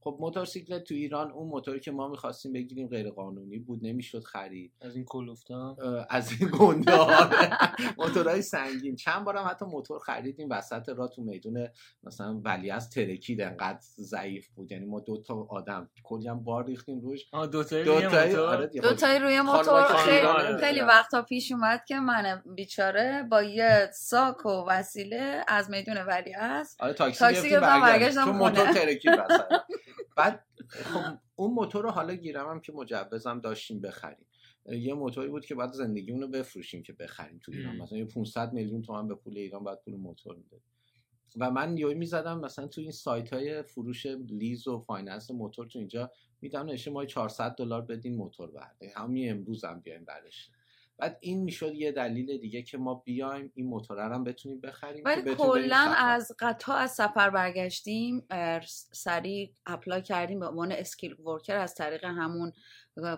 خب 0.00 0.16
موتورسیکلت 0.20 0.84
تو 0.84 0.94
ایران 0.94 1.30
اون 1.30 1.48
موتوری 1.48 1.80
که 1.80 1.90
ما 1.90 2.08
می‌خواستیم 2.08 2.52
بگیریم 2.52 2.88
غیر 2.88 3.10
قانونی 3.10 3.58
بود 3.58 3.78
نمی‌شد 3.82 4.24
خرید 4.24 4.72
از 4.80 4.96
این 4.96 5.04
کلوفتا 5.04 5.76
از 6.10 6.32
این 6.40 6.50
گنده 6.58 6.98
موتورهای 7.98 8.42
سنگین 8.42 8.96
چند 8.96 9.24
بارم 9.24 9.46
حتی 9.50 9.64
موتور 9.64 9.98
خریدیم 9.98 10.48
وسط 10.50 10.88
راه 10.88 11.08
تو 11.08 11.22
میدون 11.22 11.68
مثلا 12.04 12.40
ولی 12.44 12.70
از 12.70 12.90
ترکید 12.90 13.40
انقدر 13.40 13.78
ضعیف 13.98 14.48
بود 14.48 14.72
یعنی 14.72 14.86
ما 14.86 15.00
دو 15.00 15.22
تا 15.22 15.46
آدم 15.50 15.90
کلی 16.02 16.28
هم 16.28 16.44
بار 16.44 16.66
ریختیم 16.66 17.00
روش 17.00 17.20
دو 17.52 17.58
یه 17.58 17.64
تایی 17.64 18.30
موتور؟ 18.30 18.40
آره. 18.40 18.66
دو 18.66 18.94
تایی 18.94 19.18
روی 19.18 19.40
موتور 19.40 19.84
خیلی, 19.84 20.26
آره، 20.26 20.56
خیلی. 20.56 20.80
وقتا 20.80 21.22
پیش 21.22 21.52
اومد 21.52 21.84
که 21.88 22.00
من 22.00 22.42
بیچاره 22.54 23.26
با 23.30 23.42
یه 23.42 23.90
ساک 23.92 24.46
و 24.46 24.64
وسیله 24.68 25.44
از 25.48 25.70
میدون 25.70 25.96
ولی 25.96 26.34
است 26.34 26.80
آره 26.80 26.92
تاکسی, 26.92 27.50
گرفتم،. 27.50 27.80
برگشتم. 27.80 28.30
موتور 28.30 28.72
ترکید 28.72 29.12
وسط 29.12 29.60
بعد 30.16 30.44
خب 30.68 31.18
اون 31.36 31.54
موتور 31.54 31.82
رو 31.82 31.90
حالا 31.90 32.14
گیرم 32.14 32.48
هم 32.48 32.60
که 32.60 32.72
مجوزم 32.72 33.40
داشتیم 33.40 33.80
بخریم. 33.80 34.26
یه 34.66 34.94
موتوری 34.94 35.28
بود 35.28 35.44
که 35.46 35.54
بعد 35.54 35.72
زندگیمون 35.72 36.22
رو 36.22 36.28
بفروشیم 36.28 36.82
که 36.82 36.92
بخریم 36.92 37.40
تو 37.42 37.52
ایران. 37.52 37.76
مثلا 37.76 37.98
یه 37.98 38.04
500 38.04 38.52
میلیون 38.52 38.82
تومن 38.82 39.08
به 39.08 39.14
پول 39.14 39.38
ایران 39.38 39.64
بعد 39.64 39.80
پول 39.84 39.96
موتور 39.96 40.36
میده. 40.36 40.60
و 41.36 41.50
من 41.50 41.76
یوی 41.76 41.94
می‌زدم 41.94 42.40
مثلا 42.40 42.66
تو 42.66 42.80
این 42.80 42.90
سایت 42.90 43.32
های 43.32 43.62
فروش 43.62 44.06
لیز 44.06 44.68
و 44.68 44.78
فایننس 44.78 45.30
موتور 45.30 45.66
تو 45.66 45.78
اینجا 45.78 46.10
میدم 46.40 46.70
نشه 46.70 46.90
ما 46.90 47.04
400 47.04 47.54
دلار 47.54 47.82
بدین 47.82 48.16
موتور 48.16 48.50
برده 48.50 48.92
همین 48.96 49.30
امروز 49.30 49.64
هم 49.64 49.80
بیایم 49.80 50.04
برش 50.04 50.50
بعد 51.00 51.18
این 51.20 51.42
می‌شد 51.42 51.74
یه 51.74 51.92
دلیل 51.92 52.38
دیگه 52.38 52.62
که 52.62 52.78
ما 52.78 52.94
بیایم 52.94 53.52
این 53.54 53.66
موتور 53.66 54.12
هم 54.12 54.24
بتونیم 54.24 54.60
بخریم 54.60 55.02
ولی 55.04 55.34
کلا. 55.34 55.94
از 55.98 56.32
قطعا 56.38 56.74
از 56.74 56.94
سفر 56.94 57.30
برگشتیم 57.30 58.26
سریع 58.92 59.54
اپلای 59.66 60.02
کردیم 60.02 60.40
به 60.40 60.46
عنوان 60.46 60.72
اسکیل 60.72 61.14
ورکر 61.20 61.56
از 61.56 61.74
طریق 61.74 62.04
همون 62.04 62.52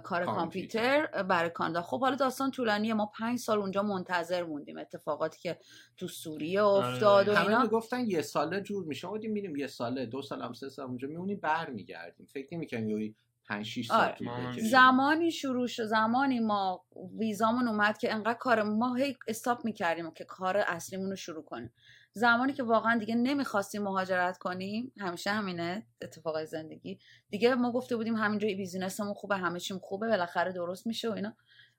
کار 0.02 0.24
کامپیوتر. 0.24 1.06
برای 1.22 1.50
کانادا. 1.50 1.82
خب 1.82 2.00
حالا 2.00 2.16
داستان 2.16 2.50
طولانیه 2.50 2.94
ما 2.94 3.12
پنج 3.18 3.38
سال 3.38 3.58
اونجا 3.58 3.82
منتظر 3.82 4.44
موندیم 4.44 4.78
اتفاقاتی 4.78 5.40
که 5.40 5.58
تو 5.96 6.08
سوریه 6.08 6.62
افتاد 6.64 7.28
و 7.28 7.34
همه 7.34 7.48
اینا. 7.48 7.62
می‌گفتن 7.62 8.10
یه 8.10 8.22
ساله 8.22 8.60
جور 8.60 8.84
میشه. 8.84 9.08
بودیم 9.08 9.32
میریم 9.32 9.56
یه 9.56 9.66
ساله 9.66 10.06
دو 10.06 10.22
سال 10.22 10.42
هم 10.42 10.52
سه 10.52 10.68
سال 10.68 10.86
اونجا 10.86 11.08
میمونیم 11.08 11.40
برمیگردیم. 11.42 12.26
فکر 12.26 12.54
نمی‌کنیم 12.54 13.16
5 13.48 13.66
6 13.66 13.86
سال 13.86 14.14
آره. 14.28 14.60
زمانی 14.60 15.30
شروع 15.30 15.66
شد 15.66 15.84
زمانی 15.84 16.40
ما 16.40 16.84
ویزامون 17.18 17.68
اومد 17.68 17.98
که 17.98 18.14
انقدر 18.14 18.38
کار 18.38 18.62
ما 18.62 18.94
هی 18.94 19.16
استاپ 19.28 19.64
می‌کردیم 19.64 20.10
که 20.10 20.24
کار 20.24 20.56
اصلیمون 20.56 21.10
رو 21.10 21.16
شروع 21.16 21.44
کنیم. 21.44 21.72
زمانی 22.12 22.52
که 22.52 22.62
واقعا 22.62 22.98
دیگه 22.98 23.14
نمی‌خواستیم 23.14 23.82
مهاجرت 23.82 24.38
کنیم 24.38 24.92
همیشه 24.98 25.30
همینه 25.30 25.86
اتفاقای 26.02 26.46
زندگی. 26.46 26.98
دیگه 27.30 27.54
ما 27.54 27.72
گفته 27.72 27.96
بودیم 27.96 28.16
همینجا 28.16 28.48
business 28.48 28.96
مون 28.96 29.14
خوبه 29.14 29.36
همه 29.36 29.60
چیم 29.60 29.78
خوبه 29.78 30.08
بالاخره 30.08 30.52
درست 30.52 30.86
میشه 30.86 31.10
و 31.10 31.12
اینا. 31.12 31.36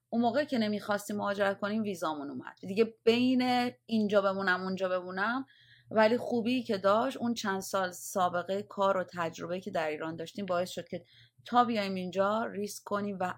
اون 0.09 0.21
موقع 0.21 0.43
که 0.43 0.57
نمی‌خواستیم 0.57 1.15
مهاجرت 1.15 1.59
کنیم 1.59 1.83
ویزامون 1.83 2.29
اومد. 2.29 2.55
دیگه 2.61 2.93
بین 3.03 3.71
اینجا 3.85 4.21
بمونم 4.21 4.61
اونجا 4.61 4.89
بمونم. 4.89 5.45
ولی 5.91 6.17
خوبی 6.17 6.63
که 6.63 6.77
داشت 6.77 7.17
اون 7.17 7.33
چند 7.33 7.59
سال 7.59 7.91
سابقه 7.91 8.63
کار 8.63 8.97
و 8.97 9.03
تجربه 9.03 9.59
که 9.59 9.71
در 9.71 9.87
ایران 9.87 10.15
داشتیم 10.15 10.45
باعث 10.45 10.69
شد 10.69 10.87
که 10.87 11.05
تا 11.45 11.65
بیایم 11.65 11.95
اینجا 11.95 12.45
ریسک 12.45 12.83
کنیم 12.83 13.17
و 13.19 13.33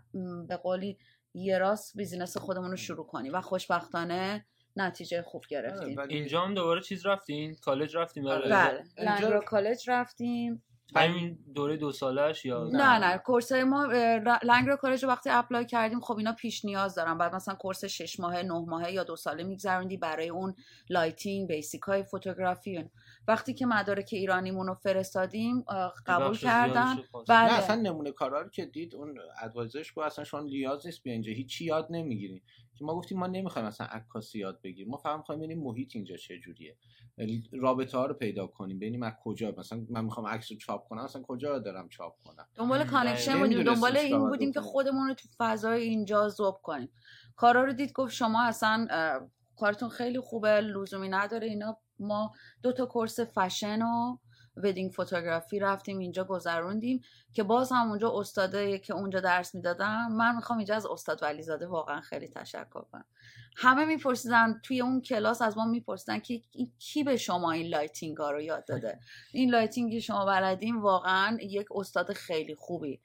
به 0.48 0.58
قولی 0.58 0.98
یه 1.34 1.58
راست 1.58 1.98
business 1.98 2.38
خودمون 2.38 2.72
رو 2.72 2.78
شروع 2.78 3.08
کنیم 3.08 3.34
و 3.34 3.42
خوشبختانه 3.42 4.46
نتیجه 4.78 5.22
خوب 5.22 5.44
گرفتیم. 5.50 6.00
اینجا 6.00 6.42
هم 6.42 6.54
دوباره 6.54 6.82
چیز 6.82 7.06
رفتین؟ 7.06 7.56
کالج 7.56 7.98
رفتیم 7.98 8.24
بله. 8.24 8.84
Langara 8.98 9.42
کالج 9.42 9.90
رفتیم. 9.90 10.64
همین 10.96 11.40
دوره 11.56 11.78
دو 11.78 11.92
سالش 11.92 12.46
یا 12.46 12.70
نه 12.74 13.00
نه؟ 13.00 13.18
course 13.18 13.52
ما 13.52 13.86
Langara 14.44 14.76
College 14.76 15.06
وقتی 15.06 15.30
apply 15.30 15.66
کردیم 15.66 16.00
خب 16.00 16.18
اینا 16.18 16.34
پیش 16.34 16.66
نیاز 16.66 16.96
دارن. 16.96 17.18
بعد 17.18 17.36
مثلا 17.36 17.56
course 17.56 17.86
شش 17.86 18.20
ماهه 18.20 18.42
نه 18.42 18.66
ماهه 18.68 18.92
یا 18.92 19.04
دو 19.04 19.16
ساله 19.16 19.44
میگذروندی 19.44 19.98
برای 19.98 20.30
اون 20.30 20.56
lighting 20.90 21.48
basic 21.48 21.82
های 21.82 22.04
photography 22.04 22.90
وقتی 23.28 23.54
که 23.54 23.66
مدارک 23.66 24.10
ایرانیمون 24.12 24.68
رو 24.68 24.74
فرستادیم 24.74 25.66
قبول 26.06 26.38
کردن. 26.38 26.96
بله. 27.28 27.52
نه 27.52 27.58
اصلا 27.58 27.76
نمونه 27.76 28.12
کارا 28.12 28.42
رو 28.42 28.50
که 28.50 28.66
دید 28.66 28.96
اون 28.96 29.20
advisor 29.42 29.82
ش 29.82 29.94
گفت 29.96 30.06
اصلا 30.08 30.26
شما 30.26 30.40
نیاز 30.40 30.86
نیست 30.86 31.04
بیا 31.04 31.14
اینجا 31.14 31.32
هیچی 31.32 31.66
یاد 31.66 31.88
نمی‌گیریم 31.90 32.42
که 32.76 32.86
ما 32.86 32.96
گفتیم 32.96 33.20
ما 33.20 33.28
نمی‌خوایم 33.28 33.68
اصلا 33.68 33.88
عکاسی 33.88 34.40
یاد 34.40 34.62
بگیریم. 34.62 34.92
ما 34.92 34.98
فقط 34.98 35.18
می‌خوایم 35.18 35.42
ببینیم 35.42 35.64
محیط 35.64 35.96
اینجا 35.96 36.18
چه 36.18 36.40
جوریه. 36.40 36.76
یعنی 37.18 37.44
رابطه 37.52 37.98
ها 37.98 38.06
رو 38.06 38.14
پیدا 38.14 38.48
کنیم 38.48 38.78
ببینیم 38.78 39.04
از 39.04 39.14
کجا. 39.24 39.54
مثلا 39.58 39.86
من 39.90 40.06
می‌خوام 40.06 40.28
عکس 40.28 40.52
رو 40.52 40.58
چاپ 40.58 40.88
کنم 40.88 41.02
اصلا 41.02 41.22
کجا 41.22 41.60
دارم 41.60 41.90
چاپ 41.90 42.16
کنم؟ 42.24 42.48
دنبال 42.56 42.84
connection 42.84 43.40
بودیم 43.40 43.64
دنبال 43.64 43.98
این 43.98 44.30
بودیم 44.30 44.52
که 44.52 44.62
خودمون 44.62 45.08
رو 45.08 45.14
تو 45.14 45.28
فضای 45.38 45.82
اینجا 45.82 46.30
ذوب 46.30 46.56
کنیم. 46.64 46.90
کارا 47.36 47.64
رو 47.64 47.74
دید 47.74 47.94
گفت 47.94 48.14
شما 48.14 48.44
اصلا 48.44 48.88
کارتون 49.58 49.90
خیلی 49.90 50.20
خوبه 50.20 50.62
لزومی 50.62 51.10
نداره 51.10 51.48
اینا. 51.48 51.78
ما 52.00 52.32
دو 52.64 52.72
تا 52.72 52.86
course 52.86 53.20
fashion 53.20 53.82
و 53.82 54.18
wedding 54.58 54.92
photography 54.92 55.60
رفتیم 55.60 56.00
اینجا 56.00 56.24
گذروندیم 56.24 57.02
که 57.34 57.44
باز 57.44 57.72
هم 57.72 57.90
اونجا 57.90 58.12
استاده 58.20 58.80
که 58.80 58.94
اونجا 58.94 59.20
درس 59.20 59.56
می‌دادن 59.56 60.08
من 60.12 60.36
می‌خوام 60.36 60.60
اینجا 60.60 60.76
از 60.76 60.86
استاد 60.86 61.20
ولیزاده 61.24 61.68
واقعا 61.68 62.02
خیلی 62.02 62.28
تشکر 62.28 62.82
کنم. 62.82 63.06
همه 63.58 63.86
میپرسیدن 63.86 64.60
توی 64.64 64.82
اون 64.82 65.02
کلاس 65.02 65.42
از 65.42 65.58
ما 65.58 65.66
میپرسیدن 65.66 66.20
که 66.20 66.42
کی 66.80 67.04
به 67.04 67.18
شما 67.18 67.52
این 67.52 67.68
لایتینگ 67.68 68.18
ها 68.18 68.32
رو 68.32 68.42
یاد 68.42 68.66
داده؟ 68.66 69.00
این 69.34 69.50
لایتینگ 69.50 69.92
که 69.92 70.00
شما 70.00 70.26
بلدین 70.26 70.76
واقعا 70.76 71.38
یک 71.42 71.68
استاد 71.72 72.14
خیلی 72.14 72.56
خوبی 72.56 73.02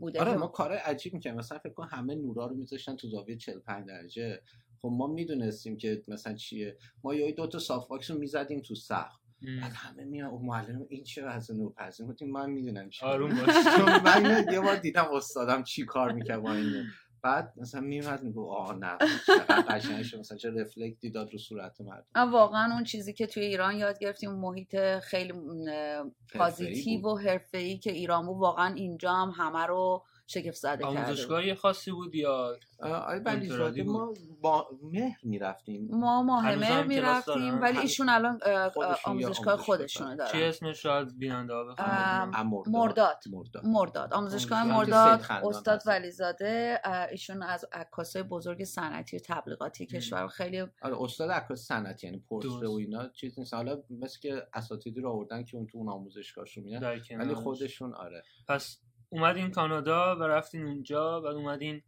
بوده 0.00 0.20
آره 0.20 0.36
ما 0.36 0.46
کار 0.46 0.72
عجیب 0.72 1.14
می‌کنیم 1.14 1.34
مثلا 1.36 1.58
فکر 1.58 1.72
کن 1.72 1.88
همه 1.90 2.14
نورا 2.14 2.46
رو 2.46 2.56
میذاشتن 2.56 2.96
تو 2.96 3.08
زاویه 3.08 3.36
45 3.36 3.86
درجه. 3.86 4.42
خب 4.82 4.88
ما 4.92 5.06
می‌دونستیم 5.06 5.76
که 5.76 6.02
مثلا 6.08 6.34
چیه. 6.34 6.76
ما 7.04 7.14
یه 7.14 7.32
دو 7.32 7.46
تا 7.46 7.58
صاف 7.58 7.88
رو 8.08 8.18
می‌زدیم 8.18 8.60
تو 8.60 8.74
سقف. 8.74 9.18
بعد 9.62 9.72
همه 9.74 10.04
میان 10.04 10.30
او 10.30 10.46
معلم 10.46 10.86
این 10.88 11.04
چه 11.04 11.22
از 11.22 11.50
نورپذیر 11.50 12.06
بودیم 12.06 12.30
من 12.30 12.50
می‌دونم 12.50 12.90
چی. 12.90 13.04
آروم 13.04 13.28
باش. 13.28 13.54
چون 13.76 14.02
من 14.02 14.46
یه 14.52 14.60
بار 14.60 14.76
دیدم 14.76 15.06
استادم 15.14 15.62
چی 15.62 15.84
کار 15.84 16.12
می‌کرد 16.12 16.42
با 16.42 16.52
این 16.52 16.84
بعد 17.22 17.52
مثلا 17.56 17.80
میومد 17.80 18.22
میگو 18.22 18.50
آه 18.50 18.76
نه 18.76 18.98
چقدر 19.26 19.60
قشنگ 19.60 20.02
شد. 20.02 20.18
مثلا 20.18 20.38
چه 20.38 20.50
رفلکتی 20.50 21.10
داد 21.10 21.32
رو 21.32 21.38
صورت 21.38 21.80
مردم. 21.80 22.32
واقعا 22.32 22.74
اون 22.74 22.84
چیزی 22.84 23.12
که 23.12 23.26
توی 23.26 23.44
ایران 23.44 23.76
یاد 23.76 23.98
گرفتیم 23.98 24.30
محیط 24.30 24.76
خیلی 24.98 25.32
پازیتیو 26.34 27.00
و 27.00 27.16
حرفه‌ای 27.18 27.78
که 27.78 27.92
ایران 27.92 28.26
بود 28.26 28.38
واقعا 28.38 28.74
اینجا 28.74 29.12
هم 29.12 29.30
همه 29.36 29.66
رو 29.66 30.04
شگفت 30.30 30.56
زده 30.56 30.84
کرده 30.84 31.00
آموزشگاه 31.00 31.54
خاصی 31.54 31.90
بود 31.90 32.14
یا 32.14 32.56
آیا 32.80 33.20
بلی 33.20 33.82
ما 33.82 34.14
با 34.40 34.68
مهر 34.82 35.18
می‌رفتیم. 35.22 35.88
ما 35.90 36.22
ماه 36.22 36.54
مهر 36.54 36.82
می‌رفتیم 36.82 37.60
ولی 37.62 37.78
ایشون 37.78 38.08
الان 38.08 38.40
آموزشگاه 39.04 39.56
خودشونه 39.56 40.16
دارن. 40.16 40.32
چی 40.32 40.42
اسمش 40.42 40.82
شاید 40.82 41.18
بیننده 41.18 41.54
مرداد. 42.66 43.22
مرداد. 43.64 44.14
آموزشگاه 44.14 44.64
مرداد. 44.64 45.20
استاد 45.44 45.82
ولیزاده. 45.86 46.80
ایشون 47.10 47.42
از 47.42 47.64
عکاسای 47.72 48.22
بزرگ 48.22 48.64
صنعتی 48.64 49.16
و 49.16 49.20
تبلیغاتی 49.24 49.86
کشور 49.86 50.28
خیلی 50.28 50.60
آره 50.60 51.02
استاد 51.02 51.30
عکاس 51.30 51.66
صنعتی 51.66 52.06
یعنی 52.06 52.18
پرسه 52.30 52.66
و 52.66 52.70
اینا 52.70 53.08
چیز 53.08 53.38
نیست. 53.38 53.54
حالا 53.54 53.82
مثل 53.90 54.20
که 54.20 54.46
اساتیدی 54.54 55.00
رو 55.00 55.10
آوردن 55.10 55.44
که 55.44 55.56
اون 55.56 55.66
تو 55.66 55.78
اون 55.78 55.88
آموزشگاهشون 55.88 56.64
میدن 56.64 57.00
ولی 57.18 57.34
خودشون 57.34 57.94
آره. 57.94 58.22
پس 58.48 58.78
اومدین 59.10 59.50
کانادا 59.50 60.16
و 60.16 60.22
رفتین 60.22 60.66
اونجا 60.66 61.22
و 61.22 61.26
اومدین 61.26 61.82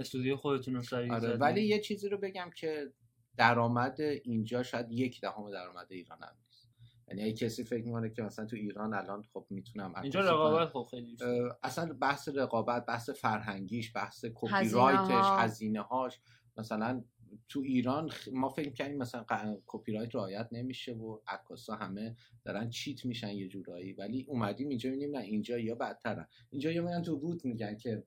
استودیو 0.00 0.36
خودتون 0.36 0.74
رو 0.74 0.82
سریع 0.82 1.14
آره 1.14 1.36
ولی 1.36 1.62
یه 1.62 1.80
چیزی 1.80 2.08
رو 2.08 2.18
بگم 2.18 2.50
که 2.56 2.92
درآمد 3.36 4.00
اینجا 4.00 4.62
شاید 4.62 4.92
یک 4.92 5.20
دهم 5.20 5.50
درآمد 5.50 5.86
ایران 5.90 6.18
هم 6.22 6.36
نیست. 6.44 6.70
یعنی 7.08 7.22
اگه 7.22 7.32
کسی 7.32 7.64
فکر 7.64 7.84
می‌کنه 7.84 8.10
که 8.10 8.22
مثلا 8.22 8.46
تو 8.46 8.56
ایران 8.56 8.94
الان 8.94 9.22
خب 9.22 9.46
می‌تونم 9.50 9.94
اینجا 10.02 10.20
رقابت 10.20 10.68
خب 10.68 10.86
خیلی 10.90 11.16
اصلا 11.62 11.96
بحث 12.00 12.28
رقابت 12.34 12.86
بحث 12.86 13.10
فرهنگیش 13.10 13.96
بحث 13.96 14.24
کپی 14.34 14.68
رایتش 14.68 15.24
هزینه 15.38 15.82
هاش 15.82 16.20
مثلا 16.56 17.04
تو 17.48 17.60
ایران 17.60 18.10
ما 18.32 18.48
فکر 18.48 18.70
کنیم 18.70 18.98
مثلا 18.98 19.24
کپی 19.66 19.92
رایت 19.92 20.14
رعایت 20.14 20.48
نمیشه 20.52 20.92
و 20.92 21.18
عکاسا 21.26 21.74
همه 21.74 22.16
دارن 22.44 22.70
cheat 22.70 23.04
میشن 23.04 23.30
یه 23.30 23.48
جورایی 23.48 23.92
ولی 23.92 24.26
اومدیم 24.28 24.68
اینجا 24.68 24.90
می‌بینیم 24.90 25.16
نه 25.16 25.22
اینجا 25.22 25.58
یا 25.58 25.74
بدترن 25.74 26.26
اینجا 26.50 26.70
یا 26.70 26.82
میگن 26.82 27.02
تو 27.02 27.16
روت 27.16 27.44
میگن 27.44 27.76
که 27.76 28.04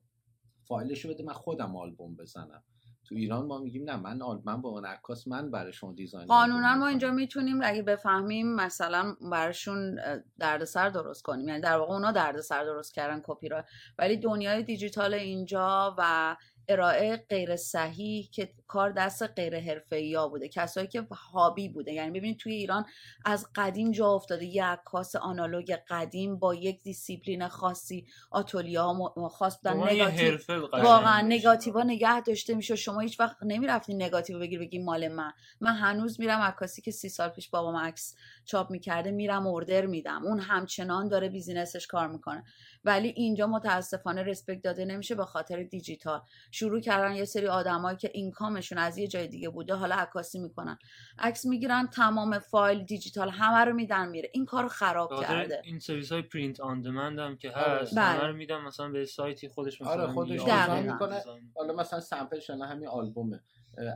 فایلشو 0.62 1.08
بده 1.08 1.24
من 1.24 1.32
خودم 1.32 1.76
آلبوم 1.76 2.16
بزنم. 2.16 2.62
تو 3.04 3.14
ایران 3.14 3.46
ما 3.46 3.58
میگیم 3.58 3.90
نه 3.90 3.96
من 3.96 4.18
من 4.44 4.60
با 4.60 4.68
اون 4.68 4.84
عکاس 4.84 5.28
من 5.28 5.50
برای 5.50 5.72
شما 5.72 5.92
دیزاین 5.92 6.26
قانونا 6.26 6.74
ما 6.74 6.86
اینجا 6.86 7.10
می‌تونیم 7.10 7.60
اگه 7.62 7.82
بفهمیم 7.82 8.54
مثلا 8.54 9.16
براشون 9.30 9.98
دردسر 10.38 10.88
درست 10.88 11.22
کنیم. 11.22 11.48
یعنی 11.48 11.60
در 11.60 11.76
واقع 11.76 11.92
اونا 11.92 12.12
دردسر 12.12 12.64
درست 12.64 12.94
کردن 12.94 13.22
کپی 13.24 13.48
را 13.48 13.64
ولی 13.98 14.16
دنیای 14.16 14.62
دیجیتال 14.62 15.14
اینجا 15.14 15.94
و 15.98 16.36
ارائه 16.68 17.16
غیر 17.16 17.56
صحیح 17.56 18.28
که 18.32 18.52
کار 18.66 18.92
دست 18.92 19.22
غیر 19.22 19.60
حرفه‌ای 19.60 20.28
بوده. 20.30 20.48
کسایی 20.48 20.86
که 20.86 21.06
هابی 21.32 21.68
بوده. 21.68 21.92
یعنی 21.92 22.18
ببینید 22.18 22.38
توی 22.38 22.52
ایران 22.52 22.84
از 23.24 23.46
قدیم 23.54 23.92
جا 23.92 24.08
افتاده. 24.08 24.44
یه 24.44 24.64
عکاس 24.64 25.16
آنالوگ 25.16 25.76
قدیم 25.88 26.38
با 26.38 26.54
یک 26.54 26.82
دیسیپلین 26.82 27.48
خاصی 27.48 28.06
آتولیا 28.30 28.94
خاص 29.32 29.58
بودن. 29.58 29.92
نگاتیو 29.92 30.38
واقعا 30.72 31.20
نگاتیوا 31.20 31.82
نگه 31.82 32.20
داشته 32.20 32.54
میشه 32.54 32.76
شما 32.76 33.00
هیچ 33.00 33.20
وقت 33.20 33.36
نمی‌رفتین 33.42 34.02
نگاتیو 34.02 34.38
بگیر 34.38 34.58
بگی 34.58 34.78
مال 34.78 35.08
من. 35.08 35.32
من 35.60 35.74
هنوز 35.74 36.20
میرم 36.20 36.40
عکاسی 36.40 36.82
که 36.82 36.90
سی 36.90 37.08
سال 37.08 37.28
پیش 37.28 37.50
بابام 37.50 37.76
عکس 37.76 38.14
چاپ 38.44 38.70
می‌کرده 38.70 39.10
میرم 39.10 39.46
order 39.46 39.86
میدم. 39.86 40.24
اون 40.24 40.40
همچنان 40.40 41.08
داره 41.08 41.28
business 41.28 41.74
ش 41.74 41.86
کار 41.86 42.08
می‌کنه. 42.08 42.44
ولی 42.84 43.08
اینجا 43.08 43.46
متاسفانه 43.46 44.22
respect 44.22 44.62
داده 44.62 44.84
نمیشه 44.84 45.14
به 45.14 45.24
خاطر 45.24 45.62
دیجیتال. 45.62 46.20
شروع 46.50 46.80
کردن 46.80 47.14
یه 47.14 47.24
سری 47.24 47.46
آدمایی 47.46 47.96
که 47.96 48.10
income 48.14 48.52
شون 48.52 48.78
از 48.78 48.98
یه 48.98 49.06
جای 49.06 49.28
دیگه 49.28 49.48
بوده 49.48 49.74
حالا 49.74 49.94
عکاسی 49.94 50.38
می‌کنن. 50.38 50.78
عکس 51.18 51.44
می‌گیرن 51.44 51.86
تمام 51.86 52.38
فایل 52.38 52.84
دیجیتال 52.84 53.30
همه 53.30 53.64
رو 53.64 53.72
میدن 53.72 54.08
میره. 54.08 54.30
این 54.32 54.44
کارو 54.44 54.68
خراب 54.68 55.20
کرده. 55.20 55.62
این 55.64 55.78
سرویس 55.78 56.12
های 56.12 56.22
print 56.22 56.60
on 56.60 56.80
demand 56.80 57.18
هم 57.18 57.36
که 57.36 57.50
آره. 57.50 57.82
هست 57.82 57.94
بله. 57.94 58.04
همه 58.04 58.26
رو 58.26 58.36
میدن 58.36 58.60
مثلا 58.60 58.88
به 58.88 59.04
سایتی 59.04 59.48
خودش 59.48 59.80
مثلا 59.80 59.92
آره 59.92 60.12
خودش 60.12 60.40
می‌کنه. 60.40 61.24
حالا 61.56 61.74
مثلا 61.74 62.00
sample 62.00 62.40
شده 62.40 62.64
همین 62.64 62.88
آلبومه. 62.88 63.40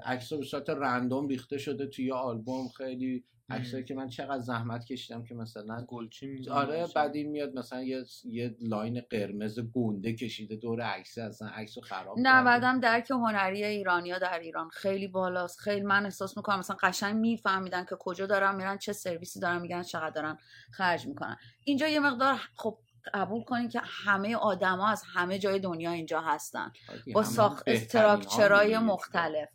عکس 0.04 0.32
به 0.32 0.44
صورت 0.44 0.70
random 0.70 1.28
ریخته 1.28 1.58
شده 1.58 1.86
توی 1.86 2.12
آلبوم. 2.12 2.68
خیلی 2.68 3.24
عکسایی 3.50 3.84
که 3.84 3.94
من 3.94 4.08
چقدر 4.08 4.38
زحمت 4.38 4.84
کشیدم 4.84 5.24
که 5.24 5.34
مثلا 5.34 5.84
گلچین 5.88 6.50
آره 6.50 6.86
بعد 6.94 7.14
این 7.14 7.30
میاد 7.30 7.54
مثلا 7.54 7.82
یه 7.82 8.04
یه 8.24 8.56
line 8.60 9.00
قرمز 9.10 9.58
گنده 9.60 10.12
کشیده 10.12 10.56
دور 10.56 10.80
عکس 10.80 11.18
اصلا 11.18 11.48
عکسو 11.48 11.80
خراب 11.80 12.18
نه 12.18 12.42
بعدم 12.42 12.80
درک 12.80 13.10
هنری 13.10 13.64
ایرانیا 13.64 14.18
در 14.18 14.38
ایران 14.38 14.68
خیلی 14.68 15.08
بالاست. 15.08 15.58
خیلی 15.60 15.86
من 15.86 16.04
احساس 16.04 16.36
می‌کنم 16.36 16.58
مثلا 16.58 16.76
قشنگ 16.82 17.16
میفهمیدن 17.16 17.84
که 17.84 17.96
کجا 17.98 18.26
دارن 18.26 18.54
میرن 18.54 18.78
چه 18.78 18.92
سرویسی 18.92 19.40
دارن 19.40 19.62
میگن 19.62 19.82
چقدر 19.82 20.10
دارن 20.10 20.38
خرج 20.70 21.06
می‌کنن. 21.06 21.36
اینجا 21.64 21.88
یه 21.88 22.00
مقدار 22.00 22.40
خب 22.56 22.78
قبول 23.14 23.44
کنین 23.44 23.68
که 23.68 23.80
همه 23.84 24.36
آدما 24.36 24.88
از 24.88 25.02
همه 25.14 25.38
جای 25.38 25.58
دنیا 25.58 25.90
اینجا 25.90 26.20
هستن. 26.20 26.72
با 27.14 27.22
ساخت 27.22 27.62
structure 27.66 28.58
های 28.58 28.78
مختلف. 28.78 29.48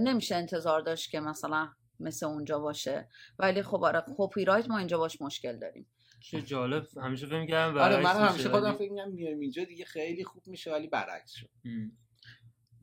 نمیشه 0.00 0.36
انتظار 0.36 0.80
داشت 0.80 1.10
که 1.10 1.20
مثلا 1.20 1.68
مثل 2.02 2.26
اونجا 2.26 2.58
باشه. 2.58 3.08
ولی 3.38 3.62
خب 3.62 3.84
آره 3.84 4.04
کپی 4.16 4.44
رایت 4.44 4.68
ما 4.68 4.78
اینجا 4.78 4.98
باش 4.98 5.22
مشکل 5.22 5.58
داریم. 5.58 5.86
چه 6.20 6.42
جالب. 6.42 6.86
همیشه 7.02 7.26
فکر 7.26 7.40
می‌کردم 7.40 7.78
آره 7.78 8.00
من 8.00 8.28
همیشه 8.28 8.48
خودم 8.48 8.72
فکر 8.72 8.90
می‌کردم 8.90 9.12
میایم 9.12 9.40
اینجا 9.40 9.64
دیگه 9.64 9.84
خیلی 9.84 10.24
خوب 10.24 10.42
میشه 10.46 10.72
ولی 10.72 10.86
برعکس 10.86 11.32
شد. 11.32 11.48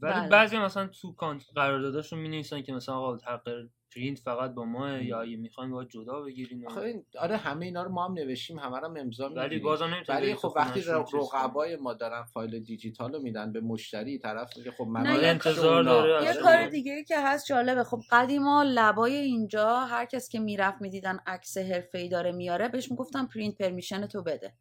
ولی 0.01 0.13
بله. 0.13 0.29
بعضی 0.29 0.57
مثلا 0.57 0.87
تو 0.87 1.15
قرارداداشون 1.55 2.19
می 2.19 2.43
که 2.43 2.73
مثلا 2.73 2.95
آقا 2.95 3.17
حق 3.17 3.49
پرینت 3.95 4.19
فقط 4.19 4.51
با 4.53 4.65
ما 4.65 4.89
یا 4.91 5.21
اگه 5.21 5.35
می‌خواین 5.37 5.71
باید 5.71 5.89
جدا 5.89 6.21
بگیرین 6.21 6.67
آخه 6.67 6.81
این- 6.81 7.05
آره 7.19 7.37
همه 7.37 7.65
اینا 7.65 7.83
رو 7.83 7.91
ما 7.91 8.05
هم 8.05 8.13
نوشتیم 8.13 8.59
همه 8.59 8.79
رو 8.79 8.85
هم 8.87 8.97
امضا 8.97 9.29
ولی. 9.29 9.59
بازم 9.59 10.03
ولی 10.09 10.35
خب 10.35 10.53
وقتی. 10.55 10.81
رقبای 11.13 11.75
ما 11.75 11.93
دارن 11.93 12.23
فایل 12.23 12.59
دیجیتال 12.59 13.13
رو 13.13 13.19
میدن 13.21 13.51
به 13.51 13.61
مشتری 13.61 14.19
طرف 14.19 14.57
میگه 14.57 14.71
خب 14.71 14.83
من 14.83 15.07
انتظار 15.07 15.83
داره 15.83 16.25
یه 16.25 16.33
کار. 16.33 16.67
دیگه 16.67 17.03
که 17.03 17.19
هست 17.19 17.45
جالبه 17.45 17.83
خب 17.83 17.99
قدیما 18.11 18.63
lab 18.67 18.96
های 18.96 19.15
اینجا 19.15 19.79
هر 19.79 20.05
کس 20.05 20.29
که 20.29 20.39
می‌رفت 20.39 20.81
می‌دیدن 20.81 21.19
عکس 21.27 21.57
حرفه‌ای 21.57 22.09
داره 22.09 22.31
میاره 22.31 22.67
بهش 22.67 22.91
می‌گفتن 22.91 23.25
print 23.25 23.57
permission 23.57 24.07
تو 24.07 24.23
بده 24.23 24.53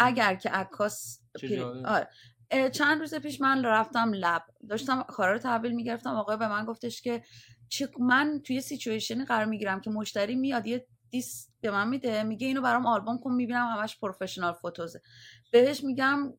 اگر 0.00 0.34
که 0.34 0.50
عکاس. 0.50 1.20
آره. 1.86 2.08
چند 2.72 3.00
روز 3.00 3.14
پیش 3.14 3.40
من 3.40 3.64
رفتم 3.64 4.10
lab 4.14 4.42
داشتم 4.68 5.02
کارا 5.02 5.32
رو 5.32 5.38
تحویل 5.38 5.72
می‌گرفتم 5.72 6.10
آقای 6.10 6.36
به 6.36 6.48
من 6.48 6.64
گفتش 6.64 7.02
که 7.02 7.22
چه 7.72 7.88
من 7.98 8.40
توی 8.44 8.60
situation 8.60 9.18
ی 9.18 9.24
قرار 9.24 9.44
می‌گیرم 9.44 9.80
که 9.80 9.90
مشتری 9.90 10.34
میاد 10.34 10.66
یه 10.66 10.86
دیسک 11.10 11.48
به 11.60 11.70
من 11.70 11.88
میده 11.88 12.22
میگه 12.22 12.46
اینو 12.46 12.60
برام 12.60 12.86
آلبوم 12.86 13.18
کن 13.18 13.32
می‌بینم 13.32 13.66
همش 13.66 13.98
professional 13.98 14.52
photos 14.52 14.88
ه. 14.88 15.00
بهش 15.50 15.84
میگم 15.84 16.32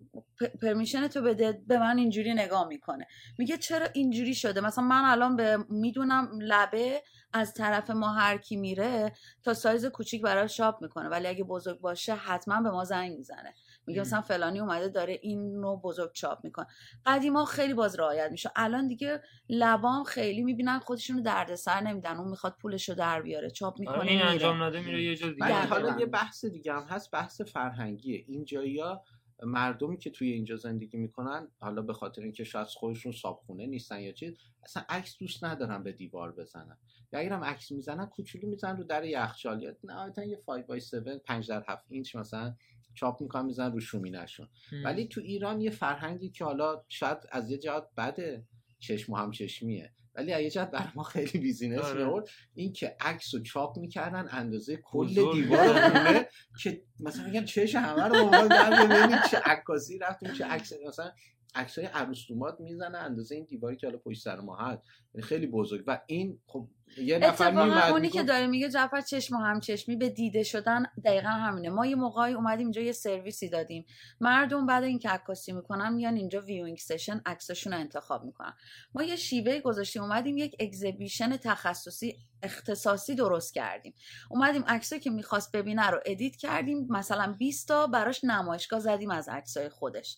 پرمیشن 0.62 1.08
تو 1.08 1.22
بده 1.22 1.64
به 1.68 1.80
من 1.80 1.98
اینجوری 1.98 2.34
نگاه 2.34 2.68
می‌کنه. 2.68 3.08
میگه 3.38 3.58
چرا 3.58 3.88
اینجوری 3.94 4.36
شده؟ 4.36 4.62
مثلا 4.62 4.84
من 4.84 5.02
الان 5.06 5.36
به 5.36 5.58
می‌دونم 5.70 6.30
لبه 6.42 7.04
از 7.34 7.54
طرف 7.54 7.90
ما 7.90 8.14
هر 8.14 8.38
کی 8.38 8.56
میره 8.56 9.14
تا 9.44 9.54
سایز 9.54 9.86
کوچیک 9.86 10.22
برای 10.22 10.50
شاپ 10.50 10.82
می‌کنه. 10.82 11.10
ولی 11.10 11.28
اگه 11.28 11.44
بزرگ 11.44 11.80
باشه 11.80 12.16
حتما 12.16 12.62
به 12.62 12.72
ما 12.72 12.84
زنگ 12.84 13.18
می‌زنه. 13.18 13.54
میگه. 13.88 14.02
مثلا 14.02 14.22
فلانی 14.22 14.60
اومده 14.60 14.88
داره 14.88 15.20
این 15.22 15.62
رو 15.62 15.78
بزرگ 15.78 16.12
چاپ 16.14 16.40
می‌کنه. 16.44 16.68
قدیما 17.06 17.46
خیلی 17.46 17.74
باز 17.74 18.00
رعایت 18.00 18.32
میشه. 18.32 18.52
الان 18.56 18.88
دیگه 18.88 19.22
لبام 19.50 20.04
خیلی 20.04 20.44
می‌بینن 20.44 20.80
خودشونو 20.80 21.22
دردسر 21.22 21.82
نمیدن. 21.82 22.18
اون 22.18 22.30
می‌خواد 22.30 22.56
پولش 22.62 22.90
رو 22.90 22.96
در 22.96 23.22
بیاره 23.22 23.50
چاپ 23.50 23.80
می‌کنه 23.80 23.98
آره، 23.98 24.08
این 24.08 24.18
میره. 24.18 24.30
انجام 24.30 24.64
نده 24.64 24.82
میره 24.82 25.04
یه 25.04 25.16
جا 25.16 25.30
دیگه. 25.30 25.66
حالا 25.66 26.00
یه 26.00 26.06
بحث 26.06 26.46
دیگه 26.46 26.74
هم 26.74 26.84
هست 26.84 27.12
بحث 27.12 27.42
فرهنگیه. 27.42 28.24
اینجایا 28.28 29.04
مردمی 29.44 29.98
که 29.98 30.10
توی 30.10 30.32
اینجا 30.32 30.56
زندگی 30.56 30.98
می‌کنن 30.98 31.48
حالا 31.60 31.82
به 31.82 31.94
خاطر 31.94 32.22
اینکه 32.22 32.44
شاید 32.44 32.68
خودشون 32.68 33.12
صابخونه 33.12 33.66
نیستن 33.66 34.00
یا 34.00 34.12
چیز 34.12 34.38
اصلا 34.64 34.84
عکس 34.90 35.18
دوست 35.18 35.44
ندارن 35.44 35.84
به 35.84 35.92
دیوار 35.92 36.32
بزنن. 36.32 36.78
یا 37.14 37.20
اگرم 37.20 37.44
عکس 37.44 37.72
می‌زنن 37.72 38.06
کوچولو 38.06 38.48
می‌زنن 38.48 38.78
رو 38.78 38.84
در 38.84 39.04
یخچال. 39.04 39.64
یا 39.64 39.76
نهایتا 39.84 40.24
یه 40.24 40.38
5 40.48 40.66
by 40.66 40.80
7 40.80 41.24
5 41.26 41.50
در 41.50 41.64
7 41.68 41.86
اینچ 41.90 42.16
مثلا 42.16 42.56
چاپ 42.94 43.22
می‌کنن 43.22 43.46
می‌زنن 43.46 43.72
رو 43.72 43.80
شومینشون. 43.80 44.48
ولی 44.84 45.08
تو 45.08 45.22
ایران 45.22 45.62
یه 45.62 45.70
فرهنگی 45.70 46.30
که 46.30 46.46
حالا 46.46 46.84
شاید 46.88 47.18
از 47.32 47.52
یه 47.52 47.58
جهت 47.58 47.88
بده 47.98 48.46
چشم 48.80 49.14
و 49.14 49.16
همچشمیه 49.16 49.94
ولی 50.16 50.34
از 50.34 50.42
یه 50.42 50.50
جهت 50.50 50.72
برای 50.72 50.88
ما 50.96 51.04
خیلی 51.04 51.40
business 51.40 51.82
آره. 51.82 52.04
می‌آورد 52.04 52.30
این 52.54 52.74
که 52.74 52.96
عکس 53.00 53.34
رو 53.34 53.42
چاپ 53.42 53.78
می‌کردن 53.78 54.28
اندازه 54.32 54.78
کل. 54.78 55.08
دیوار 55.34 55.90
خونه 55.90 56.28
که 56.64 56.82
مثلا 57.00 57.26
میگن 57.26 57.46
چش 57.46 57.76
همه 57.76 58.04
رو 58.04 58.30
ببینید 58.30 59.24
چه 59.32 59.38
عکاسی 59.46 59.98
رفتیم 59.98 60.34
چه 60.34 60.46
عکس 60.46 60.74
مثلا 60.88 61.12
عکسای 61.56 61.86
عروسومات 61.86 62.60
می‌زنه 62.60 62.98
اندازه 62.98 63.36
این 63.36 63.46
دیواری 63.46 63.76
که 63.76 63.88
حالا 63.88 64.00
پشت 64.00 64.22
سر 64.22 64.40
ما 64.40 64.56
هست 64.56 64.84
یعنی 65.14 65.28
خیلی 65.28 65.48
بزرگ 65.48 65.84
و 65.88 66.02
این 66.08 66.40
خب 66.46 66.68
یه 66.98 67.18
نفر 67.18 67.48
اتفاقا 67.48 67.92
اونی 67.92 68.10
که 68.10 68.24
داره 68.24 68.48
میگه 68.48 68.70
جعفر 68.70 69.02
چشم 69.02 69.36
و 69.36 69.40
همچشمی 69.40 69.96
به 69.96 70.10
دیده 70.10 70.44
شدن 70.44 70.86
دقیقا 71.06 71.30
همینه. 71.30 71.70
ما 71.70 71.86
یه 71.86 71.96
موقعی 71.96 72.34
اومدیم 72.34 72.66
اینجا 72.66 72.82
یه 72.82 72.92
سرویسی 72.92 73.50
دادیم. 73.50 73.86
مردم 74.22 74.66
بعد 74.66 74.84
اینکه 74.84 75.10
عکاسی 75.10 75.52
می‌کنن 75.52 75.94
میان 75.94 76.16
اینجا 76.16 76.42
viewing 76.42 76.78
session 76.78 77.22
عکسشون 77.26 77.74
رو 77.74 77.80
انتخاب 77.80 78.24
می‌کنن. 78.24 78.54
ما 78.96 79.04
یه 79.04 79.16
شیوه 79.16 79.60
گذاشتیم 79.60 80.02
اومدیم 80.02 80.38
یک 80.38 80.56
exhibition 80.60 81.38
تخصصی 81.38 82.18
اختصاصی 82.44 83.16
درست 83.16 83.54
کردیم. 83.54 83.94
اومدیم 84.30 84.64
عکسایی 84.68 85.02
که 85.02 85.10
می‌خواست 85.10 85.52
ببینه 85.52 85.90
رو 85.90 86.00
edit 86.06 86.36
کردیم. 86.36 86.88
مثلا 86.90 87.36
20 87.40 87.68
تا 87.68 87.88
براش 87.88 88.24
نمایشگاه 88.24 88.80
زدیم 88.80 89.12
از 89.12 89.30
عکسای 89.30 89.70
خودش. 89.70 90.18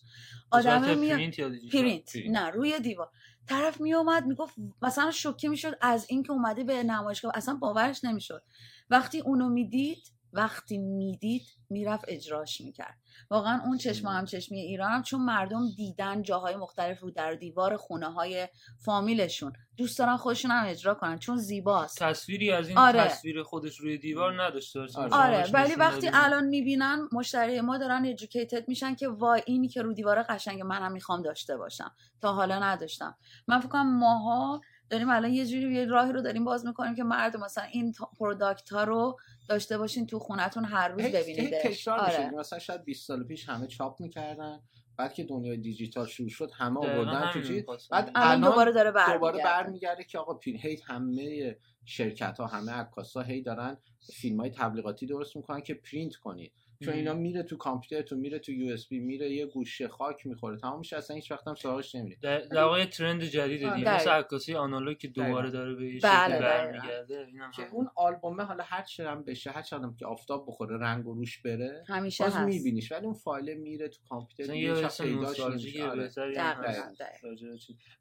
آدمه 0.50 0.94
میاد؟ 0.94 1.18
پرینت. 1.18 1.72
پرینت. 1.72 2.16
نه 2.28 2.50
روی 2.50 2.80
دیوار. 2.80 3.10
طرف 3.48 3.80
می 3.80 3.94
اومد 3.94 4.26
می‌گفت 4.26 4.54
مثلا 4.82 5.10
شوکه 5.10 5.48
می‌شد 5.48 5.78
از 5.80 6.06
اینکه 6.08 6.32
اومده 6.32 6.64
به 6.64 6.82
نمایشگاه 6.82 7.32
اصلا 7.34 7.54
باورش 7.54 8.04
نمی‌شد. 8.04 8.42
وقتی 8.90 9.20
اونو 9.20 9.48
می‌دید 9.48 10.12
وقتی 10.32 10.78
می‌دید 10.78 11.42
می‌رفت 11.70 12.04
اجراش 12.08 12.60
می‌کرد. 12.60 12.98
واقعا 13.30 13.60
اون 13.64 13.78
چشم 13.78 14.06
و 14.06 14.10
همچشمی 14.10 14.60
ایران 14.60 14.90
هم 14.90 15.02
چون 15.02 15.20
مردم 15.20 15.70
دیدن 15.76 16.22
جاهای 16.22 16.56
مختلف 16.56 17.00
رو 17.00 17.10
در 17.10 17.34
دیوار 17.34 17.76
خونه 17.76 18.12
های 18.12 18.48
فامیلشون 18.84 19.52
دوست 19.76 19.98
دارن 19.98 20.16
خودشون 20.16 20.50
هم 20.50 20.64
اجرا 20.66 20.94
کنن 20.94 21.18
چون 21.18 21.36
زیباست 21.36 21.98
تصویری 21.98 22.52
از 22.52 22.68
این 22.68 22.78
آره. 22.78 23.04
تصویر 23.04 23.42
خودش 23.42 23.76
روی 23.76 23.98
دیوار 23.98 24.42
نداشته. 24.42 24.80
آره. 24.80 25.14
آره 25.14 25.50
ولی 25.52 25.64
نشون 25.64 25.80
وقتی. 25.80 26.10
الان 26.12 26.44
می‌بینن 26.44 27.08
مشتری 27.12 27.60
ما 27.60 27.78
دارن 27.78 28.06
educated 28.06 28.68
میشن 28.68 28.94
که 28.94 29.08
وای 29.08 29.42
اینی 29.46 29.68
که 29.68 29.82
رو 29.82 29.92
دیواره 29.92 30.22
قشنگ 30.22 30.60
منم 30.62 30.92
می‌خوام 30.92 31.22
داشته 31.22 31.56
باشم 31.56 31.92
تا 32.20 32.32
حالا 32.32 32.58
نداشتم 32.58 33.16
من 33.46 33.60
فکر 33.60 33.68
کنم 33.68 33.98
ماها 33.98 34.60
داریم 34.90 35.10
الان 35.10 35.32
یه 35.32 35.46
جوری 35.46 35.74
یه 35.74 35.84
راهی 35.84 36.12
رو 36.12 36.22
داریم 36.22 36.44
باز 36.44 36.66
می‌کنیم 36.66 36.94
که 36.94 37.02
مردم 37.02 37.40
مثلا 37.40 37.64
این 37.64 37.94
product 38.18 38.72
ها 38.72 38.84
رو 38.84 39.18
داشته 39.48 39.78
باشین 39.78 40.06
تو 40.06 40.18
خونتون 40.18 40.64
هر 40.64 40.88
روز 40.88 41.02
ببینیدش 41.02 41.62
تکرار 41.62 42.06
میشه. 42.06 42.18
آره. 42.18 42.30
مثلا 42.30 42.58
شاید 42.58 42.84
20 42.84 43.06
سال 43.06 43.24
پیش 43.24 43.48
همه 43.48 43.66
چاپ 43.66 44.00
می‌کردن 44.00 44.60
بعد 44.96 45.12
که 45.14 45.24
دنیای 45.24 45.56
دیجیتال 45.56 46.06
شروع 46.06 46.28
شد 46.28 46.50
همه 46.54 46.80
آوردن 46.80 47.30
تو 47.32 47.40
چیز. 47.40 47.50
می‌خواستم 47.50 47.96
بعد. 47.96 48.10
الان 48.14 48.50
دوباره 48.50 48.72
داره 48.72 48.92
دوباره 49.12 49.44
برمیگرده 49.44 50.04
که 50.04 50.18
آقا 50.18 50.34
پیر 50.34 50.56
هی 50.56 50.78
همه 50.86 51.56
شرکت 51.84 52.38
ها 52.38 52.46
همه 52.46 52.72
عکاس 52.72 53.16
ها 53.16 53.22
هی 53.22 53.42
دارن 53.42 53.76
فیلم 54.14 54.40
های 54.40 54.50
تبلیغاتی 54.50 55.06
درست 55.06 55.36
می‌کنن 55.36 55.60
که 55.60 55.74
پرینت 55.74 56.16
کنید 56.16 56.52
چون. 56.84 56.94
اینا 56.94 57.14
میره 57.14 57.42
تو 57.42 57.56
کامپیوتر 57.56 58.06
تو 58.08 58.16
میره 58.16 58.38
تو 58.38 58.52
USB 58.52 59.00
میره 59.00 59.30
یه 59.30 59.46
گوشه 59.46 59.88
خاک 59.88 60.26
می‌خوره 60.26 60.56
تمام 60.56 60.78
میشه 60.78 60.96
اصلا 60.96 61.16
هیچ 61.16 61.30
وقت 61.32 61.48
هم 61.48 61.54
سراغش 61.54 61.94
نمیره 61.94 62.18
در 62.20 62.62
واقع 62.64 62.84
trend 62.84 63.22
جدیده 63.24 63.74
دیگه 63.74 63.90
آره. 63.90 63.96
مثل 63.96 64.10
عکاسی 64.10 64.54
آنالوگ 64.54 64.98
که 64.98 65.08
دوباره. 65.08 65.50
داره 65.50 65.74
به 65.74 65.86
یه 65.86 66.00
بله، 66.00 66.36
شکل 66.36 66.44
دقیقاً. 66.44 66.48
برمیگرده 66.48 67.26
اینم 67.32 67.50
که. 67.50 67.68
اون 67.72 67.88
آلبومه 67.96 68.42
حالا 68.42 68.64
هر 68.66 68.82
چی 68.82 69.02
هم 69.02 69.22
بشه 69.22 69.50
هر 69.50 69.62
چقدر 69.62 69.88
که 69.98 70.06
آفتاب 70.06 70.44
بخوره 70.48 70.78
رنگ 70.78 71.06
و 71.06 71.14
روش 71.14 71.42
بره 71.42 71.84
همیشه 71.88 72.24
باز 72.24 72.36
هست 72.36 72.44
میبینیش 72.44 72.92
ولی 72.92 73.04
اون 73.04 73.14
فایل 73.14 73.54
میره 73.54 73.88
تو 73.88 73.98
کامپیوتر 74.08 74.52
مثلا 74.84 75.06
یه 75.06 75.14
پیداش. 75.14 75.40
آره. 75.40 76.10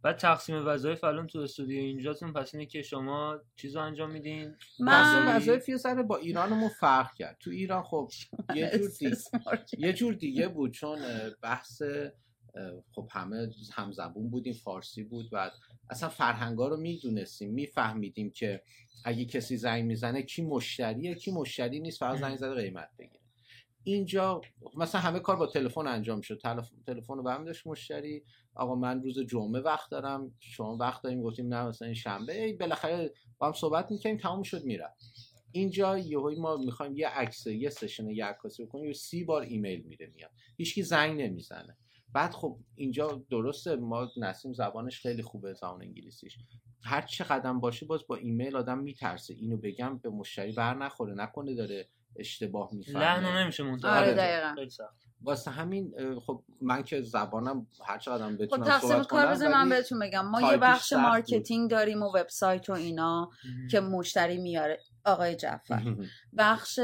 بعد 0.01 0.17
تقسیم 0.17 0.67
وظایف 0.67 1.03
الان 1.03 1.27
تو 1.27 1.39
استودیو 1.39 1.79
اینجاتون 1.79 2.33
پس 2.33 2.55
اینه 2.55 2.65
که 2.65 2.81
شما 2.81 3.39
چیزو 3.55 3.79
انجام 3.79 4.11
میدین 4.11 4.55
من 4.79 5.35
وظایف 5.35 5.69
یه 5.69 5.77
ذره 5.77 6.03
با 6.03 6.17
ایرانمون 6.17 6.69
فرق 6.69 7.13
کرد 7.13 7.37
تو 7.39 7.49
ایران 7.51 7.83
خب 7.83 8.09
یه 8.55 8.64
جور. 8.65 9.65
یه 9.77 9.93
جور 9.93 10.13
دیگه 10.13 10.47
بود 10.47 10.71
چون 10.71 10.99
بحث 11.41 11.81
خب 12.91 13.07
همه 13.11 13.49
همزبون 13.73 14.29
بودیم 14.29 14.53
فارسی 14.53 15.03
بود 15.03 15.29
و 15.31 15.51
اصلا 15.89 16.09
فرهنگا 16.09 16.67
رو 16.67 16.77
می‌دونستیم 16.77 17.53
میفهمیدیم 17.53 18.31
که 18.31 18.63
اگه 19.05 19.25
کسی 19.25 19.57
زنگ 19.57 19.83
می‌زنه 19.85 20.21
کی 20.21 20.41
مشتریه 20.41 21.15
کی 21.15 21.31
مشتری 21.31 21.79
نیست 21.79 21.99
فقط 21.99 22.19
زنگ 22.19 22.37
زده 22.37 22.53
قیمت 22.53 22.89
بگیره. 22.99 23.23
اینجا 23.83 24.41
مثلا 24.77 25.01
همه 25.01 25.19
کار 25.19 25.35
با 25.35 25.47
تلفن 25.47 25.87
انجام 25.87 26.21
شد. 26.21 26.39
تلف- 26.43 26.71
تلفن 26.87 27.13
رو 27.13 27.23
برمیداشت 27.23 27.67
مشتری. 27.67 28.23
آقا 28.55 28.75
من 28.75 29.03
روز 29.03 29.19
جمعه 29.19 29.61
وقت 29.61 29.91
دارم 29.91 30.35
شما 30.39 30.77
وقت 30.77 31.03
داریم. 31.03 31.21
گفتیم 31.21 31.53
نه 31.53 31.67
مثلا 31.67 31.85
این 31.85 31.95
شنبه. 31.95 32.43
ای 32.43 32.53
بالاخره 32.53 33.13
با 33.37 33.47
هم 33.47 33.53
صحبت 33.53 33.91
می‌کنیم 33.91 34.17
تموم 34.17 34.43
شد 34.43 34.63
می‌رفت. 34.63 35.24
اینجا 35.55 35.97
یهویی 35.97 36.39
ما 36.39 36.57
می‌خوایم 36.57 36.95
یه 36.95 37.07
عکس 37.07 37.47
یه 37.47 37.69
سشن 37.69 38.09
یه 38.09 38.25
عکاسی 38.25 38.65
بکنیم 38.65 38.85
یه 38.85 38.93
سی 38.93 39.23
بار 39.23 39.41
ایمیل 39.41 39.81
میره 39.81 40.11
میاد. 40.15 40.31
هیچکی 40.57 40.83
زنگ 40.83 41.21
نمی‌زنه. 41.21 41.77
بعد 42.13 42.31
خب 42.31 42.57
اینجا 42.75 43.23
درسته 43.31 43.75
ما 43.75 44.11
نسیم 44.17 44.53
زبانش 44.53 45.01
خیلی 45.01 45.21
خوبه 45.21 45.53
زبان 45.53 45.81
انگلیسیش. 45.81 46.37
هر 46.83 47.01
چه 47.01 47.23
قدم 47.23 47.59
باشه 47.59 47.85
باز 47.85 48.01
با 48.07 48.15
ایمیل 48.15 48.55
آدم 48.55 48.79
میترسه. 48.79 49.33
اینو 49.33 49.57
بگم 49.57 49.97
به 49.97 50.09
مشتری 50.09 50.51
بر 50.51 50.73
نخوره 50.73 51.13
نکنه 51.13 51.55
داره 51.55 51.87
اشتباه 52.15 52.69
می‌فهمه. 52.73 52.99
لحن 52.99 53.25
رو 53.25 53.39
نمیشه 53.43 53.63
منتقل 53.63 54.19
آره، 54.19 54.69
سخت. 54.69 55.05
واسه 55.21 55.51
همین 55.51 55.93
خب 56.19 56.43
من 56.61 56.83
که 56.83 57.01
زبانم 57.01 57.67
هر 57.87 57.97
چقدر 57.97 58.29
خب 58.29 58.43
بتونم 58.43 58.63
تقسیم 58.63 58.89
صحبت 58.89 59.07
کار 59.07 59.27
بذار 59.27 59.51
من 59.51 59.69
بهتون 59.69 59.99
بگم. 59.99 60.25
ما 60.25 60.51
یه 60.51 60.57
بخش 60.57 60.93
بود. 60.93 61.01
marketing 61.01 61.69
داریم 61.69 62.03
و 62.03 62.05
وبسایت 62.05 62.69
و 62.69 62.73
اینا 62.73 63.29
که 63.71 63.79
مشتری 63.79 64.37
میاره. 64.37 64.79
آقای 65.05 65.35
جعفر. 65.35 65.95
بخش 66.37 66.79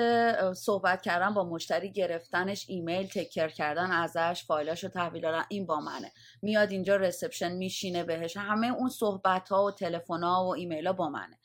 صحبت 0.55 1.01
کردن 1.01 1.33
با 1.33 1.43
مشتری 1.43 1.91
گرفتنش 1.91 2.65
ایمیل 2.69 3.07
take 3.07 3.27
care 3.27 3.47
کردن 3.47 3.91
ازش 3.91 4.43
فایلاشو 4.47 4.87
تحویل 4.87 5.21
دادن 5.21 5.43
این 5.49 5.65
با 5.65 5.79
منه. 5.79 6.11
میاد 6.41 6.71
اینجا 6.71 6.95
reception 6.95 7.51
میشینه 7.51 8.03
بهش. 8.03 8.37
همه 8.37 8.67
اون 8.67 8.89
صحبت 8.89 9.49
ها 9.49 9.65
و 9.65 9.71
تلفن 9.71 10.23
ها 10.23 10.45
و 10.45 10.55
ایمیل 10.55 10.87
ها 10.87 10.93
با 10.93 11.09
منه. 11.09 11.37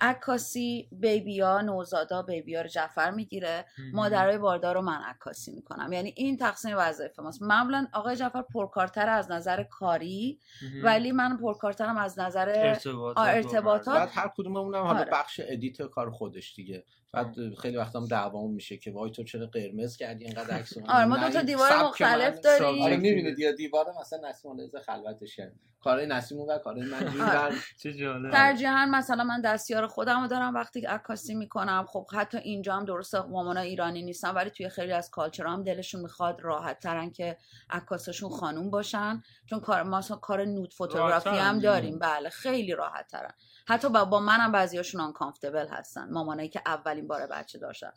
عکاسی 0.00 0.88
baby 0.92 1.46
ها 1.46 1.60
نوزادا 1.60 2.22
baby 2.22 2.54
ها 2.54 2.62
رو 2.62 2.68
جعفر 2.68 3.10
می‌گیره. 3.10 3.64
مادرای 3.92 4.38
باردار 4.38 4.74
رو 4.74 4.82
من 4.82 5.02
عکاسی 5.02 5.52
می‌کنم. 5.52 5.92
یعنی 5.92 6.12
این 6.16 6.36
تقسیم 6.36 6.74
وظایف 6.78 7.18
ماست. 7.18 7.42
معمولا 7.42 7.86
آقای 7.92 8.16
جعفر 8.16 8.42
پرکارتر 8.42 9.08
از 9.08 9.30
نظر 9.30 9.62
کاری 9.62 10.40
ولی 10.82 11.12
من 11.12 11.36
پرکارترم 11.36 11.96
از 11.96 12.18
نظر 12.18 12.48
ارتباطات 12.48 13.28
ارتباطات. 13.28 13.98
بعد 13.98 14.08
هر 14.12 14.30
کدوممون 14.36 14.74
هم 14.74 14.82
حالا 14.82 15.00
آره. 15.00 15.10
بخش 15.12 15.40
edit 15.44 15.82
کار 15.82 16.10
خودش 16.10 16.54
دیگه. 16.54 16.84
بعد 17.16 17.54
خیلی 17.54 17.76
وقتا 17.76 18.00
هم 18.00 18.06
دعوامون 18.06 18.54
میشه 18.54 18.76
که 18.76 18.90
وای 18.90 19.10
تو 19.10 19.24
چرا 19.24 19.46
قرمز 19.46 19.96
کردی؟ 19.96 20.24
اینقدر 20.24 20.54
عکس؟ 20.54 20.72
آره، 20.88 21.04
ما 21.04 21.16
دو 21.16 21.28
تا 21.28 21.42
دیوار 21.42 21.84
مختلف 21.84 22.40
داریم. 22.40 22.82
آره 22.82 22.96
می‌بینید 22.96 23.38
یا 23.38 23.52
دیوار 23.52 23.86
مثلا 24.00 24.28
نسیم 24.28 24.50
organize 24.50 24.80
خلوتش 24.80 25.36
کرد 25.36 25.52
کارهای 25.86 26.06
نسیم 26.06 26.40
و 26.40 26.58
کارهای 26.58 26.86
من 26.88 27.08
این 27.12 27.20
آره. 27.20 27.54
چه 27.82 27.92
جالب. 27.92 28.32
ترجیحاً 28.32 28.86
مثلا 28.86 29.24
من 29.24 29.40
دستیار 29.40 29.86
خودم 29.86 30.20
رو 30.20 30.28
دارم 30.28 30.54
وقتی 30.54 30.80
که 30.80 30.88
عکاسی 30.88 31.34
می‌کنم 31.34 31.86
خب 31.88 32.06
حتی 32.12 32.38
اینجا 32.38 32.74
هم 32.74 32.84
درسته 32.84 33.22
مامانا 33.22 33.60
ایرانی 33.60 34.02
نیستن 34.02 34.30
ولی 34.30 34.50
توی 34.50 34.68
خیلی 34.68 34.92
از 34.92 35.10
کالچر 35.10 35.46
هم 35.46 35.62
دلشون 35.62 36.00
می‌خواد 36.00 36.40
راحت 36.40 36.78
ترن 36.78 37.10
که 37.10 37.36
عکاساشون 37.70 38.30
خانوم 38.30 38.70
باشن. 38.70 39.22
چون 39.50 39.60
کار 39.60 39.82
ما 39.82 40.00
کار 40.00 40.44
نود 40.44 40.74
فوتوگرافی 40.74 41.28
هم. 41.28 41.58
داریم. 41.58 41.98
بله 41.98 42.28
خیلی 42.28 42.72
راحت 42.72 43.06
ترن 43.08 43.32
حتی 43.68 43.88
با, 43.88 44.04
با 44.04 44.20
منم 44.20 44.52
بعضیاشون 44.52 45.00
آن 45.00 45.12
کامفتبل 45.12 45.66
هستن. 45.68 46.10
مامانایی 46.10 46.48
که 46.48 46.62
اولین 46.66 47.06
بار 47.06 47.26
بچه 47.26 47.58
داشتن. 47.58 47.90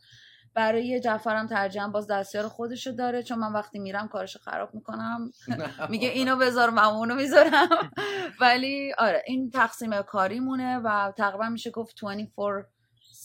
برای 0.54 1.00
جعفرم 1.00 1.48
ترجیحاً 1.48 1.88
باز 1.88 2.08
دستیار 2.08 2.48
خودشو 2.48 2.92
داره 2.92 3.24
چون 3.24 3.40
من 3.40 3.54
وقتی 3.54 3.80
میرم 3.80 4.08
کارشو 4.08 4.40
خراب 4.40 4.74
می‌کنم. 4.74 5.32
میگه 5.90 6.10
اینو 6.10 6.36
بذار 6.36 6.70
من 6.70 6.84
اونو 6.84 7.16
می‌ذارم. 7.16 7.70
ولی 8.42 8.94
آره 8.98 9.24
این 9.28 9.52
تقسیم 9.52 10.02
کاریمونه 10.02 10.78
و 10.78 11.12
تقریبا 11.18 11.50
میشه 11.50 11.72
گفت 11.72 11.96
24 12.02 12.68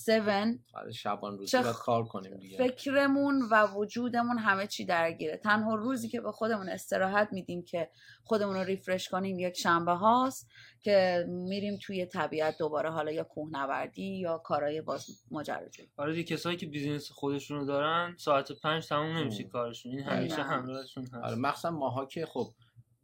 7 0.08 0.58
آره، 0.74 0.92
شبان 0.92 1.38
روزی 1.38 1.50
چه 1.50 1.62
کار 1.62 2.04
کنیم 2.04 2.36
دیگه. 2.36 2.58
فکرمون 2.58 3.42
و 3.50 3.66
وجودمون 3.66 4.38
همه 4.38 4.66
چی 4.66 4.84
درگیره. 4.84 5.36
تنها 5.36 5.74
روزی 5.74 6.08
که 6.08 6.20
به 6.20 6.32
خودمون 6.32 6.68
استراحت 6.68 7.28
میدیم 7.32 7.62
که 7.62 7.90
خودمون 8.24 8.54
رو 8.54 8.62
ریفرش 8.62 9.08
کنیم 9.08 9.38
یک 9.38 9.56
شنبه 9.56 9.92
هاست 9.92 10.50
که 10.80 11.26
میریم 11.28 11.78
توی 11.82 12.06
طبیعت 12.06 12.58
دوباره 12.58 12.90
حالا 12.90 13.12
یا 13.12 13.24
کوهنوردی 13.24 14.18
یا 14.18 14.38
کارهای 14.38 14.80
باز 14.80 15.06
ماجراجویی 15.30 15.88
آره 15.96 16.14
دیگه 16.14 16.36
کسایی 16.36 16.56
که 16.56 16.66
بیزینس 16.66 17.10
خودشون 17.10 17.58
رو 17.58 17.66
دارن 17.66 18.14
ساعت 18.18 18.52
پنج 18.52 18.88
تموم 18.88 19.16
نمیشه 19.16 19.42
ام. 19.42 19.50
کارشون. 19.50 19.92
این 19.92 20.00
همیشه. 20.00 20.42
همراهشون 20.42 21.04
هست. 21.04 21.14
آره 21.14 21.34
مخصوصا 21.34 21.70
ماها 21.70 22.06
که 22.06 22.26
خب 22.26 22.54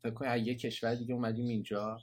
فکر 0.03 0.15
کنید 0.15 0.31
از 0.31 0.47
یه 0.47 0.55
کشور 0.55 0.95
دیگه 0.95 1.15
اومدیم 1.15 1.47
اینجا. 1.47 1.99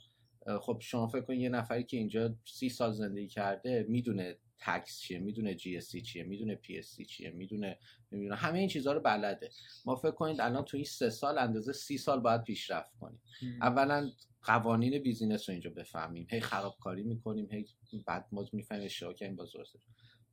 خب 0.60 0.78
شما 0.80 1.06
فکر 1.06 1.20
کنید 1.20 1.40
یه 1.40 1.48
نفری 1.48 1.84
که 1.84 1.96
اینجا 1.96 2.34
سی 2.44 2.68
سال 2.68 2.92
زندگی 2.92 3.28
کرده 3.28 3.86
می‌دونه 3.88 4.38
tax 4.58 5.00
چیه 5.00 5.18
می‌دونه 5.18 5.54
GST 5.54 5.96
چیه 5.96 6.22
می‌دونه 6.24 6.54
PST 6.54 7.00
چیه 7.00 7.30
می‌دونه 7.30 7.78
نمی‌دونه 8.12 8.36
همه 8.36 8.58
این 8.58 8.68
چیزها 8.68 8.92
رو 8.92 9.00
بلده. 9.00 9.50
ما 9.84 9.96
فکر 9.96 10.10
کنید 10.10 10.40
الان 10.40 10.64
تو 10.64 10.76
این 10.76 10.86
سه 10.86 11.10
سال 11.10 11.38
اندازه 11.38 11.72
سی 11.72 11.98
سال 11.98 12.20
باید 12.20 12.44
پیشرفت 12.44 12.98
کنیم. 13.00 13.20
اولا 13.62 14.10
قوانین 14.42 14.98
business 15.02 15.48
رو 15.48 15.52
اینجا 15.52 15.70
بفهمیم. 15.70 16.26
هی 16.30 16.40
خرابکاری 16.40 17.02
می‌کنیم 17.02 17.48
هی 17.52 17.66
بعد 18.06 18.26
ما 18.32 18.44
می‌فهمیم 18.52 18.84
اشتباه 18.84 19.14
کردیم 19.14 19.36
باز 19.36 19.48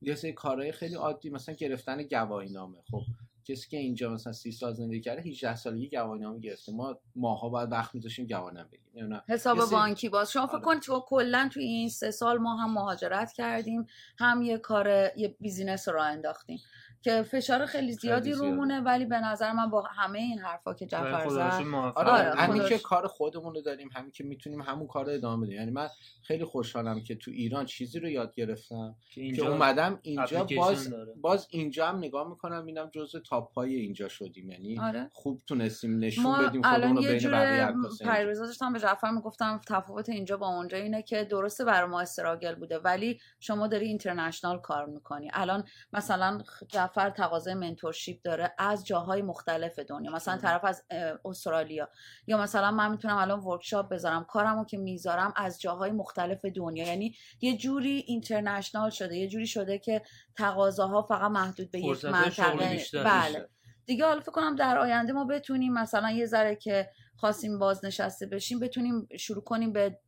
یه 0.01 0.15
سری 0.15 0.33
کارهای 0.33 0.71
خیلی 0.71 0.95
عادی 0.95 1.29
مثلا 1.29 1.55
گرفتن 1.55 2.03
گواهی 2.03 2.49
نامه 2.49 2.81
خب 2.91 3.01
کسی 3.45 3.69
که 3.69 3.77
اینجا 3.77 4.09
مثلا 4.09 4.33
30 4.33 4.51
سال 4.51 4.73
زندگی 4.73 5.01
کرده 5.01 5.21
18 5.21 5.55
سالگی 5.55 5.89
گواهی 5.89 6.21
نامه 6.21 6.39
گرفته 6.39 6.71
ما 6.71 6.99
ماها 7.15 7.49
باید 7.49 7.71
وقت 7.71 7.95
می‌ذاشتیم 7.95 8.27
گواهی 8.27 8.55
نامه 8.55 8.67
بگیریم 8.67 8.91
نمی‌دونم. 8.95 9.23
حساب 9.29 9.59
سری- 9.59 9.69
بانکی 9.71 10.09
باز 10.09 10.31
شما 10.31 10.47
فکر. 10.47 10.59
کن 10.59 10.79
تو 10.79 10.99
کلا 11.07 11.49
توی 11.53 11.63
این 11.63 11.89
سه 11.89 12.11
سال 12.11 12.37
ما 12.37 12.55
هم 12.55 12.73
مهاجرت 12.73 13.31
کردیم 13.31 13.85
هم 14.17 14.41
یه 14.41 14.57
کار 14.57 14.87
یه 15.17 15.35
business 15.39 15.87
رو 15.87 15.93
راه 15.95 16.07
انداختیم 16.07 16.59
که 17.05 17.23
فشار 17.23 17.65
خیلی 17.65 17.93
زیادی 17.93 18.33
زیاده. 18.33 18.49
رومونه 18.49 18.79
ولی 18.79 19.05
به 19.05 19.19
نظر 19.19 19.51
من 19.51 19.69
با 19.69 19.81
همه 19.81 20.19
این 20.19 20.39
حرفا 20.39 20.73
که 20.73 20.85
جعفر 20.85 21.23
رو 21.23 21.29
زد 21.29 21.63
آره, 21.95 22.35
همین 22.35 22.61
خودش- 22.61 22.69
که 22.69 22.79
کار 22.79 23.07
خودمون 23.07 23.55
رو 23.55 23.61
داریم 23.61 23.89
همین 23.95 24.11
که 24.11 24.23
می‌تونیم 24.23 24.61
همون 24.61 24.87
کار 24.87 25.05
رو 25.05 25.11
ادامه 25.11 25.45
بدیم 25.45 25.55
یعنی 25.55 25.71
من 25.71 25.87
خیلی 26.21 26.45
خوشحالم 26.45 27.03
که 27.03 27.15
تو 27.15 27.31
ایران 27.31 27.65
چیزی 27.65 27.99
رو 27.99 28.09
یاد 28.09 28.35
گرفتم 28.35 28.95
که 28.99 29.15
که 29.15 29.21
اینجا 29.21 29.51
اومدم 29.51 29.99
اینجا 30.01 30.47
باز 30.57 30.89
داره. 30.89 31.13
باز 31.21 31.47
اینجا 31.49 31.87
هم 31.87 31.97
نگاه 31.97 32.29
می‌کنم 32.29 32.59
می‌بینم 32.59 32.89
جزء 32.93 33.19
top 33.19 33.53
های 33.53 33.75
اینجا 33.75 34.07
شدیم 34.07 34.49
یعنی 34.49 34.79
آره 34.79 35.09
خوب 35.13 35.41
تونستیم 35.47 35.99
نشون 35.99 36.23
ما 36.23 36.47
بدیم 36.47 36.61
خودمون 36.61 36.95
رو 36.97 37.03
بین 37.03 37.17
جور 37.17 37.31
بقیه. 37.31 37.75
پریروز 38.05 38.39
داشتم 38.39 38.73
به 38.73 38.79
جعفر 38.79 39.11
می‌گفتم 39.11 39.61
تفاوت 39.67 40.09
اینجا 40.09 40.37
با 40.37 40.47
اونجا 40.47 40.77
اینه 40.77 41.01
که 41.01 41.23
درسته 41.23 41.65
برای 41.65 41.89
ما 41.89 42.01
استراگل 42.01 42.55
بوده 42.55 42.79
ولی 42.79 43.19
شما 43.39 43.67
داری 43.67 43.87
اینترنشنال 43.87 44.59
کار 44.61 44.85
می‌کنی 44.85 45.29
الان 45.33 45.63
مثلا 45.93 46.41
جعفر 46.69 46.94
تقاضای 46.95 47.53
منتورشیپ 47.53 48.21
داره 48.21 48.53
از 48.57 48.85
جاهای 48.85 49.21
مختلف 49.21 49.79
دنیا 49.79 50.11
مثلا 50.11 50.37
طرف 50.37 50.65
از 50.65 50.83
استرالیا. 51.25 51.89
یا 52.27 52.37
مثلا 52.37 52.71
من 52.71 52.91
می‌تونم 52.91 53.17
الان 53.17 53.39
ورکشاپ 53.39 53.89
بذارم 53.89 54.23
کارمو 54.23 54.65
که 54.65 54.77
می‌ذارم 54.77 55.33
از 55.35 55.61
جاهای 55.61 55.91
مختلف 55.91 56.45
دنیا. 56.45 56.87
یعنی 56.87 57.15
یه 57.41 57.57
جوری 57.57 58.03
اینترنشنال 58.07 58.89
شده 58.89 59.17
یه 59.17 59.27
جوری 59.27 59.47
شده 59.47 59.79
که 59.79 60.01
تقاضاها 60.37 61.01
فقط 61.01 61.31
محدود 61.31 61.71
به 61.71 61.79
یک 61.79 62.05
منطقه 62.05 62.79
بله. 62.93 63.49
دیگه 63.85 64.05
حالا 64.05 64.19
فکر 64.19 64.31
کنم 64.31 64.55
در 64.55 64.77
آینده 64.77 65.13
ما 65.13 65.25
بتونیم 65.25 65.73
مثلا 65.73 66.11
یه 66.11 66.25
ذره 66.25 66.55
که 66.55 66.89
خواستیم 67.15 67.59
بازنشسته 67.59 68.25
بشیم 68.25 68.59
بتونیم 68.59 69.07
شروع 69.19 69.43
کنیم 69.43 69.73
به 69.73 69.99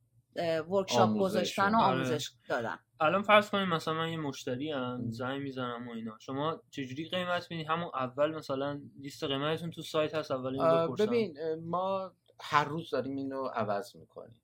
ورکشاپ 0.69 1.19
گذاشتن 1.19 1.75
و 1.75 1.77
آره. 1.77 1.95
آموزش 1.95 2.31
دادن. 2.49 2.79
الان 3.01 3.21
فرض 3.21 3.49
کنیم 3.49 3.67
مثلا 3.67 3.93
من 3.93 4.11
یه 4.11 4.17
مشتری 4.17 4.71
ام. 4.73 5.11
زنگ 5.11 5.41
می‌زنم 5.41 5.87
و 5.87 5.91
اینا. 5.91 6.17
شما 6.19 6.61
چجوری 6.71 7.09
قیمت 7.09 7.51
میدین 7.51 7.67
همون 7.67 7.91
اول 7.93 8.35
مثلا 8.35 8.81
لیست 9.01 9.23
قیمتتون 9.23 9.71
تو 9.71 9.81
سایت 9.81 10.15
هست 10.15 10.31
اول 10.31 10.53
اینو 10.53 10.63
آه، 10.63 10.87
بپرسم. 10.87 11.05
ببین 11.05 11.37
ما 11.65 12.11
هر 12.41 12.65
روز 12.65 12.89
داریم 12.89 13.15
اینو 13.15 13.43
عوض 13.43 13.95
می‌کنیم. 13.95 14.41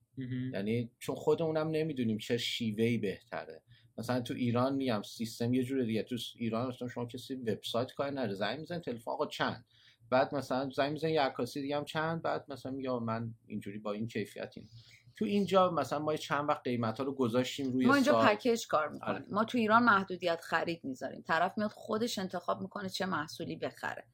یعنی 0.54 0.90
چون 1.00 1.16
خودمونم 1.16 1.68
نمی‌دونیم 1.70 2.18
چه 2.18 2.38
شیوهی 2.38 2.98
بهتره. 2.98 3.62
مثلا 3.98 4.22
تو 4.22 4.34
ایران 4.34 4.76
میگم 4.76 5.02
سیستم 5.02 5.54
یه 5.54 5.64
جور 5.64 5.84
دیگه. 5.84 6.04
تو 6.04 6.16
ایران 6.36 6.68
مثلا 6.68 6.88
شما 6.88 7.06
کسی 7.06 7.36
وبسایت 7.36 7.94
کار 7.94 8.12
نره 8.12 8.34
زنگ 8.34 8.60
میزن 8.60 8.80
تلفن 8.80 9.12
آقا 9.12 9.28
چند؟ 9.28 9.66
بعد 10.10 10.36
مثلا 10.36 10.70
زنگ 10.70 10.92
میزن 10.92 11.10
یه 11.10 11.22
عکاسی 11.22 11.62
دیگه 11.62 11.78
هم 11.78 11.86
چند؟ 11.86 12.22
بعد 12.22 12.46
مثلا 12.50 12.78
آقا 12.90 13.00
من 13.00 13.34
اینجوری 13.48 13.78
با 13.78 13.92
این 13.92 14.08
کیفیت 14.08 14.54
این 14.56 14.68
تو 15.16 15.26
اینجا 15.26 15.72
مثلا 15.72 16.00
ما 16.00 16.16
چند 16.16 16.50
وقت 16.50 16.64
قیمت 16.64 16.98
ها 16.98 17.04
رو 17.04 17.14
گذاشتیم 17.14 17.72
روی 17.72 17.86
ما 17.86 17.96
اینجا 17.96 18.12
سایت. 18.12 18.38
پکیج 18.38 18.68
کار 18.68 18.90
می‌کنیم. 18.90 19.16
آره. 19.16 19.26
ما 19.30 19.44
تو 19.44 19.58
ایران 19.58 19.84
محدودیت 19.84 20.42
خرید 20.42 20.82
می‌ذاریم. 20.84 21.24
طرف 21.28 21.58
میاد 21.58 21.72
خودش 21.72 22.20
انتخاب 22.20 22.62
می‌کنه 22.62 22.90
چه 22.90 23.06
محصولی 23.06 23.56
بخره. 23.56 24.06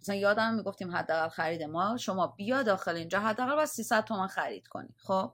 مثلا 0.00 0.14
یادم 0.14 0.54
می‌گفتیم 0.54 0.90
حداقل 0.90 1.28
خرید 1.28 1.62
ما 1.62 1.96
شما 1.96 2.26
بیا 2.26 2.62
داخل 2.62 2.96
اینجا 2.96 3.20
حداقل 3.20 3.54
باید 3.54 3.68
300 3.68 4.04
تومن 4.04 4.26
خرید 4.26 4.66
کنی. 4.66 4.88
خب؟ 4.96 5.32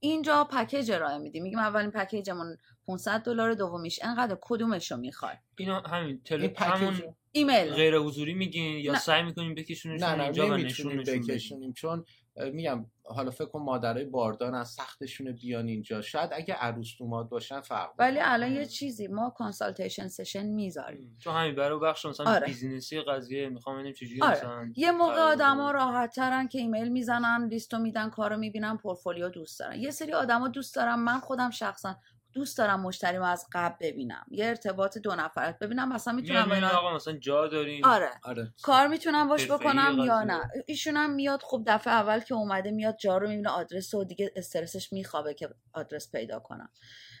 اینجا 0.00 0.44
پکیج 0.44 0.90
ارائه 0.90 1.18
میدیم. 1.18 1.42
میگیم 1.42 1.58
اولین 1.58 1.90
پکیجمون 1.90 2.56
500 2.86 3.22
دلار 3.22 3.54
دومیش 3.54 4.00
انقدر 4.02 4.38
کدومش 4.40 4.90
رو 4.92 4.96
می‌خوای؟ 4.96 5.34
اینا 5.58 5.80
همین 5.80 6.08
این 6.08 6.20
تل... 6.24 6.48
package 6.48 6.68
همون 6.68 7.14
ایمیل. 7.32 7.74
غیر 7.74 7.98
حضوری 7.98 8.34
میگین 8.34 8.78
یا 8.78 8.92
نه. 8.92 8.98
سعی 8.98 9.22
می‌کنین 9.22 9.54
بکشونشون 9.54 10.08
نه 10.08 10.16
نه 10.16 10.22
اینجا 10.22 10.46
و 10.46 10.56
نمی‌تونیم 10.56 11.02
بکشونیم. 11.02 11.72
چون 11.72 12.04
میگم 12.52 12.86
حالا 13.04 13.30
فکر 13.30 13.46
کن 13.46 13.62
مادرای 13.62 14.04
باردار 14.04 14.54
از 14.54 14.68
سختشونه 14.68 15.32
بیان 15.32 15.66
اینجا 15.66 16.00
شاید 16.02 16.30
اگه 16.32 16.54
عروس 16.54 16.88
دوماد 16.98 17.28
باشن 17.28 17.60
فرق 17.60 17.90
ولی. 17.98 18.18
الان 18.22 18.52
یه 18.52 18.66
چیزی 18.66 19.06
ما 19.06 19.30
consultation 19.30 20.08
session 20.08 20.46
می‌ذاریم 20.46 21.16
چون 21.18 21.34
همین 21.34 21.54
برای 21.54 21.78
بخش 21.78 22.06
مثلا 22.06 22.30
آره. 22.30 22.46
business 22.46 22.94
ی 22.94 23.00
قضیه 23.00 23.48
می‌خوام 23.48 23.76
ببینیم 23.76 23.92
چجوری 23.92 24.22
آره. 24.22 24.36
مثلا 24.36 24.72
یه 24.76 24.92
موقع 24.92 25.20
آدما. 25.20 25.70
راحت 25.70 26.14
ترن 26.14 26.48
که 26.48 26.58
ایمیل 26.58 26.88
می‌زنن 26.88 27.48
لیستو 27.48 27.78
میدن 27.78 28.10
کارو 28.10 28.36
می‌بینن 28.36 28.76
پورتفولیو 28.76 29.28
دوست 29.28 29.60
دارن 29.60 29.80
یه 29.80 29.90
سری 29.90 30.12
آدما 30.12 30.48
دوست 30.48 30.74
دارم 30.74 31.00
من 31.00 31.20
خودم 31.20 31.50
شخصا 31.50 31.96
دوست 32.32 32.58
دارم 32.58 32.80
مشتریمو 32.80 33.24
از 33.24 33.46
قبل 33.52 33.76
ببینم. 33.80 34.26
یه 34.30 34.46
ارتباط 34.46 34.98
دو 34.98 35.14
نفرت 35.14 35.58
ببینم 35.58 35.92
مثلا 35.92 36.14
می‌تونم 36.14 36.52
اینا 36.52 36.68
آقا 36.68 36.94
مثلا 36.94 37.16
جا 37.16 37.46
داریم. 37.46 37.84
آره. 37.84 38.10
آره. 38.22 38.54
کار 38.62 38.86
می‌تونم 38.86 39.28
باش 39.28 39.50
بکنم 39.50 39.98
یا. 39.98 40.22
نه؟ 40.22 40.50
ایشون 40.66 40.96
هم 40.96 41.10
میاد 41.10 41.42
خب 41.42 41.62
دفعه 41.66 41.94
اول 41.94 42.20
که 42.20 42.34
اومده 42.34 42.70
میاد 42.70 42.96
جا 42.96 43.18
رو 43.18 43.28
می‌بینه 43.28 43.50
آدرس 43.50 43.94
و 43.94 44.04
دیگه 44.04 44.32
استرسش 44.36 44.92
میخوابه 44.92 45.34
که 45.34 45.48
آدرس 45.72 46.10
پیدا 46.12 46.38
کنم. 46.38 46.70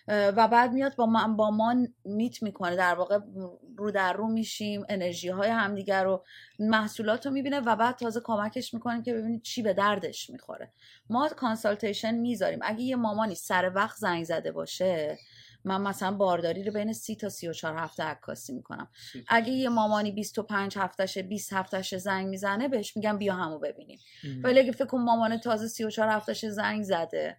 و 0.08 0.48
بعد 0.48 0.72
میاد 0.72 0.96
با 0.96 1.06
ما, 1.06 1.28
با 1.28 1.50
ما 1.50 1.74
میت 2.04 2.42
می‌کنه. 2.42 2.76
در 2.76 2.94
واقع 2.94 3.18
رو 3.76 3.90
در 3.90 4.12
رو 4.12 4.28
میشیم 4.28 4.84
انرژی 4.88 5.28
های 5.28 5.50
همدیگر 5.50 6.04
رو 6.04 6.24
محصولات 6.58 7.26
رو 7.26 7.32
می‌بینه 7.32 7.60
و 7.60 7.76
بعد 7.76 7.96
تازه 7.96 8.20
کمکش 8.24 8.74
می‌کنیم 8.74 9.02
که 9.02 9.14
ببینید 9.14 9.42
چی 9.42 9.62
به 9.62 9.72
دردش 9.72 10.30
می‌خوره. 10.30 10.72
ما 11.10 11.28
consultation 11.28 12.14
می‌ذاریم. 12.14 12.58
اگه 12.62 12.82
یه 12.82 12.96
مامانی 12.96 13.34
سر 13.34 13.72
وقت 13.74 13.96
زنگ 13.96 14.24
زده 14.24 14.52
باشه 14.52 15.18
من 15.64 15.80
مثلا 15.80 16.16
بارداری 16.16 16.64
رو 16.64 16.72
بین 16.72 16.92
30 16.92 17.16
تا 17.16 17.28
34 17.28 17.76
هفته 17.76 18.02
عکاسی 18.02 18.52
می‌کنم. 18.52 18.88
اگه 19.28 19.52
یه 19.52 19.68
مامانی 19.68 20.12
25 20.12 20.78
هفتهشه 20.78 21.22
20 21.22 21.52
هفتهشه 21.52 21.98
زنگ 21.98 22.26
می‌زنه 22.26 22.68
بهش 22.68 22.96
میگم 22.96 23.18
بیا 23.18 23.34
همو 23.34 23.58
ببینیم. 23.58 23.98
ولی 24.44 24.60
اگه 24.60 24.72
فکر 24.72 24.84
کن 24.84 25.00
مامان 25.00 25.38
تازه 25.38 25.68
34 25.68 26.08
هفتهشه 26.08 26.50
زنگ 26.50 26.82
زده 26.82 27.36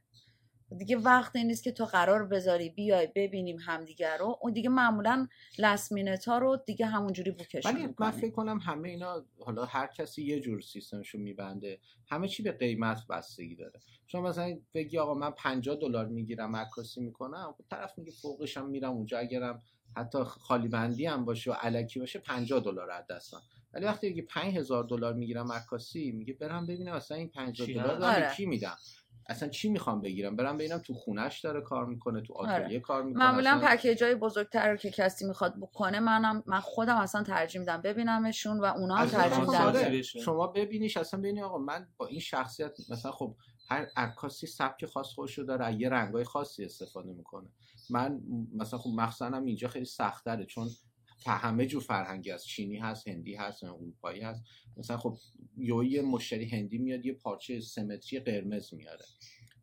دیگه 0.77 0.97
وقت 0.97 1.35
نیست 1.35 1.63
که 1.63 1.71
تو 1.71 1.85
قرار 1.85 2.27
بذاری 2.27 2.69
بیای 2.69 3.07
ببینیم 3.15 3.57
همدیگه 3.59 4.17
رو 4.17 4.37
اون 4.41 4.53
دیگه 4.53 4.69
معمولا 4.69 5.27
last 5.57 5.91
minute 5.91 6.27
ها 6.27 6.37
رو 6.37 6.57
دیگه 6.65 6.85
همونجوری 6.85 7.31
book 7.31 7.54
ش 7.54 7.65
ولی 7.65 7.89
من 7.99 8.11
فکر 8.11 8.31
کنم 8.31 8.59
همه 8.59 8.89
اینا 8.89 9.25
حالا 9.39 9.65
هر 9.65 9.87
کسی 9.87 10.23
یه 10.23 10.39
جور 10.39 10.61
سیستمشو 10.61 11.17
میبنده. 11.17 11.79
همه 12.09 12.27
چی 12.27 12.43
به 12.43 12.51
قیمت 12.51 13.07
بستگی 13.09 13.55
داره. 13.55 13.79
شما 14.07 14.21
مثلا 14.21 14.59
بگی 14.73 14.97
آقا 14.97 15.13
من 15.13 15.31
50 15.31 15.75
دلار 15.75 16.07
می‌گیرم 16.07 16.55
عکاسی 16.55 17.01
می‌کنم 17.01 17.53
خب 17.57 17.63
طرف 17.69 17.97
میگه 17.97 18.11
فوقش 18.11 18.57
هم 18.57 18.69
میرم 18.69 18.91
اونجا. 18.91 19.17
اگرم 19.19 19.61
حتی 19.97 20.23
خالی 20.23 20.67
بندی 20.67 21.05
هم 21.05 21.25
باشه 21.25 21.51
و 21.51 21.53
علکی 21.53 21.99
باشه 21.99 22.19
50 22.19 22.59
دلار 22.59 22.91
از 22.91 23.07
دستم 23.09 23.41
ولی 23.73 23.85
وقتی 23.85 24.09
میگه 24.09 24.21
5000 24.21 24.83
دلار 24.83 25.13
می‌گیرم 25.13 25.51
عکاسی 25.51 26.11
میگه 26.11 26.33
برم 26.33 26.65
ببینم 26.65 26.93
اصلا 26.93 27.17
این 27.17 27.29
50 27.29 27.67
دلار 27.67 27.99
دارم 27.99 28.15
آره. 28.15 28.35
کی 28.35 28.45
میدم؟ 28.45 28.77
اصلا 29.29 29.49
چی 29.49 29.69
می‌خوام 29.69 30.01
بگیرم 30.01 30.35
برم 30.35 30.57
ببینم 30.57 30.77
تو 30.77 30.93
خونش 30.93 31.39
داره 31.39 31.61
کار 31.61 31.85
می‌کنه 31.85 32.21
تو 32.21 32.33
آتلیه 32.33 32.63
آره. 32.65 32.79
کار 32.79 33.03
می‌کنه 33.03 33.23
معمولا 33.25 33.51
اصلا- 33.51 33.67
پکیج 33.67 34.03
های 34.03 34.15
بزرگتر 34.15 34.71
رو 34.71 34.77
که 34.77 34.91
کسی 34.91 35.25
می‌خواد 35.25 35.55
بکنه 35.61 35.99
منم 35.99 36.43
من 36.45 36.59
خودم 36.59 36.97
اصلا 36.97 37.23
ترجیح 37.23 37.61
میدم 37.61 37.81
ببینمشون 37.81 38.59
و 38.59 38.63
اونا 38.65 38.95
هم 38.95 39.05
ترجیح 39.07 39.39
میدن. 39.39 39.55
آره. 39.55 40.01
شما 40.01 40.47
ببینیش 40.47 40.97
اصلا 40.97 41.19
ببینی 41.19 41.41
آقا 41.41 41.57
من 41.57 41.87
با 41.97 42.07
این 42.07 42.19
شخصیت 42.19 42.77
مثلا 42.89 43.11
خب 43.11 43.35
هر 43.69 43.87
عکاسی 43.95 44.47
سبک 44.47 44.85
خاص 44.85 45.07
خودش 45.13 45.37
رو 45.37 45.43
داره 45.45 45.65
از 45.65 45.75
یه 45.79 45.89
رنگای 45.89 46.23
خاصی 46.23 46.65
استفاده 46.65 47.13
می‌کنه 47.13 47.47
من 47.89 48.21
مثلا 48.55 48.79
خب 48.79 48.89
مخصوصا 48.95 49.37
اینجا 49.37 49.67
خیلی 49.67 49.85
سختره 49.85 50.45
چون 50.45 50.67
ف- 50.69 50.71
همه 51.29 51.65
جور 51.65 51.81
فرهنگی 51.81 52.29
هست. 52.29 52.45
چینی 52.45 52.77
هست 52.77 53.07
هندی 53.07 53.35
هست 53.35 53.63
اروپایی 53.63 54.21
هست. 54.21 54.43
مثلا 54.77 54.97
خب 54.97 55.17
یه 55.57 55.85
یه 55.85 56.01
مشتری 56.01 56.45
هندی 56.45 56.77
میاد 56.77 57.05
یه 57.05 57.13
پارچه 57.13 57.59
سمتری 57.59 58.19
قرمز 58.19 58.73
میاره 58.73 59.05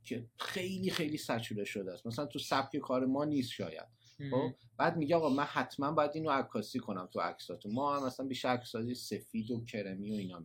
که 0.04 0.26
خیلی 0.38 0.90
خیلی 0.90 1.16
سچوله 1.16 1.64
شده 1.64 1.92
است. 1.92 2.06
مثلا 2.06 2.26
تو 2.26 2.38
سبک 2.38 2.76
کار 2.76 3.06
ما 3.06 3.24
نیست 3.24 3.50
شاید. 3.50 3.86
خب 4.30 4.54
بعد 4.76 4.96
میگه 4.96 5.16
آقا 5.16 5.28
من 5.28 5.44
حتما 5.44 5.92
باید 5.92 6.10
اینو 6.14 6.30
عکاسی 6.30 6.78
کنم 6.78 7.08
تو 7.12 7.20
عکساتون. 7.20 7.72
ما 7.72 7.96
هم 7.96 8.06
مثلا 8.06 8.26
بیشتر 8.26 8.48
عکسای 8.48 8.94
سفید 8.94 9.50
و 9.50 9.64
کرمی 9.64 10.10
و 10.10 10.14
اینا 10.14 10.44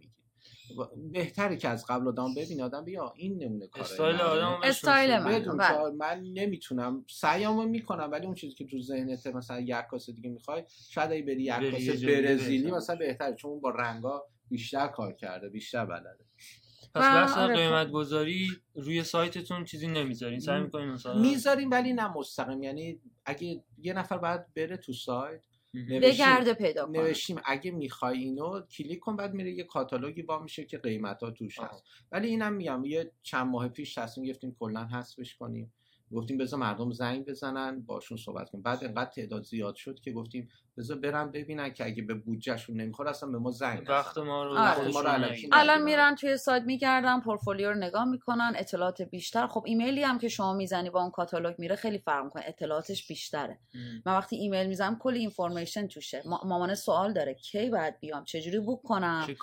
بهتره 1.11 1.57
که 1.57 1.69
از 1.69 1.85
قبل 1.85 2.07
آدم 2.07 2.33
ببین 2.33 2.61
آدم 2.61 2.83
بیا 2.85 3.13
این 3.17 3.43
نمونه 3.43 3.67
کاره 3.67 3.85
استایل. 3.85 4.15
آدم 4.15 4.59
استایل 4.63 5.19
من. 5.19 5.31
بدون 5.31 5.57
بله. 5.57 5.67
که 5.67 5.95
من 5.97 6.23
نمی‌تونم 6.33 7.05
سعیامو 7.09 7.63
می‌کنم 7.63 8.09
ولی 8.11 8.25
اون 8.25 8.35
چیزی 8.35 8.55
که 8.55 8.65
تو 8.65 8.81
ذهنت 8.81 9.27
مثلا 9.27 9.59
یک 9.59 9.73
عکاس 9.73 10.09
دیگه 10.09 10.29
می‌خوای 10.29 10.63
شاید 10.89 11.11
اگه 11.11 11.21
بری 11.21 11.43
یک 11.43 11.53
بری 11.53 11.91
دیگه 11.91 12.21
برزیلی. 12.21 12.71
مثلا 12.71 12.95
بهتره 12.95 13.35
چون 13.35 13.59
با 13.59 13.69
رنگا 13.69 14.23
بیشتر 14.49 14.87
کار 14.87 15.13
کرده 15.13 15.49
بیشتر 15.49 15.85
بلده 15.85 16.25
پس 16.95 17.01
بحث 17.01 17.37
آره، 17.37 17.55
قیمت 17.55 17.91
گذاری 17.91 18.47
روی 18.75 19.03
سایتتون 19.03 19.65
چیزی 19.65 19.87
نمی‌ذارین 19.87 20.39
سعی 20.39 20.61
می‌کنین 20.61 20.89
مثلا 20.89 21.21
می‌ذاریم 21.21 21.71
ولی 21.71 21.93
نه 21.93 22.07
مستقیم 22.07 22.63
یعنی 22.63 22.99
اگه 23.25 23.63
یه 23.77 23.93
نفر 23.93 24.17
باید 24.17 24.53
بره 24.53 24.77
تو 24.77 24.93
سایت 24.93 25.41
بگرده 26.01 26.53
پیدا 26.53 26.85
کنه. 26.85 26.99
نوشتیم 26.99 27.41
اگه 27.45 27.71
می‌خوای 27.71 28.19
اینو 28.19 28.61
کلیک 28.61 28.99
کن 28.99 29.15
بعد 29.15 29.33
میره 29.33 29.51
یه 29.51 29.63
کاتالوگی 29.63 30.21
با 30.21 30.39
میشه 30.39 30.65
که 30.65 30.77
قیمت 30.77 31.23
ها 31.23 31.31
توش. 31.31 31.59
هست. 31.59 31.83
ولی 32.11 32.27
اینم 32.27 32.53
میگم 32.53 32.85
یه 32.85 33.11
چند 33.23 33.47
ماه 33.47 33.67
پیش 33.67 33.93
تصمیم 33.93 34.27
گرفتیم 34.27 34.55
کلا 34.59 34.85
حذفش 34.85 35.35
کنیم. 35.35 35.73
گفتیم 36.13 36.37
بذار 36.37 36.59
مردم 36.59 36.91
زنگ 36.91 37.25
بزنن 37.25 37.81
باشون 37.81 38.17
صحبت 38.17 38.49
کنیم. 38.49 38.63
بعد 38.63 38.83
انقدر 38.83 39.11
تعداد 39.11 39.43
زیاد 39.43 39.75
شد 39.75 39.99
که 39.99 40.11
گفتیم 40.11 40.49
بذار 40.77 40.97
برن 40.97 41.31
ببینن 41.31 41.73
که 41.73 41.85
اگه 41.85 42.03
به 42.03 42.13
بودجهشون 42.13 42.81
نمی‌خوره 42.81 43.09
اصلا 43.09 43.29
به 43.29 43.37
ما 43.37 43.51
زنگ 43.51 43.89
وقت 43.89 44.17
ما 44.17 44.43
رو 44.43 44.49
آره. 44.57 45.35
الان. 45.51 45.81
میرن 45.81 46.15
توی 46.15 46.37
سایت 46.37 46.63
میگردن 46.63 47.19
پورتفولیو 47.21 47.69
رو 47.69 47.75
نگاه 47.77 48.05
می‌کنن 48.05 48.53
اطلاعات 48.55 49.01
بیشتر. 49.01 49.47
خب 49.47 49.63
ایمیلی 49.65 50.03
هم 50.03 50.17
که 50.17 50.27
شما 50.27 50.53
می‌زنی 50.53 50.89
با 50.89 51.01
اون 51.01 51.11
کاتالوگ 51.11 51.55
میره 51.57 51.75
خیلی 51.75 51.97
فرق 51.97 52.23
می‌کنه. 52.23 52.43
اطلاعاتش 52.47 53.07
بیشتره. 53.07 53.59
مهم. 53.75 54.01
من 54.05 54.13
وقتی 54.17 54.35
ایمیل 54.35 54.67
می‌زنم 54.67 54.99
کلی 54.99 55.19
information 55.19 55.87
توشه. 55.87 56.21
ما- 56.25 56.41
مامان 56.45 56.75
سوال 56.75 57.13
داره 57.13 57.33
کی 57.33 57.69
باید 57.69 57.99
بیام؟ 57.99 58.23
چجوری 58.23 58.59
book 58.59 58.81
کنم؟ 58.81 59.23
چه 59.27 59.35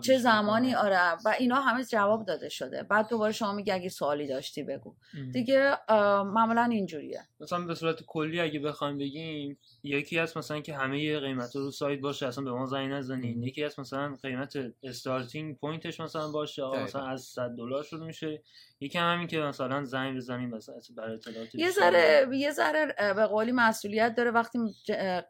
چه 0.00 0.18
زمانی؟ 0.18 0.74
آره. 0.74 0.98
و 1.24 1.34
اینا 1.38 1.60
همه 1.60 1.84
جواب 1.84 2.26
داده 2.26 2.48
شده. 2.48 2.82
بعد 2.82 3.08
دوباره 3.08 3.32
شما 3.32 3.52
میگه 3.52 3.74
اگه 3.74 3.88
سوالی 3.88 4.26
داشتی 4.26 4.62
بگو. 4.62 4.94
دیگه 5.32 5.72
اه، 5.88 6.11
معمولا 6.34 6.64
اینجوریه. 6.64 7.20
مثلا 7.40 7.66
به 7.66 7.74
صورت 7.74 8.02
کلی 8.06 8.40
اگه 8.40 8.60
بخوایم 8.60 8.98
بگیم 8.98 9.58
یکی 9.82 10.18
هست 10.18 10.36
مثلا 10.36 10.60
که 10.60 10.74
همه 10.74 11.20
قیمت 11.20 11.56
رو 11.56 11.70
سایت 11.70 12.00
باشه 12.00 12.26
اصلا 12.26 12.44
به 12.44 12.52
ما 12.52 12.66
زنگ 12.66 12.92
نزنین. 12.92 13.42
یکی 13.42 13.64
هست 13.64 13.80
مثلا 13.80 14.16
قیمت 14.22 14.54
استارتینگ 14.82 15.56
پوینتش 15.56 16.00
مثلا 16.00 16.30
باشه. 16.30 16.62
مثلا 16.62 17.06
از 17.06 17.22
100 17.22 17.50
دلار 17.50 17.82
شروع 17.82 18.06
میشه. 18.06 18.42
یکی 18.80 18.98
هم 18.98 19.14
همین 19.14 19.26
که 19.28 19.38
مثلا 19.38 19.84
زنگ 19.84 20.16
بزنیم 20.16 20.50
مثلا 20.50 20.74
برای 20.96 21.14
اطلاعات 21.14 21.54
یه. 21.54 21.70
ذره 21.70 22.28
یه 22.32 22.50
ذره 22.50 22.94
به 23.16 23.26
قولی 23.26 23.52
مسئولیت 23.52 24.14
داره 24.14 24.30
وقتی 24.30 24.58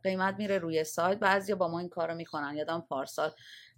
قیمت 0.04 0.34
میره 0.38 0.58
روی 0.58 0.84
سایت 0.84 1.18
بعضیا 1.18 1.56
با 1.56 1.68
ما 1.68 1.78
این 1.78 1.88
کارو 1.88 2.14
می‌کنن. 2.14 2.56
یادم 2.56 2.84
پارسال 2.88 3.30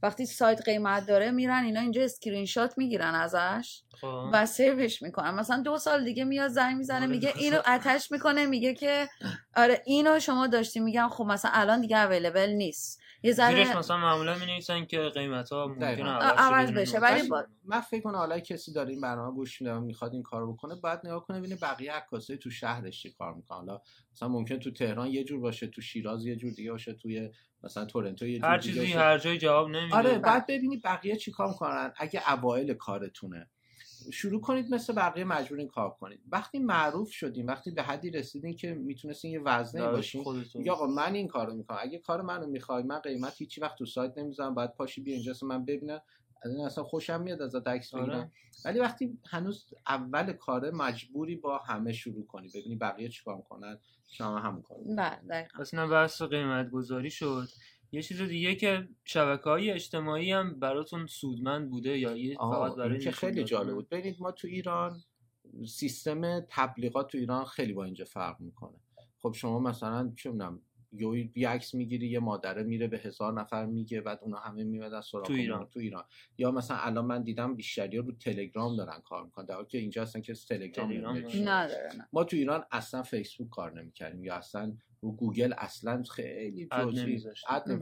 وقتی 0.05 0.27
سایت 0.27 0.63
قیمت 0.63 1.07
داره 1.07 1.31
میرن 1.31 1.65
اینا 1.65 1.81
اینجا 1.81 2.03
اسکرین 2.03 2.47
شات 2.47 2.79
می‌گیرن 2.79 3.15
ازش 3.15 3.83
خب. 4.01 4.25
و 4.33 4.47
save 4.47 4.84
ش 4.84 5.03
می‌کنن 5.03 5.31
مثلا 5.31 5.63
دو 5.63 5.79
سال 5.79 6.05
دیگه 6.05 6.25
میاد 6.25 6.51
زنگ 6.51 6.77
می‌زنه 6.77 6.99
آره، 6.99 7.07
میگه 7.07 7.33
اینو. 7.37 7.59
attach 7.67 8.13
می‌کنه 8.13 8.47
میگه 8.47 8.75
که 8.75 9.09
آره 9.57 9.83
اینو 9.87 10.21
شما 10.21 10.47
داشتی 10.47 10.81
میگم 10.81 11.09
خب 11.09 11.25
مثلا 11.25 11.51
الان 11.55 11.81
دیگه 11.81 11.99
available 11.99 12.51
نیست 12.51 13.01
یه 13.25 13.33
زیرش 13.33 13.67
ذره 13.67 13.79
مثلا 13.79 13.97
معمولا 13.97 14.39
می 14.39 14.47
نویسن 14.47 14.85
که 14.85 14.99
قیمت 15.01 15.53
ها 15.53 15.67
ممکنه. 15.67 16.11
عوض, 16.11 16.73
بشه،. 16.73 16.99
ولی 16.99 17.29
با- 17.29 17.45
من 17.65 17.81
فکر 17.81 18.01
کنم 18.03 18.17
حالا 18.17 18.39
کسی 18.41 18.73
داره 18.73 18.91
این 18.91 19.01
برنامه 19.01 19.35
گوش 19.35 19.61
میده 19.63 19.75
و 19.75 19.81
می‌خواد 19.81 20.13
این 20.13 20.23
کارو 20.23 20.53
بکنه 20.53 20.75
باید 20.75 21.01
نگاه 21.05 21.25
کنه 21.27 21.39
ببینه 21.39 21.57
بقیه 21.57 21.93
عکاسای 21.93 22.37
تو 22.39 22.51
شهرش 22.51 23.03
چی 23.03 23.11
کار 23.11 23.35
می‌کنن 23.35 23.57
حالا 23.59 23.81
مثلا 24.13 24.29
ممکن 24.29 24.59
تو 24.59 24.71
تهران 24.71 25.07
یه 25.07 25.25
جور 25.25 25.41
باشه 25.41 25.67
تو 25.67 25.81
شیراز 25.81 26.27
یه 26.27 26.37
جور 26.37 26.51
دیگه 26.53 26.71
باشه 26.73 26.93
توی 26.95 27.31
مثلا 27.63 27.85
تورنتو 27.85 28.27
یه 28.27 28.39
جور 28.39 28.49
هر 28.51 28.59
دیگه 28.59 28.73
چیزی 28.75 28.87
باشه. 28.87 28.99
هر 28.99 29.19
جای 29.19 29.39
جواب 29.39 29.69
نمیده 29.69 29.97
آره 29.97 30.19
بعد 30.19 30.47
ببینید 30.47 30.83
بقیه 30.85 31.17
چی 31.17 31.31
کار 31.31 31.49
می‌کنن 31.49 31.93
اگه 31.97 32.33
اوایل 32.33 32.75
کارتونه 32.75 33.51
شروع 34.13 34.41
کنید 34.41 34.75
مثل 34.75 34.93
بقیه 34.93 35.25
مجبورین 35.25 35.69
کار 35.69 35.91
کنید 35.91 36.21
وقتی 36.33 36.59
معروف 36.59 37.11
شدیم 37.11 37.47
وقتی 37.47 37.71
به 37.71 37.83
حدی 37.83 38.11
رسیدین 38.11 38.57
که 38.57 38.75
می‌تونستین 38.75 39.31
یه 39.31 39.41
وزنه 39.41 39.91
باشین 39.91 40.23
خودتون. 40.23 40.59
میگه 40.59 40.73
آقا 40.73 40.87
من 40.87 41.15
این 41.15 41.29
کارو 41.29 41.55
می‌کنم 41.55 41.79
اگه 41.81 41.99
کار 41.99 42.23
منو 42.23 42.47
می‌خوای 42.47 42.83
من 42.83 42.99
قیمت 42.99 43.35
هیچی 43.39 43.61
وقت 43.61 43.79
تو 43.79 43.87
سایت 43.87 44.19
نمی‌ذارم 44.19 44.55
باید 44.55 44.75
پاشی 44.75 45.01
بیا 45.01 45.15
اینجا 45.15 45.31
اصلا 45.31 45.49
من 45.49 45.65
ببینم 45.65 46.01
از 46.43 46.53
این 46.53 46.65
اصلا 46.65 46.85
خوشم 46.85 47.23
میاد 47.23 47.43
ازت 47.43 47.69
عکس 47.69 47.95
آره. 47.95 48.05
بگیرم 48.05 48.33
ولی 48.65 48.81
وقتی 48.81 49.19
هنوز 49.31 49.67
اول 49.87 50.33
کاره 50.33 50.71
مجبوری 50.71 51.37
با 51.37 51.59
همه 51.59 51.93
شروع 51.93 52.27
کنی 52.27 52.49
ببینی 52.49 52.77
بقیه 52.77 53.09
چیکار 53.09 53.37
می‌کنن 53.37 53.79
شما 54.07 54.41
کارو 54.41 54.57
بکنی. 54.61 54.97
بله 54.97 55.49
اینا 55.73 55.87
بحث 55.87 56.23
قیمت 56.23 56.71
گذاری 56.71 57.11
شد 57.11 57.49
یه 57.95 58.03
چیز 58.03 58.23
دیگه 58.23 58.55
که 58.55 58.89
شبکه 59.05 59.45
های 59.45 59.71
اجتماعی 59.71 60.33
هم 60.33 60.61
براتون 60.61 61.07
سودمند 61.07 61.71
بوده 61.71 61.99
یا 61.99 62.17
یه 62.17 62.37
فقط 62.37 62.75
برای 62.75 62.91
این 62.93 63.01
که 63.01 63.11
خیلی؟ 63.11 63.45
جالب 63.45 63.75
بود 63.75 63.89
ببینید 63.89 64.17
ما 64.21 64.33
تو 64.33 64.49
ایران 64.49 65.01
سیستم 65.67 66.41
تبلیغات 66.41 67.11
تو 67.11 67.19
ایران 67.19 67.45
خیلی 67.45 67.73
با 67.73 67.85
اینجا 67.85 68.05
فرق 68.05 68.41
می‌کنه 68.41 68.81
خب 69.19 69.33
شما 69.33 69.59
مثلا 69.59 70.13
چه 70.17 70.31
می‌دونم 70.31 70.61
یه 71.35 71.49
عکس 71.49 71.75
می‌گیری 71.75 72.09
یه 72.09 72.19
مادره 72.19 72.63
میره 72.63 72.87
به 72.87 72.99
هزار 72.99 73.41
نفر 73.41 73.67
میگه 73.67 74.01
بعد 74.01 74.19
اونا 74.23 74.37
همه 74.37 74.65
میمدن 74.65 75.01
سراغ 75.01 75.27
تو 75.27 75.33
ایران. 75.33 75.67
تو 75.67 75.81
ایران. 75.81 76.05
یا 76.39 76.51
مثلا 76.51 76.77
الان 76.77 77.05
من 77.05 77.23
دیدم 77.23 77.55
بیشتری 77.55 77.97
رو 77.97 78.13
تلگرام 78.13 78.77
دارن 78.77 79.01
کار 79.01 79.25
می‌کنن. 79.25 79.45
در 79.47 79.55
حالی 79.55 79.67
که 79.67 79.79
اینجا 79.79 80.03
اصلا 80.03 80.23
که 80.23 80.35
تلگرام 80.35 80.89
تلگرام 80.89 82.07
ما 82.13 82.25
تو 82.25 82.37
ایران 82.37 82.65
اصلا 82.73 83.03
فیسبوک 83.03 83.51
کار 83.51 83.81
نمی‌کردیم 83.81 84.25
یا 84.25 84.35
اصلا 84.35 84.77
رو 85.01 85.13
گوگل 85.13 85.55
اصلا 85.59 86.03
خیلی 86.03 86.69
جزئی 86.73 87.23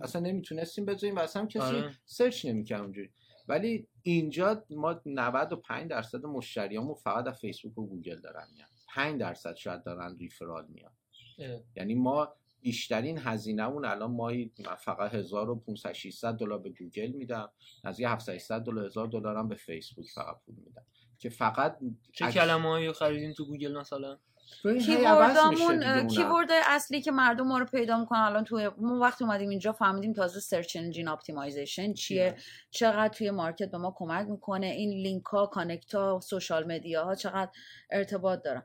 اصلا 0.03 0.21
نمی‌تونستیم 0.21 0.85
بذاریم 0.85 1.17
و 1.17 1.19
اصلا 1.19 1.47
کسی 1.47 1.65
آره. 1.65 1.91
search 2.05 2.47
نمی‌کرد 2.47 2.81
اونجوری. 2.81 3.11
ولی 3.49 3.89
اینجا 4.03 4.65
ما 4.71 5.01
95 5.07 5.91
درصد 5.91 6.27
مشتریامون 6.27 6.95
فقط 6.95 7.27
از 7.27 7.41
فیسبوک 7.41 7.79
و 7.79 7.87
گوگل 7.87 8.21
دارن 8.21 8.47
میان. 8.55 8.69
5 8.95 9.21
درصد 9.21 9.55
شاید 9.55 9.83
دارن 9.83 10.17
referral 10.19 10.67
میان. 10.69 10.93
اه. 11.39 11.61
یعنی 11.77 11.95
ما 11.95 12.35
بیشترین 12.63 13.19
هزینهمون 13.19 13.85
الان 13.85 14.11
ماهی 14.11 14.53
من 14.67 14.75
فقط 14.75 15.15
1500 15.15 15.93
600 15.93 16.35
دلار 16.35 16.59
به 16.59 16.71
گوگل 16.71 17.07
میدم. 17.13 17.51
از 17.85 18.01
یه 18.01 18.11
700 18.11 18.61
دلار 18.61 18.87
1000 18.87 19.09
دلار 19.09 19.37
هم 19.37 19.49
به 19.49 19.55
فیسبوک 19.55 20.07
فقط 20.15 20.37
پول 20.47 20.55
میدم. 20.55 20.83
که 21.19 21.29
فقط 21.29 21.79
چه 22.13 22.25
عکس- 22.25 22.35
کلمه 22.35 22.69
هایی 22.69 22.93
خریدین 22.93 23.35
تو 23.35 23.47
گوگل 23.47 23.79
مثلا؟ 23.79 24.19
keyword 24.63 25.64
امون 25.64 26.07
کیورد 26.09 26.49
اصلی 26.67 27.03
که 27.03 27.11
مردم 27.11 27.47
ما 27.47 27.59
رو 27.59 27.65
پیدا 27.65 28.01
می‌کنن 28.01 28.19
الان 28.21 28.45
توی 28.45 28.71
ما 28.79 28.99
وقتی 28.99 29.25
اومدیم 29.25 29.49
اینجا 29.49 29.73
فهمیدیم 29.73 30.13
تازه 30.13 30.41
search 30.41 30.77
engine 30.77 31.09
optimization 31.09 31.93
چیه 31.93 32.37
چقدر 32.71 33.09
توی 33.09 33.31
market 33.31 33.71
به 33.71 33.79
ما 33.79 33.95
کمک 33.97 34.29
می‌کنه 34.29 34.67
این 34.67 34.91
لینک 34.91 35.25
ها 35.25 35.47
connect 35.47 35.95
ها 35.95 36.21
social 36.23 36.73
media 36.73 37.05
ها 37.05 37.15
چقدر 37.15 37.51
ارتباط 37.91 38.43
دارن. 38.43 38.63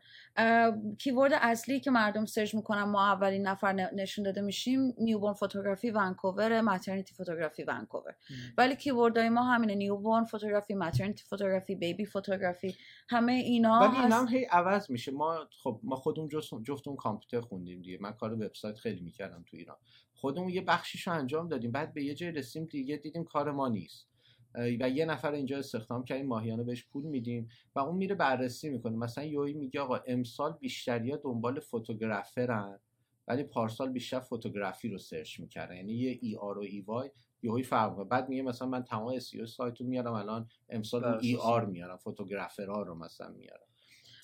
keyword 1.00 1.32
اصلی 1.34 1.80
که 1.80 1.92
مردم 1.92 2.26
search 2.26 2.56
می‌کنن 2.56 2.84
ما 2.84 3.06
اولین 3.06 3.48
نفر 3.48 3.74
نشون 3.74 4.26
داده 4.26 4.42
میشیم 4.42 4.94
newborn 4.98 5.34
photography 5.34 5.92
Vancouver 5.92 6.62
maternity 6.62 7.14
photography 7.14 7.64
Vancouver. 7.64 8.16
ولی 8.58 8.76
keyword 8.76 9.23
ای 9.23 9.30
ما 9.30 9.44
همینه 9.44 9.76
newborn 9.76 10.24
photography 10.24 10.74
maternity 10.74 11.24
photography 11.24 11.76
baby 11.76 12.06
photography 12.06 12.76
همه 13.10 13.34
اینا 13.34 13.80
ولی 13.80 14.02
اینا 14.02 14.16
هم 14.16 14.28
هی 14.28 14.46
عوض 14.46 14.92
میشه. 14.92 15.12
ما 15.12 15.48
خب 15.64 15.80
ما 15.84 15.96
خودمون 15.96 16.30
جفتون 16.64 16.96
کامپیوتر 16.96 17.42
خوندیم 17.42 17.82
دیگه. 17.82 17.98
من 18.02 18.12
کار 18.12 18.34
وبسایت 18.34 18.76
خیلی 18.76 19.02
می‌کردم 19.02 19.44
تو 19.48 19.58
ایران. 19.58 19.78
خودمون 20.14 20.50
یه 20.50 20.62
بخشیشو 20.62 21.12
انجام 21.12 21.48
دادیم. 21.48 21.72
بعد 21.72 21.94
به 21.94 22.04
یه 22.04 22.14
جای 22.14 22.32
رسیم 22.32 22.66
دیگه 22.66 22.98
دیدیم 22.98 23.24
کار 23.24 23.52
ما 23.52 23.68
نیست. 23.68 24.08
و 24.54 24.90
یه 24.90 25.06
نفر 25.06 25.32
اینجا 25.32 25.58
استخدام 25.58 26.04
کردیم 26.04 26.26
ماهیانه 26.26 26.64
بهش 26.64 26.86
پول 26.86 27.04
میدیم 27.04 27.50
و 27.76 27.80
اون 27.80 27.98
میره 27.98 28.16
بررسی 28.16 28.70
می‌کنه. 28.70 28.98
مثلا 28.98 29.24
یوی 29.24 29.54
میگه 29.54 29.82
آقا 29.82 30.00
امسال 30.08 30.58
بیشتریا 30.60 31.18
دنبال 31.18 31.60
photographer 31.60 32.71
ن 32.71 32.80
ولی 33.28 33.44
پارسال 33.44 33.92
بیشتر 33.92 34.20
photography 34.20 34.90
رو 34.90 34.98
search 34.98 35.40
می‌کردن. 35.40 35.76
یعنی 35.76 35.94
یه 35.94 36.20
ER 36.22 36.58
و 36.58 36.62
Y 36.62 37.10
یهوی 37.44 37.64
فرق 37.64 38.04
بعد 38.04 38.30
میگه 38.30 38.42
مثلا 38.42 38.68
من 38.68 38.84
تمام 38.84 39.08
اس 39.08 39.32
سایت 39.46 39.82
رو 39.82 39.88
میارم 39.88 40.14
الان 40.14 40.50
امسال 40.70 41.04
ER 41.04 41.66
میارم 41.66 41.98
photographer 41.98 42.75
ها 42.75 42.82
رو 42.82 42.96
مثلا 42.96 43.30
میارم. 43.30 43.68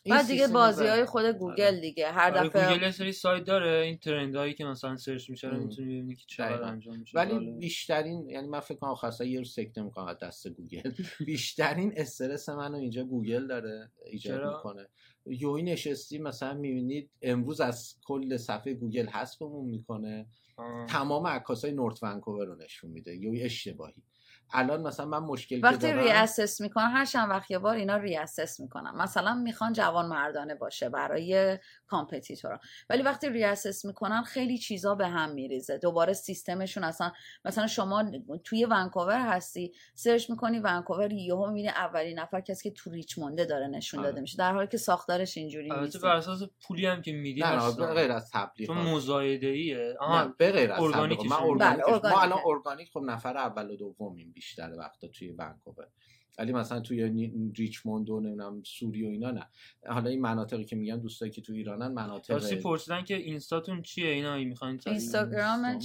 بعد 0.10 0.28
دیگه 0.28 0.47
بازی 0.47 0.86
های 0.86 1.06
خود 1.06 1.26
آره. 1.26 1.34
گوگل 1.34 1.80
دیگه. 1.80 2.12
هر 2.12 2.38
آره، 2.38 2.49
دفعه 2.49 2.74
گوگل 2.74 2.91
سری 2.91 3.12
سایت 3.12 3.43
داره 3.43 3.72
این 3.72 3.97
trend 3.97 4.36
هایی 4.36 4.54
که 4.54 4.66
مثلا 4.66 4.97
search 4.97 5.30
میشه 5.30 5.47
رو 5.47 5.58
می‌تونی 5.58 5.88
ببینی 5.88 6.16
که 6.16 6.24
چقدر 6.28 6.64
انجام 6.64 6.99
میشه. 6.99 7.18
ولی 7.18 7.51
بیشترین 7.51 8.30
یعنی 8.30 8.47
من 8.47 8.60
فکر 8.60 8.78
کنم 8.78 8.89
آخر 8.89 9.26
یه 9.26 9.39
رو 9.39 9.45
سکته 9.45 9.82
می‌کنم 9.82 10.06
از 10.06 10.18
دست 10.20 10.47
گوگل. 10.47 10.91
بیشترین 11.26 11.93
استرس 11.97 12.49
منو 12.49 12.78
اینجا 12.78 13.04
گوگل 13.04 13.47
داره 13.47 13.91
ایجاد 14.06 14.56
می‌کنه. 14.56 14.88
یوی 15.26 15.64
نشستی 15.64 16.20
مثلا 16.20 16.54
می‌بینید 16.54 17.10
امروز 17.22 17.62
از 17.62 17.95
کل 18.06 18.38
صفحه 18.38 18.74
گوگل 18.74 19.08
حذفمون 19.08 19.66
می‌کنه. 19.66 20.26
تمام 20.89 21.28
عکاسای 21.28 21.72
نورت 21.72 22.04
ونکوور 22.04 22.45
رو 22.45 22.56
نشون 22.56 22.91
میده. 22.91 23.16
یوی 23.16 23.43
اشتباهی. 23.43 24.04
الان 24.51 24.81
مثلا 24.81 25.05
من 25.05 25.19
مشکل 25.19 25.59
وقتی 25.63 25.93
ری 25.93 26.09
اسس 26.09 26.61
می‌کنن 26.61 26.85
هر 26.85 27.05
چند 27.05 27.29
وقت 27.29 27.51
یه 27.51 27.59
بار 27.59 27.75
اینا 27.75 27.97
reassess 27.97 28.59
می‌کنن 28.59 28.91
مثلا 28.95 29.33
می‌خوان 29.33 29.73
جوان 29.73 30.05
مردانه 30.05 30.55
باشه 30.55 30.89
برای 30.89 31.59
competitor 31.88 32.53
ا. 32.53 32.59
ولی 32.89 33.01
وقتی 33.01 33.29
reassess 33.30 33.86
می‌کنن 33.85 34.21
خیلی 34.21 34.57
چیزا 34.57 34.95
به 34.95 35.07
هم 35.07 35.31
میریزه. 35.31 35.77
دوباره 35.77 36.13
سیستمشون 36.13 36.83
اصلا 36.83 37.11
مثلا 37.45 37.67
شما 37.67 38.11
توی 38.43 38.65
ونکوور 38.65 39.19
هستی 39.19 39.71
search 39.95 40.30
می‌کنی 40.29 40.59
ونکوور 40.59 41.13
یهو 41.13 41.47
می‌بینی 41.47 41.69
اولین 41.69 42.19
نفر 42.19 42.41
کسی 42.41 42.69
که 42.69 42.75
تو 42.75 42.91
ریچمونده 42.91 43.45
داره 43.45 43.67
نشون 43.67 44.01
داده 44.01 44.11
آره. 44.11 44.21
میشه. 44.21 44.37
در 44.37 44.53
حالی 44.53 44.67
که 44.67 44.77
ساختارش 44.77 45.37
اینجوری 45.37 45.69
نیست. 45.71 46.01
بر 46.01 46.15
اساس 46.15 46.43
پولی 46.67 46.85
هم 46.85 47.01
که 47.01 47.11
میدی 47.11 47.41
نه 47.41 47.93
غیر 47.93 48.11
از 48.11 48.31
تبلیغ 48.31 48.67
چون 48.67 48.77
مزایده 48.77 49.47
ایه 49.47 49.95
به 50.37 50.51
غیر 50.51 50.71
از 50.71 50.81
ارگانیک 50.81 51.25
ما 51.25 51.37
الان 52.21 52.39
ارگانیک 52.45 52.89
خب 52.93 52.99
نفر 52.99 53.37
اول 53.37 53.71
و 53.71 53.75
دومیم 53.75 54.32
بیشتر 54.34 54.73
وقتا 54.73 55.07
توی 55.07 55.29
ونکوور. 55.29 55.88
ولی 56.38 56.53
مثلا 56.53 56.79
توی 56.79 57.31
ریچموند 57.55 58.09
و 58.09 58.19
نمی‌دونم 58.19 58.63
سوری 58.65 59.05
و 59.05 59.07
اینا 59.07 59.31
نه. 59.31 59.47
حالا 59.88 60.09
این 60.09 60.21
مناطقی 60.21 60.65
که 60.65 60.75
میگن 60.75 60.99
دوستایی 60.99 61.31
که 61.31 61.41
تو 61.41 61.53
ایرانن 61.53 61.88
مناطق 61.88 62.34
راستی 62.34 62.55
پرسیدن 62.55 63.03
که 63.03 63.15
اینستاتون 63.15 63.81
چیه؟ 63.81 64.09
اینا 64.09 64.38
می‌خواین 64.38 64.79
اینستاگرام 64.86 65.59
من 65.59 65.79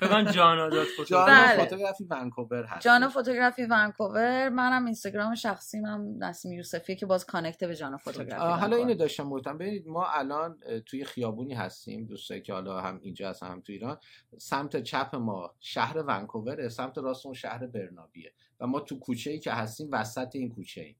فقط 0.00 0.32
جانا 0.32 0.68
dot 0.68 0.86
photography 0.96 2.04
ونکوور 2.10 2.64
هست. 2.64 2.84
جانا 2.84 3.08
photography 3.08 3.62
ونکوور. 3.62 4.48
منم 4.48 4.84
اینستاگرام 4.84 5.34
شخصی 5.34 5.80
من 5.80 6.14
نسیم 6.18 6.52
یوسفی 6.52 6.96
که 6.96 7.06
باز 7.06 7.26
connect 7.26 7.64
به 7.64 7.76
جانا 7.76 7.96
photography 7.96 8.60
حالا 8.60 8.76
اینو 8.76 8.94
داشتم 8.94 9.30
گفتم. 9.30 9.58
ببینید 9.58 9.88
ما 9.88 10.06
الان 10.06 10.58
توی 10.86 11.04
خیابونی 11.04 11.54
هستیم 11.54 12.06
دوستایی 12.06 12.40
که 12.40 12.52
حالا 12.52 12.80
هم 12.80 13.00
اینجا 13.02 13.30
هستن 13.30 13.46
هم 13.46 13.60
تو 13.60 13.72
ایران. 13.72 13.98
سمت 14.38 14.82
چپ 14.82 15.16
ما 15.16 15.54
شهر 15.60 15.98
ونکوور 15.98 16.68
سمت 16.68 16.98
راست 16.98 17.26
اون 17.26 17.34
شهر 17.34 17.66
برنابیه. 17.82 18.32
و 18.60 18.66
ما 18.66 18.80
تو 18.80 18.98
کوچه 18.98 19.30
ای 19.30 19.38
که 19.38 19.52
هستیم 19.52 19.88
وسط 19.92 20.36
این 20.36 20.48
کوچه 20.48 20.80
ای 20.80 20.94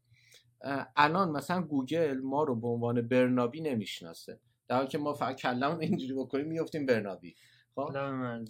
الان 0.96 1.30
مثلا 1.30 1.62
گوگل 1.62 2.20
ما 2.20 2.44
رو 2.44 2.56
به 2.56 2.68
عنوان 2.68 3.08
برنابی 3.08 3.60
نمی‌شناسه. 3.60 4.40
در 4.68 4.76
حالی 4.76 4.88
که 4.88 4.98
ما 4.98 5.12
فقط 5.12 5.36
کلمون 5.36 5.80
اینجوری 5.80 6.14
بکنیم 6.14 6.46
میفتیم 6.46 6.86
برنابی. 6.86 7.34
خب؟ 7.74 7.96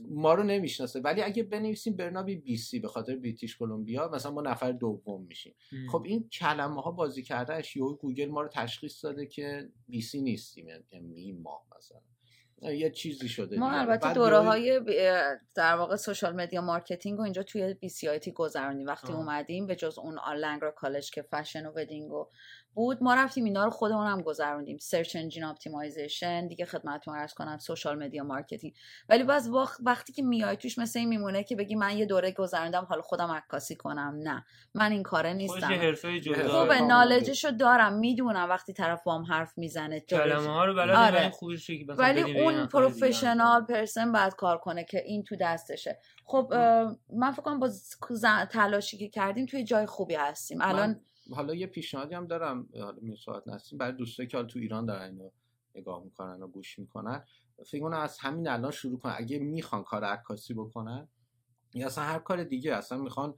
ما 0.09 0.35
رو 0.35 0.43
نمی‌شناسه. 0.43 1.01
ولی 1.01 1.22
اگه 1.22 1.43
بنویسیم 1.43 1.97
برنابی 1.97 2.37
بی 2.37 2.57
سی 2.57 2.78
به 2.80 2.89
خاطر 2.89 3.16
بریتیش 3.16 3.57
کلمبیا 3.57 4.09
مثلا 4.09 4.33
ما 4.33 4.43
نفر 4.43 4.72
دوم 4.72 5.26
میشیم. 5.28 5.55
خب 5.93 6.03
این 6.07 6.28
کلمه 6.28 6.83
ها 6.83 6.91
بازی 6.91 7.22
کردهش 7.22 7.76
یهو 7.76 7.95
گوگل 7.95 8.30
ما 8.30 8.43
رو 8.43 8.49
تشخیص 8.49 9.05
داده 9.05 9.26
که 9.26 9.68
BC 9.89 10.22
نیستیم 10.22 10.66
یعنی 10.93 11.33
ما 11.33 11.62
مثلا. 11.76 12.01
یه 12.63 12.91
چیزی 12.91 13.29
شده 13.29 13.59
ما 13.59 13.71
البته 13.71 14.13
دوره 14.13 14.39
های 14.39 14.81
در 15.55 15.75
واقع 15.75 15.97
social 15.97 16.37
media 16.37 16.61
marketing 16.61 17.18
و 17.19 17.23
اینجا 17.23 17.43
توی 17.43 17.75
BCIT 17.74 18.33
گذروندیم. 18.33 18.87
وقتی 18.87 19.13
اومدیم 19.13 19.67
به 19.67 19.77
جز 19.77 19.99
اون 19.99 20.19
Langara 20.37 20.70
College 20.70 21.11
که 21.11 21.23
فشن 21.23 21.67
و 21.67 21.73
wedding 21.76 22.12
و 22.13 22.29
بود. 22.75 23.03
ما 23.03 23.14
رفتیم 23.14 23.45
اینا 23.45 23.64
رو 23.64 23.70
خودمون 23.70 24.07
هم 24.07 24.23
گذروندیم. 24.23 24.79
search 24.78 25.16
engine 25.16 25.45
optimization 25.45 26.47
دیگه 26.47 26.64
خدمتتون 26.64 27.16
عرض 27.16 27.35
کنم 27.35 27.59
social 27.59 28.05
media 28.05 28.24
marketing 28.24 28.74
ولی 29.09 29.25
باز 29.25 29.51
وقتی 29.83 30.12
که 30.12 30.23
میای 30.23 30.57
توش 30.57 30.79
مثل 30.79 30.99
این 30.99 31.09
میمونه 31.09 31.45
که 31.45 31.57
بگی 31.57 31.75
من 31.75 31.97
یه 31.97 32.07
دوره 32.07 32.33
گذروندم 32.33 32.85
حالا 32.85 33.03
خودم 33.03 33.31
عکاسی 33.31 33.77
کنم. 33.77 34.14
نه. 34.23 34.45
من 34.75 34.93
این 34.93 35.03
کاره 35.03 35.33
نیستم. 35.33 35.95
خوبه 36.49 36.81
نالجشو 36.81 37.51
دارم. 37.51 37.99
می‌دونم 37.99 38.49
وقتی 38.49 38.73
طرف 38.73 39.03
بام 39.05 39.23
حرف 39.25 39.59
می‌زنه 39.59 40.01
کلمه 40.01 40.49
ها 40.49 40.64
رو 40.64 40.75
بلد 40.75 40.97
آره. 40.97 41.33
ولی 41.99 42.41
اون 42.41 42.66
پروفشنال 42.66 43.64
پرسن 43.64 44.12
بعد 44.12 44.37
کار 44.37 44.59
کنه 44.59 44.85
که 44.85 45.03
این 45.07 45.25
تو 45.25 45.37
دستشه. 45.41 45.99
خب 46.25 46.55
من 47.16 47.33
فکر 47.33 47.43
کنم 47.43 47.61
با 47.61 47.70
تلاشی 48.51 48.99
که 48.99 49.09
کردیم 49.09 49.47
توی 49.47 49.64
جای 49.64 49.87
خوبی 49.87 50.14
هستیم. 50.14 50.59
الان 50.62 51.01
حالا 51.31 51.55
یه 51.55 51.66
پیشنهادی 51.66 52.14
هم 52.14 52.27
دارم 52.27 52.68
حالا 52.75 52.99
میساعت 53.01 53.49
نستیم 53.49 53.79
برای 53.79 53.93
دوستایی 53.93 54.29
که 54.29 54.37
حالا 54.37 54.49
تو 54.49 54.59
ایران 54.59 54.87
دارن 54.87 55.11
اینو 55.11 55.31
نگاه 55.75 56.05
می‌کنن 56.05 56.43
و 56.43 56.47
گوش 56.49 56.79
می‌کنن 56.79 57.25
فکر 57.66 57.81
کنم 57.81 57.99
از 57.99 58.18
همین 58.18 58.49
الان 58.49 58.70
شروع 58.70 58.99
کنن. 58.99 59.14
اگه 59.16 59.39
می‌خوان 59.39 59.83
کار 59.83 60.05
عکاسی 60.05 60.55
بکنن 60.55 61.09
یا 61.75 61.87
اصلا 61.87 62.05
هر 62.05 62.18
کار 62.18 62.45
دیگه 62.45 62.75
اصلا 62.75 62.99
می‌خوان 62.99 63.35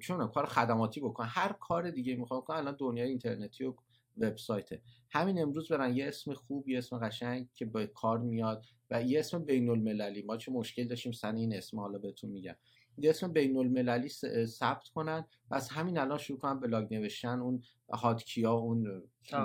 چون 0.00 0.28
کار 0.28 0.46
خدماتی 0.46 1.00
بکنن. 1.00 1.26
هر 1.30 1.52
کار 1.52 1.90
دیگه 1.90 2.16
می‌خوان 2.16 2.40
کنن 2.40 2.56
الان 2.56 2.76
دنیای 2.78 3.08
اینترنتی 3.08 3.64
و 3.64 3.74
وبسایته. 4.18 4.82
همین 5.10 5.42
امروز 5.42 5.68
برن 5.68 5.96
یه 5.96 6.08
اسم 6.08 6.34
خوب 6.34 6.68
یه 6.68 6.78
اسم 6.78 6.98
قشنگ 6.98 7.48
که 7.54 7.64
به 7.64 7.86
کار 7.86 8.18
میاد 8.18 8.64
و 8.90 9.02
یه 9.02 9.18
اسم 9.18 9.44
بین 9.44 9.70
المللی 9.70 10.22
ما 10.22 10.36
چه 10.36 10.52
مشکل 10.52 10.88
داشتیم 10.88 11.12
سن 11.12 11.36
این 11.36 11.54
اسم 11.54 11.80
حالا 11.80 11.98
بهتون 11.98 12.30
میگم. 12.30 12.56
یه 13.00 13.10
اسم 13.10 13.32
بین 13.32 13.56
المللی 13.56 14.08
ثبت 14.46 14.88
کنن. 14.88 15.24
و 15.50 15.54
از 15.54 15.68
همین 15.68 15.98
الان 15.98 16.18
شروع 16.18 16.38
کنن 16.38 16.60
بلاگ 16.60 16.94
نوشتن. 16.94 17.38
اون 17.40 17.62
هاتکیا 17.90 18.52
اون 18.52 19.02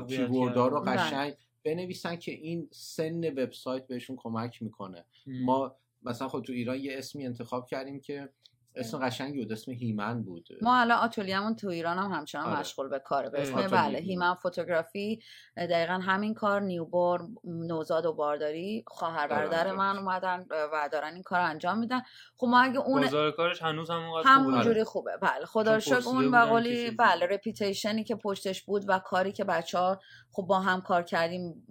کیوردها 0.07 0.67
رو 0.67 0.81
بله. 0.81 0.95
قشنگ 0.95 1.33
بنویسن 1.63 2.15
که 2.15 2.31
این 2.31 2.67
سن 2.71 3.29
وبسایت 3.29 3.87
بهشون 3.87 4.15
کمک 4.19 4.61
می‌کنه. 4.61 5.05
ما 5.27 5.75
مثلا 6.01 6.27
خود 6.27 6.43
تو 6.43 6.53
ایران 6.53 6.79
یه 6.79 6.97
اسمی 6.97 7.25
انتخاب 7.25 7.67
کردیم 7.67 7.99
که 7.99 8.29
اسم 8.75 8.99
قشنگی 8.99 9.37
بود 9.37 9.51
اسم 9.51 9.71
هیمن 9.71 10.23
بود. 10.23 10.47
ما 10.61 10.77
الان 10.77 10.97
آتولیمون 10.97 11.55
تو 11.55 11.67
ایران 11.67 11.97
هم 11.97 12.11
همچنان 12.11 12.45
آره. 12.45 12.59
مشغول 12.59 12.89
به 12.89 12.99
کاره 12.99 13.29
به 13.29 13.41
اسم 13.41 13.67
بله 13.67 13.99
هیمن. 13.99 14.33
فوتوگرافی 14.35 15.19
دقیقا 15.57 15.93
همین 15.93 16.33
کار 16.33 16.61
نیوبور 16.61 17.27
نوزاد 17.43 18.05
و 18.05 18.13
بارداری 18.13 18.83
خواهر 18.87 19.27
برادر 19.27 19.71
من 19.71 19.97
اومدن 19.97 20.45
و 20.49 20.89
دارن 20.91 21.13
این 21.13 21.23
کار 21.23 21.39
انجام 21.39 21.79
میدن. 21.79 22.01
خب 22.37 22.47
ما 22.47 22.61
اگه 22.61 22.79
اون 22.79 23.31
کارش 23.31 23.61
هنوز 23.61 23.89
هم 23.89 24.11
همونجوری 24.25 24.83
خوبه. 24.83 25.17
بله 25.21 25.45
خدا 25.45 25.79
شکر 25.79 26.01
اون 26.05 26.31
بقولی 26.31 26.91
بله 26.91 27.25
رپیتیشنی 27.25 28.03
که 28.03 28.15
پشتش 28.15 28.63
بود 28.63 28.85
و 28.87 28.99
کاری 28.99 29.31
که 29.31 29.43
بچه 29.43 29.77
ها 29.77 29.99
خب 30.31 30.43
با 30.43 30.59
هم 30.59 30.81
کار 30.81 31.03
کردیم 31.03 31.65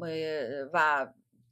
و 0.72 1.06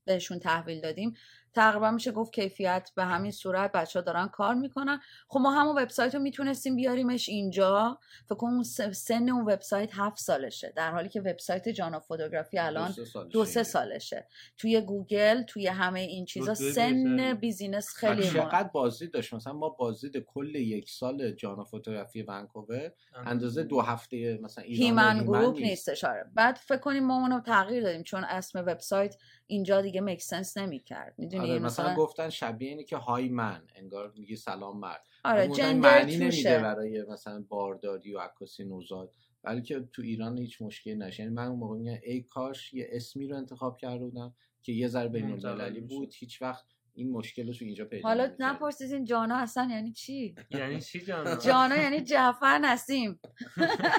بهشون 0.04 0.38
تحویل 0.38 0.80
دادیم 0.80 1.14
تقریبا 1.54 1.90
میشه 1.90 2.12
گفت 2.12 2.32
کیفیت 2.32 2.90
به 2.94 3.04
همین 3.04 3.30
صورت 3.30 3.72
بچه 3.72 3.98
ها 3.98 4.04
دارن 4.04 4.28
کار 4.28 4.54
می‌کنن. 4.54 5.00
خب 5.28 5.40
ما 5.40 5.50
همون 5.50 5.82
وبسایت 5.82 6.14
رو 6.14 6.20
می‌تونستیم 6.20 6.76
بیاریمش 6.76 7.28
اینجا. 7.28 7.98
فکر 8.26 8.34
کنم 8.34 8.50
اون 8.54 8.62
سن 8.92 9.28
اون 9.28 9.44
وبسایت 9.52 9.90
هفت 9.92 10.18
سالشه. 10.18 10.72
در 10.76 10.90
حالی 10.90 11.08
که 11.08 11.20
وبسایت 11.20 11.68
جانا 11.68 12.00
photography 12.00 12.58
الان 12.58 12.88
دو 12.88 12.92
سه 12.94 13.04
سالشه. 13.04 13.32
دو 13.32 13.44
سه. 13.44 13.62
سالشه. 13.62 14.26
توی 14.58 14.80
گوگل 14.80 15.42
توی 15.42 15.66
همه 15.66 16.00
این 16.00 16.24
چیزا 16.24 16.52
دو- 16.54 16.64
دو- 16.64 16.72
سن. 16.72 17.34
business 17.34 17.94
خیلی 17.94 18.22
چقدر 18.30 18.68
بازدید 18.68 19.12
داشت؟ 19.12 19.34
مثلا 19.34 19.52
ما 19.52 19.68
بازدید 19.68 20.24
کل 20.26 20.54
یک 20.54 20.90
سال 20.90 21.30
جانا 21.32 21.64
photography 21.64 22.22
ونکوور 22.22 22.92
اندازه 23.26 23.62
دو 23.62 23.80
هفته 23.80 24.38
مثلا 24.42 24.64
ایران 24.64 24.82
هیمن 24.84 25.24
group 25.24 25.54
نیست. 25.54 25.64
نیستش. 25.68 26.04
آره. 26.04 26.24
بعد 26.34 26.56
فکر 26.56 26.78
کنیم 26.78 27.06
ما 27.06 27.20
اونو 27.20 27.40
تغییر 27.40 27.82
دادیم 27.82 28.02
چون 28.02 28.24
اسم 28.24 28.58
وبسایت 28.66 29.16
اینجا 29.50 29.80
دیگه 29.80 30.00
میک 30.00 30.22
سنس 30.22 30.56
نمی‌کرد. 30.56 31.14
می‌دونی؟ 31.18 31.50
آره 31.50 31.58
مثلا 31.58 31.84
مثلا 31.84 31.96
گفتن 31.96 32.28
شبیه 32.28 32.68
اینه 32.68 32.84
که 32.84 32.96
های 32.96 33.28
من 33.28 33.62
انگار 33.74 34.12
میگه 34.16 34.36
سلام 34.36 34.80
مرد 34.80 35.06
آره 35.24 35.72
معنی 35.72 36.16
نمیده 36.16 36.58
برای 36.58 37.02
مثلا 37.02 37.44
بارداری 37.48 38.14
و 38.14 38.18
عکاسی 38.18 38.64
نوزاد. 38.64 39.12
بلکه 39.42 39.80
تو 39.92 40.02
ایران 40.02 40.38
هیچ 40.38 40.62
مشکلی 40.62 40.94
نشه. 40.94 41.22
یعنی 41.22 41.34
من 41.34 41.46
اون 41.46 41.58
موقع 41.58 41.76
میگم 41.76 41.98
ای 42.02 42.22
کاش 42.22 42.74
یه 42.74 42.88
اسمی 42.90 43.28
رو 43.28 43.36
انتخاب 43.36 43.76
کرده 43.78 44.04
بودم 44.04 44.34
که 44.62 44.72
یه 44.72 44.88
ذره 44.88 45.08
بین 45.08 45.30
المللی. 45.30 45.80
بود. 45.80 46.14
هیچ 46.18 46.42
وقت 46.42 46.66
این 46.94 47.10
مشکل 47.12 47.46
رو 47.46 47.52
تو 47.52 47.64
اینجا 47.64 47.84
پیدا 47.84 48.08
حالا. 48.08 48.30
نپرسیدین 48.38 49.04
جانا 49.04 49.36
اصلا 49.36 49.68
یعنی 49.70 49.92
چی؟ 49.92 50.34
یعنی 50.50 50.80
چی 50.80 51.00
جانا؟ 51.00 51.36
جانا 51.36 51.76
یعنی 51.76 52.00
جعفر 52.00 52.58
نسیم. 52.58 53.20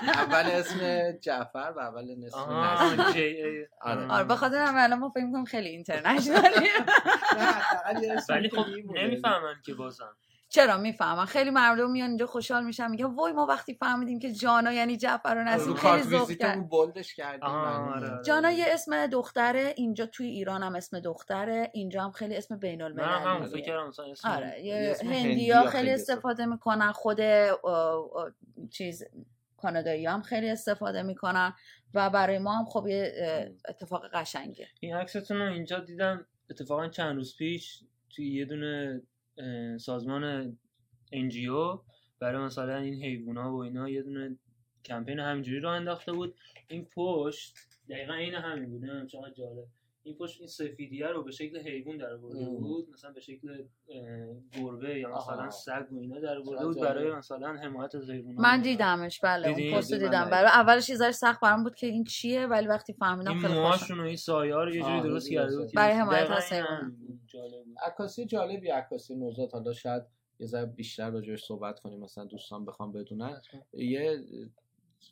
اول 0.07 0.43
اسم 0.51 1.11
جعفر 1.11 1.73
و 1.77 1.79
اول 1.79 2.11
اسم 2.11 2.25
نسیم 2.25 2.39
آها 2.39 3.11
جی 3.11 3.19
ای 3.19 3.65
آره. 3.81 4.07
آره 4.11 4.23
به 4.23 4.35
خاطر 4.35 4.57
همه 4.57 4.81
الان 4.81 4.99
ما 4.99 5.09
فکر 5.09 5.23
می‌کنیم 5.23 5.45
خیلی 5.45 5.69
اینترنشنالی 5.69 6.45
ولی 8.29 8.49
خب. 8.49 8.65
نمی‌فهمن 8.95 9.55
که 9.65 9.73
بازم 9.73 10.17
چرا 10.51 10.77
می‌فهمن؟ 10.77 11.25
خیلی 11.25 11.49
مردم 11.49 11.91
میان 11.91 12.09
اینجا 12.09 12.25
خوشحال 12.25 12.63
میشن 12.63 12.91
میگن 12.91 13.05
وای 13.05 13.33
ما 13.33 13.45
وقتی 13.45 13.73
فهمیدیم 13.73 14.19
که 14.19 14.31
جانا 14.31 14.73
یعنی 14.73 14.97
جعفر 14.97 15.35
و 15.37 15.43
نسیم 15.43 15.75
خیلی 15.75 16.03
ذوق 16.03 16.21
ویزیتمون 16.21 16.53
کرد. 16.53 16.69
بولدش 16.69 17.15
کردیم 17.15 17.43
آره. 17.43 18.23
جانا 18.25 18.51
یه 18.51 18.65
اسم 18.67 19.07
دختره 19.07 19.73
اینجا 19.77 20.05
توی 20.05 20.27
ایران 20.27 20.63
هم 20.63 20.75
اسم 20.75 20.99
دختره 20.99 21.71
اینجا 21.73 22.03
هم 22.03 22.11
خیلی 22.11 22.35
اسم 22.35 22.57
بین 22.57 22.81
المللی 22.81 23.07
آره 24.23 24.59
یه 24.59 24.65
یه 24.65 24.91
اسم 24.91 25.07
هندی 25.07 25.29
هندیا 25.29 25.61
ها 25.61 25.69
خیلی 25.69 25.91
استفاده 25.91 26.45
می‌کنن 26.45 26.91
خود 26.91 27.19
چیز 28.69 29.03
کانادایی 29.57 30.05
هم 30.05 30.21
خیلی 30.21 30.49
استفاده 30.49 31.03
می‌کنن 31.03 31.53
و 31.93 32.09
برای 32.09 32.39
ما 32.39 32.57
هم 32.57 32.65
خب 32.65 32.87
یه 32.87 33.13
اتفاق 33.69 34.07
قشنگه. 34.13 34.67
این 34.79 34.95
عکستون 34.95 35.37
رو 35.37 35.53
اینجا 35.53 35.79
دیدم 35.79 36.25
اتفاقا 36.49 36.87
چند 36.87 37.15
روز 37.15 37.37
پیش 37.37 37.79
توی 38.09 38.35
یه 38.35 38.45
دونه 38.45 39.01
سازمان 39.77 40.57
NGO 41.13 41.79
برای 42.19 42.45
مثلا 42.45 42.77
این 42.77 43.03
حیوونا 43.03 43.53
و 43.53 43.63
اینا 43.63 43.89
یه 43.89 44.01
دونه 44.01 44.38
کمپین 44.86 45.19
همینجوری 45.19 45.59
رو 45.59 45.69
انداخته 45.69 46.11
بود. 46.11 46.36
این 46.67 46.88
پشت 46.95 47.55
دقیقا 47.89 48.13
این 48.13 48.34
همین 48.34 48.69
بود. 48.69 49.07
چقدر 49.07 49.34
جالب. 49.34 49.67
این 50.03 50.15
پشت 50.15 50.39
این 50.39 50.47
سفیدیه 50.47 51.07
رو 51.07 51.23
به 51.23 51.31
شکل 51.31 51.59
حیوان 51.59 51.97
در 51.97 52.11
ام. 52.13 52.19
بود 52.59 52.89
مثلا 52.93 53.11
به 53.11 53.19
شکل 53.19 53.63
گربه 54.51 54.99
یا 54.99 55.09
مثلا. 55.17 55.49
سگ 55.49 55.85
و 55.91 55.97
اینا 55.99 56.19
در 56.19 56.41
چقدر 56.41 56.65
بود. 56.65 56.79
برای 56.81 57.11
مثلا 57.15 57.47
حمایت 57.53 57.95
از 57.95 58.09
حیوونا 58.09 58.41
من 58.41 58.61
دیدمش 58.61 59.19
بله 59.23 59.47
دیدی؟ 59.53 59.69
اون 59.69 59.77
پست 59.77 59.93
دیدم 59.93 60.05
ندیدم. 60.07 60.29
برای 60.29 60.49
اولش 60.49 60.89
یه 60.89 60.95
ذره 60.95 61.11
سخت 61.11 61.39
برام 61.41 61.63
بود 61.63 61.75
که 61.75 61.87
این 61.87 62.03
چیه 62.03 62.45
ولی 62.47 62.67
وقتی 62.67 62.93
فهمیدم 62.93 63.31
این 63.31 63.39
خیلی 63.41 63.53
خوشم 63.53 63.63
موهاشون 63.63 63.99
و 63.99 64.03
این 64.03 64.15
سایه 64.15 64.55
رو 64.55 64.75
یه 64.75 64.81
جوری 64.81 65.01
درست. 65.01 65.29
کرده 65.31 65.57
بود 65.57 65.71
برای 65.75 65.93
حمایت 65.95 66.29
از 66.31 66.49
بود. 66.49 67.75
عکاسی 67.85 68.25
جالبی 68.25 68.69
عکاسی 68.69 69.15
نوزاد 69.15 69.51
حالا 69.51 69.73
شاید 69.73 70.03
یه 70.39 70.47
ذره 70.47 70.65
بیشتر 70.65 71.09
راجعش 71.09 71.43
صحبت 71.43 71.79
کنیم 71.79 71.99
مثلا 71.99 72.25
دوستان 72.25 72.65
بخوام 72.65 72.91
بدونن 72.91 73.41
یه 73.73 74.19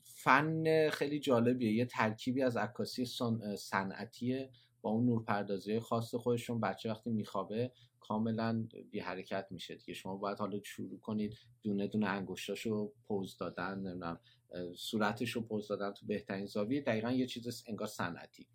فن 0.03 0.89
خیلی 0.89 1.19
جالبیه 1.19 1.71
یه 1.73 1.85
ترکیبی 1.85 2.43
از 2.43 2.57
عکاسی 2.57 3.05
صن- 3.05 3.55
صنعتیه 3.55 4.49
با 4.82 4.89
اون 4.89 5.05
نورپردازی 5.05 5.80
خاص 5.80 6.15
خودشون 6.15 6.59
بچه 6.59 6.89
وقتی 6.91 7.09
میخوابه 7.09 7.71
کاملا 7.99 8.67
بی 8.91 8.99
حرکت 8.99 9.47
میشه 9.51 9.75
دیگه. 9.75 9.93
شما 9.93 10.17
باید 10.17 10.38
حالا 10.39 10.59
شروع 10.63 10.99
کنید 10.99 11.38
دونه 11.63 11.88
دونه 11.88 12.07
انگشتاشو 12.07 12.93
pose 13.07 13.38
دادن 13.38 13.80
نمی‌دونم 13.80 14.19
اه، 14.51 14.73
صورتش 14.73 15.32
رو 15.32 15.41
pose 15.41 15.67
دادن 15.67 15.91
تو 15.93 16.05
بهترین 16.05 16.45
زاویه. 16.45 16.82
دقیقا 16.82 17.11
یه 17.11 17.27
چیز 17.27 17.63
انگار 17.67 17.88
صنعتی. 17.88 18.47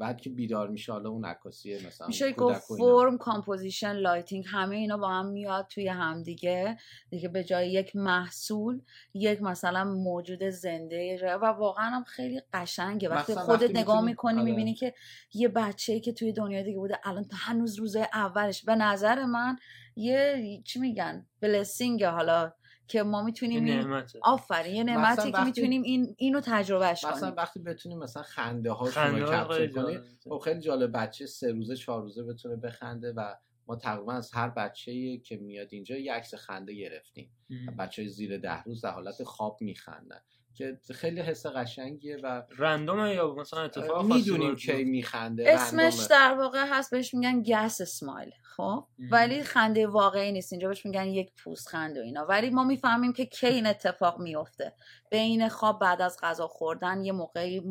بعد 0.00 0.20
که 0.20 0.30
بیدار 0.30 0.68
میشه 0.68 0.92
حالا 0.92 1.10
اون 1.10 1.24
عکاسی 1.24 1.86
مثلا 1.86 2.06
میشه 2.06 2.32
گفت. 2.32 2.60
فرم 2.78 3.18
composition 3.18 3.92
lighting 3.92 4.44
همه 4.48 4.76
اینا 4.76 4.96
با 4.96 5.08
هم 5.08 5.26
میاد 5.26 5.66
توی 5.66 5.88
همدیگه. 5.88 6.76
دیگه 7.10 7.28
به 7.28 7.44
جای 7.44 7.72
یک 7.72 7.96
محصول 7.96 8.80
یک 9.14 9.42
مثلا 9.42 9.84
موجود 9.84 10.42
زنده 10.44 11.36
و 11.42 11.44
واقعا 11.44 11.84
هم 11.84 12.04
خیلی 12.04 12.42
قشنگه. 12.52 13.08
وقتی 13.08 13.34
خودت 13.34 13.62
وقتی 13.62 13.72
نگاه 13.72 14.04
می‌کنی 14.04 14.40
آره. 14.40 14.50
می‌بینی 14.50 14.74
که 14.74 14.94
یه 15.34 15.48
بچه 15.48 16.00
که 16.00 16.12
توی 16.12 16.32
دنیا 16.32 16.62
دیگه 16.62 16.78
بوده 16.78 16.98
الان 17.04 17.24
تا 17.24 17.36
هنوز 17.36 17.78
روزای 17.78 18.06
اولش. 18.12 18.64
به 18.64 18.74
نظر 18.74 19.24
من 19.24 19.56
یه 19.96 20.60
چی 20.64 20.78
میگن؟ 20.78 21.26
بلسینگه 21.40 22.08
حالا. 22.08 22.52
که 22.90 23.02
ما 23.02 23.22
می‌تونیم 23.22 23.64
این 23.64 24.04
آفرین 24.22 24.74
یه 24.74 24.82
مثلا 24.84 25.24
نعمتی 25.24 25.32
که 25.32 25.44
می‌تونیم 25.44 25.82
این 25.82 26.14
اینو 26.18 26.40
تجربهش 26.40 27.04
مثلا 27.04 27.20
کنیم 27.20 27.34
وقتی 27.36 27.60
بتونیم 27.60 27.98
مثلا 27.98 28.22
خنده 28.22 28.68
رو 28.68 28.74
ها 28.74 28.86
کپچر 28.86 29.48
خیلی 29.48 29.72
کنیم. 29.72 30.00
خب 30.24 30.38
خیلی 30.38 30.60
جالب 30.60 30.96
بچه 30.96 31.26
سه 31.26 31.52
روزه 31.52 31.76
چهار 31.76 32.02
روزه 32.02 32.22
بتونه 32.22 32.56
بخنده 32.56 33.12
و 33.12 33.34
ما 33.66 33.76
تقریبا 33.76 34.12
از 34.12 34.30
هر 34.34 34.48
بچه 34.48 35.18
که 35.18 35.36
میاد 35.36 35.68
اینجا 35.70 35.96
یه 35.96 36.12
عکس 36.12 36.34
خنده 36.34 36.74
گرفتیم. 36.74 37.30
بچه 37.78 38.02
های 38.02 38.08
زیر 38.08 38.38
ده 38.38 38.62
روز 38.62 38.80
در 38.80 38.90
حالت 38.90 39.24
خواب 39.24 39.58
میخندن 39.60 40.20
که 40.54 40.78
خیلی 40.94 41.20
حس 41.20 41.46
قشنگیه 41.46 42.16
و 42.22 42.42
رندومه 42.58 43.14
یا 43.14 43.34
مثلا 43.34 43.62
اتفاق 43.62 43.96
خاصی 43.96 44.14
می‌دونیم 44.14 44.56
کی؟ 44.56 44.84
میخنده 44.84 45.44
اسمش 45.48 46.06
در 46.10 46.34
واقع 46.38 46.64
هست 46.70 46.90
بهش 46.90 47.14
میگن 47.14 47.42
گس 47.42 47.80
اسمایل 47.80 48.30
خب. 48.56 48.86
ولی 49.10 49.42
خنده 49.42 49.86
واقعی 49.86 50.32
نیست 50.32 50.52
اینجا 50.52 50.68
بهش 50.68 50.86
میگن 50.86 51.06
یک 51.06 51.32
پوست 51.44 51.68
خنده 51.68 52.00
و 52.00 52.04
اینا. 52.04 52.26
ولی 52.28 52.50
ما 52.50 52.64
می‌فهمیم 52.64 53.12
که 53.12 53.26
کی 53.26 53.46
این 53.46 53.66
اتفاق 53.66 54.20
میفته 54.20 54.74
بین 55.10 55.48
خواب 55.48 55.80
بعد 55.80 56.02
از 56.02 56.16
غذا 56.22 56.46
خوردن 56.46 57.04
یه 57.04 57.12
موقعی 57.12 57.62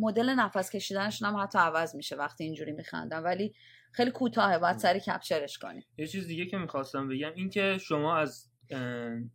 مدل 0.00 0.30
نفس 0.30 0.70
کشیدنشون 0.70 1.28
هم 1.28 1.36
حتی 1.36 1.58
عوض 1.58 1.94
میشه 1.94 2.16
وقتی 2.16 2.44
اینجوری 2.44 2.72
میخندن. 2.72 3.22
ولی 3.22 3.54
خیلی 3.92 4.10
کوتاهه 4.10 4.58
باید 4.58 4.78
سری 4.78 5.00
capture 5.00 5.45
ش 5.45 5.58
کنیم. 5.58 5.84
یه 5.98 6.06
چیز 6.06 6.26
دیگه 6.26 6.46
که 6.46 6.58
می‌خواستم 6.58 7.08
بگم 7.08 7.32
این 7.34 7.50
که 7.50 7.78
شما 7.80 8.16
از 8.16 8.49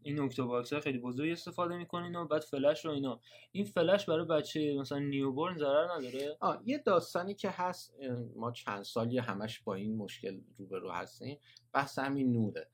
این 0.02 0.20
octobox 0.20 0.74
های 0.74 0.82
خیلی 0.82 0.98
بزرگ 0.98 1.32
استفاده 1.32 1.78
می‌کنین 1.78 2.16
و 2.16 2.26
بعد 2.26 2.42
فلش 2.42 2.86
رو 2.86 2.92
اینا. 2.92 3.22
این 3.52 3.66
فلش 3.66 4.06
برای 4.06 4.26
بچه 4.26 4.76
مثلا 4.80 5.00
newborn 5.00 5.58
ضرر 5.58 5.98
نداره؟ 5.98 6.38
آه، 6.40 6.62
یه 6.66 6.78
داستانی 6.78 7.34
که 7.34 7.50
هست 7.50 7.96
ما 8.36 8.52
چند 8.52 8.84
سالی 8.84 9.18
همش 9.18 9.60
با 9.60 9.76
این 9.76 9.96
مشکل 9.98 10.42
روبرو 10.58 10.92
هستیم. 10.92 11.40
بحث 11.74 12.00
همین 12.00 12.32
نوره. 12.32 12.70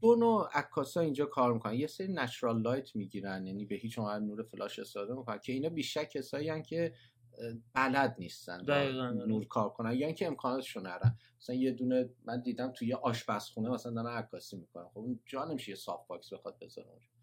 دو 0.00 0.16
نوع 0.16 0.48
عکاسا 0.54 1.00
اینجا 1.00 1.26
کار 1.26 1.52
می‌کنن. 1.52 1.74
یه 1.74 1.86
سری 1.86 2.12
natural 2.12 2.62
light 2.62 2.96
می‌گیرن 2.96 3.46
یعنی 3.46 3.64
به 3.64 3.74
هیچ 3.74 3.98
عنوان 3.98 4.24
نور 4.24 4.42
فلاش 4.42 4.78
استفاده 4.78 5.14
می‌کنن 5.14 5.38
که 5.38 5.52
اینا 5.52 5.68
بیشتر 5.68 6.04
کسایی 6.04 6.62
که 6.62 6.92
بلد 7.74 8.16
نیستن. 8.18 8.64
نور 9.26 9.46
کار 9.46 9.70
کنن. 9.70 9.92
یا 9.92 10.06
اینکه 10.06 10.26
امکاناتشون 10.26 10.82
ندارن 10.82 11.18
مثلا 11.40 11.56
یه 11.56 11.72
دونه 11.72 12.10
من 12.24 12.40
دیدم 12.40 12.72
توی 12.72 12.88
یه 12.88 12.96
آشپزخونه 12.96 13.70
مثلا 13.70 13.92
دارن 13.92 14.16
عکاسی 14.16 14.56
می‌کنن. 14.56 14.84
خب 14.94 15.06
جا 15.26 15.44
نمیشه 15.44 15.70
یه 15.70 15.76
softbox 15.76 16.32
بخواد 16.32 16.58
بذاره 16.58 16.88
اونجا. 16.88 17.19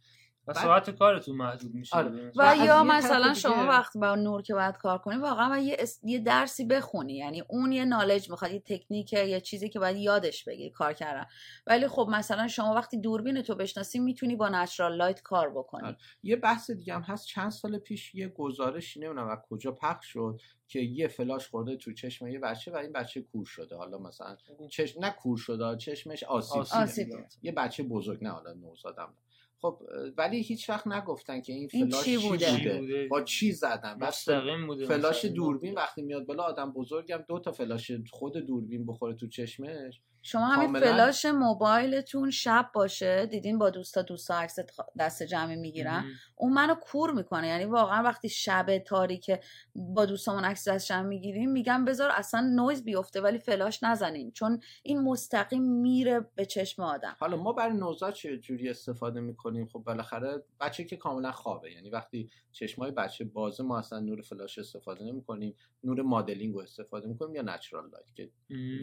و 0.47 0.53
بعد- 0.53 0.63
ساعت 0.63 0.89
کارتون 0.89 1.35
محدود 1.35 1.75
میشه 1.75 1.95
آره. 1.97 2.31
و 2.35 2.55
یا 2.65 2.83
مثلا 2.83 3.21
دیگه- 3.27 3.33
شما 3.33 3.65
وقت 3.67 3.97
با 3.97 4.15
نور 4.15 4.41
که 4.41 4.53
باید 4.53 4.77
کار 4.77 4.97
کنی 4.97 5.17
واقعا 5.17 5.49
باید 5.49 5.63
یه, 5.65 5.75
اس- 5.79 5.99
یه 6.03 6.19
درسی 6.19 6.65
بخونی 6.65 7.13
یعنی 7.17 7.43
اون 7.49 7.71
یه 7.71 7.85
knowledge 7.85 8.29
می‌خواد 8.29 8.51
یه 8.51 8.59
تکنیکه 8.59 9.19
یه 9.23 9.41
چیزی 9.41 9.69
که 9.69 9.79
باید 9.79 9.97
یادش 9.97 10.43
بگیری 10.43 10.69
کار 10.69 10.93
کردن 10.93 11.25
ولی 11.67 11.87
خب 11.87 12.07
مثلا 12.11 12.47
شما 12.47 12.73
وقتی 12.73 12.97
دوربین 12.97 13.41
تو 13.41 13.55
بشناسی 13.55 13.99
می‌تونی 13.99 14.35
با 14.35 14.49
natural 14.49 14.95
light 14.97 15.21
کار 15.21 15.49
بکنی 15.49 15.87
آره. 15.87 15.97
یه 16.23 16.35
بحث 16.35 16.71
دیگه 16.71 16.93
هم 16.93 17.01
هست 17.01 17.25
چند 17.27 17.51
سال 17.51 17.77
پیش 17.77 18.15
یه 18.15 18.27
گزارشی 18.27 18.99
نمی‌دونم 18.99 19.27
از 19.29 19.37
کجا 19.49 19.71
پخش 19.71 20.05
شد 20.07 20.41
که 20.67 20.79
یه 20.79 21.07
فلاش 21.07 21.47
خورده 21.47 21.75
تو 21.75 21.93
چشم 21.93 22.27
یه 22.27 22.39
بچه 22.39 22.71
و 22.71 22.75
این 22.75 22.91
بچه 22.91 23.21
کور 23.21 23.45
شده 23.45 23.75
حالا 23.75 23.97
مثلا 23.97 24.37
چشم 24.69 24.99
نه 25.05 25.09
کور 25.11 25.37
شده 25.37 25.77
چشمش 25.77 26.23
آسیب, 26.23 26.61
آسیب 26.61 27.05
دیده. 27.05 27.25
آسیب. 27.25 27.45
یه 27.45 27.51
بچه 27.51 27.83
بزرگ 27.83 28.23
نه 28.23 28.29
حالا 28.29 28.53
نوزادم 28.53 29.13
خب 29.61 29.81
ولی 30.17 30.41
هیچ 30.41 30.69
وقت 30.69 30.87
نگفتن 30.87 31.41
که 31.41 31.53
این 31.53 31.69
این 31.73 31.89
فلاش 31.89 32.03
چی 32.03 32.17
چی 32.17 32.27
بوده؟ 32.27 32.51
بوده, 32.51 32.57
چی 32.57 32.79
بوده؟ 32.79 33.07
با 33.07 33.21
چی 33.21 33.51
زدن 33.51 33.97
مستقیم 34.01 34.67
بوده 34.67 34.85
فلاش. 34.85 35.25
دوربین 35.25 35.73
وقتی 35.73 36.01
میاد 36.01 36.25
بالا 36.25 36.43
آدم 36.43 36.71
بزرگم 36.71 37.23
دو 37.27 37.39
تا 37.39 37.51
فلاش 37.51 37.91
خود 38.11 38.37
دوربین 38.37 38.85
بخوره 38.85 39.13
تو 39.13 39.27
چشمش 39.27 40.01
شما 40.21 40.45
همین. 40.45 40.79
فلاش 40.79 41.25
موبایلتون 41.25 42.31
شب 42.31 42.69
باشه 42.73 43.25
دیدین 43.25 43.57
با 43.57 43.69
دوستا 43.69 44.01
دوستا 44.01 44.39
عکس 44.39 44.55
دست 44.99 45.23
جمعی 45.23 45.55
می‌گیرن 45.55 46.05
اون 46.35 46.53
منو 46.53 46.75
کور 46.75 47.11
می‌کنه 47.11 47.47
یعنی 47.47 47.65
واقعا 47.65 48.03
وقتی 48.03 48.29
شب 48.29 48.77
تاریک 48.77 49.31
با 49.75 50.05
دوستامون 50.05 50.45
عکس 50.45 50.67
دست 50.67 50.87
جمع 50.87 51.07
می‌گیریم 51.07 51.51
میگم 51.51 51.85
بذار 51.85 52.11
اصلا 52.13 52.41
نویز 52.55 52.83
بیفته 52.83 53.21
ولی 53.21 53.37
فلاش 53.37 53.83
نزنین 53.83 54.31
چون 54.31 54.59
این 54.83 55.01
مستقیم 55.01 55.63
میره 55.63 56.25
به 56.35 56.45
چشم 56.45 56.81
آدم 56.81 57.15
حالا 57.19 57.37
ما 57.37 57.53
برای 57.53 57.77
نوزاد 57.77 58.13
چه 58.13 58.37
جوری 58.37 58.69
استفاده 58.69 59.19
می‌کنیم 59.19 59.46
خب 59.73 59.79
بالاخره 59.79 60.43
بچه 60.59 60.83
که 60.83 60.95
کاملا 60.95 61.31
خوابه. 61.31 61.71
یعنی 61.71 61.89
وقتی 61.89 62.29
چشمای 62.51 62.91
بچه 62.91 63.25
بازه 63.25 63.63
ما 63.63 63.79
اصلا 63.79 63.99
نور 63.99 64.21
فلاش 64.21 64.57
استفاده 64.57 65.05
نمی‌کنیم 65.05 65.55
نور 65.83 66.01
مدلینگ 66.01 66.53
رو 66.53 66.59
استفاده 66.59 67.07
می‌کنیم 67.07 67.35
یا 67.35 67.41
natural 67.41 67.89
light 67.89 68.15
که 68.15 68.29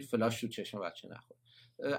فلاش 0.09 0.41
تو 0.41 0.47
چشم 0.47 0.79
بچه 0.79 1.07
نخوره. 1.07 1.39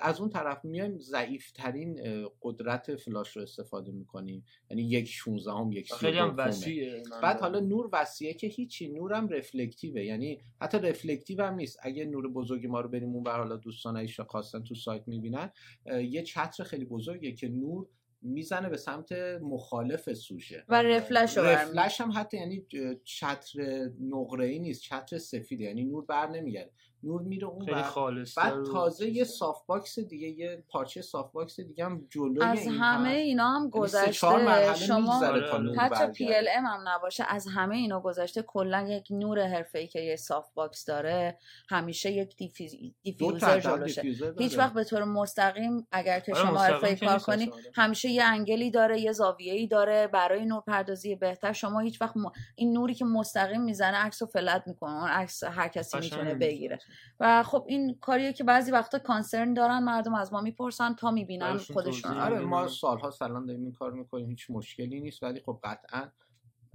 از 0.01 0.21
اون 0.21 0.31
طرف 0.31 0.65
میایم 0.65 0.99
ضعیف 0.99 1.51
ترین 1.53 2.01
قدرت 2.43 2.97
فلاش 2.97 3.37
رو 3.37 3.43
استفاده 3.43 3.93
می‌کنیم. 3.93 4.45
یعنی 4.71 4.83
یک 4.83 5.09
16 5.09 5.53
هم 5.53 5.73
یک 5.73 5.93
خیلی 5.93 6.19
هم 6.19 6.31
32 6.31 6.43
وسیعه 6.43 7.03
بعد. 7.23 7.41
حالا 7.41 7.61
نور 7.61 7.89
وسیعه 7.93 8.35
که 8.35 8.47
هیچی 8.47 8.89
نورم 8.89 9.29
رفلکتیوه. 9.29 10.05
یعنی 10.05 10.41
حتی 10.61 10.79
رفلکتیو 10.79 11.43
هم 11.43 11.55
نیست. 11.55 11.79
اگه 11.83 12.05
نور 12.05 12.33
بزرگ 12.33 12.67
ما 12.67 12.81
رو 12.81 12.89
بریم 12.89 13.09
اون 13.09 13.23
بر 13.23 13.39
حالا 13.39 13.57
دوستان 13.57 13.97
ایشا 13.97 14.25
خواستن 14.25 14.63
تو 14.63 14.75
سایت 14.75 15.09
می‌بینن 15.09 15.51
یه 15.87 16.23
چتر 16.23 16.65
خیلی 16.65 16.85
بزرگه 16.85 17.33
که 17.33 17.49
نور 17.49 17.87
می‌زنه 18.23 18.69
به 18.69 18.77
سمت 18.77 19.13
مخالف 19.43 20.13
سوژه 20.13 20.65
و 20.69 20.83
رفلش 20.83 21.39
رفلش 21.39 22.01
هم 22.01 22.13
حتی 22.15 22.37
یعنی 22.37 22.67
چتر 23.05 23.89
نقره 24.01 24.47
ای 24.47 24.59
نیست 24.59 24.83
چتر 24.83 25.19
سفیده 25.19 25.65
یعنی 25.65 25.85
نور 25.85 26.05
بر 26.05 26.31
نمیگرده. 26.31 26.71
نور 27.03 27.23
میره 27.23 27.47
اون 27.47 27.65
خیلی 27.65 27.83
خالص 27.83 28.39
بعد 28.39 28.65
تازه 28.73 29.11
یه 29.11 29.25
softbox 29.25 29.99
دیگه 29.99 30.29
یه 30.29 30.65
پارچه 30.69 31.03
softbox 31.03 31.61
دیگه 31.61 31.85
هم 31.85 32.07
جلوی 32.11 32.43
از 32.43 32.67
این 32.67 32.75
همه. 32.75 33.09
اینا 33.09 33.49
هم 33.49 33.59
یعنی 33.61 33.71
گذشته 33.71 34.13
شما 34.13 34.37
آره، 34.37 34.73
حتی 34.73 35.77
برگرده. 35.77 36.13
PLM 36.13 36.65
هم 36.67 36.89
نباشه 36.89 37.25
از 37.29 37.47
همه 37.55 37.77
اینا 37.77 38.01
گذشته 38.01 38.43
کلا 38.43 38.87
یک 38.89 39.07
نور 39.11 39.47
حرفه‌ای 39.47 39.87
که 39.87 40.01
یه 40.01 40.17
softbox 40.17 40.85
داره 40.85 41.39
همیشه 41.69 42.11
یک 42.11 42.37
diffus... 42.37 42.75
diffuser 43.03 43.61
جلوشه 43.61 44.03
هیچ. 44.39 44.59
وقت 44.59 44.73
به 44.73 44.85
طور 44.85 45.05
مستقیم 45.05 45.87
اگر 45.93 46.21
که 46.21 46.35
آره، 46.35 46.45
شما 46.45 46.59
حرفه‌ای 46.59 46.97
کار 46.97 47.19
کنی. 47.19 47.51
همیشه 47.75 48.09
یه 48.09 48.25
angle 48.25 48.63
ی 48.63 48.71
داره 48.71 49.01
یه 49.01 49.13
زاویه‌ای 49.13 49.67
داره 49.67 50.07
برای 50.07 50.45
نور 50.45 50.63
پردازی 50.67 51.15
بهتر 51.15 51.53
شما 51.53 51.81
هیچ 51.81 52.03
وقت 52.03 52.17
م- 52.17 52.33
این 52.55 52.73
نوری 52.73 52.95
که 52.95 53.05
مستقیم 53.05 53.63
می‌زنه 53.63 53.97
عکس 53.97 54.23
رو 54.23 54.29
flat 54.29 54.63
می‌کنه 54.67 54.93
اون 55.01 55.09
عکس 55.09 55.45
هر 55.45 55.69
کسی 55.69 55.99
می‌تونه. 55.99 56.35
بگیره 56.35 56.79
و 57.21 57.43
خب 57.43 57.65
این 57.69 57.99
کاریه 58.01 58.33
که 58.33 58.45
بعضی 58.45 58.71
وقتا 58.71 58.99
کانسرن 58.99 59.55
دارن 59.55 59.79
مردم 59.79 60.15
از 60.15 60.33
ما 60.33 60.41
می‌پرسن 60.41 60.95
تا 60.95 61.11
می‌بینن 61.11 61.57
خودشون 61.57 62.13
آره. 62.13 62.41
ما 62.41 62.69
سالها 62.69 63.11
سلام 63.11 63.47
داریم 63.47 63.63
این 63.63 63.73
کار 63.73 63.93
می‌کنیم 63.93 64.29
هیچ 64.29 64.51
مشکلی 64.51 65.01
نیست 65.01 65.23
ولی 65.23 65.41
خب 65.41 65.61
قطعا 65.65 66.09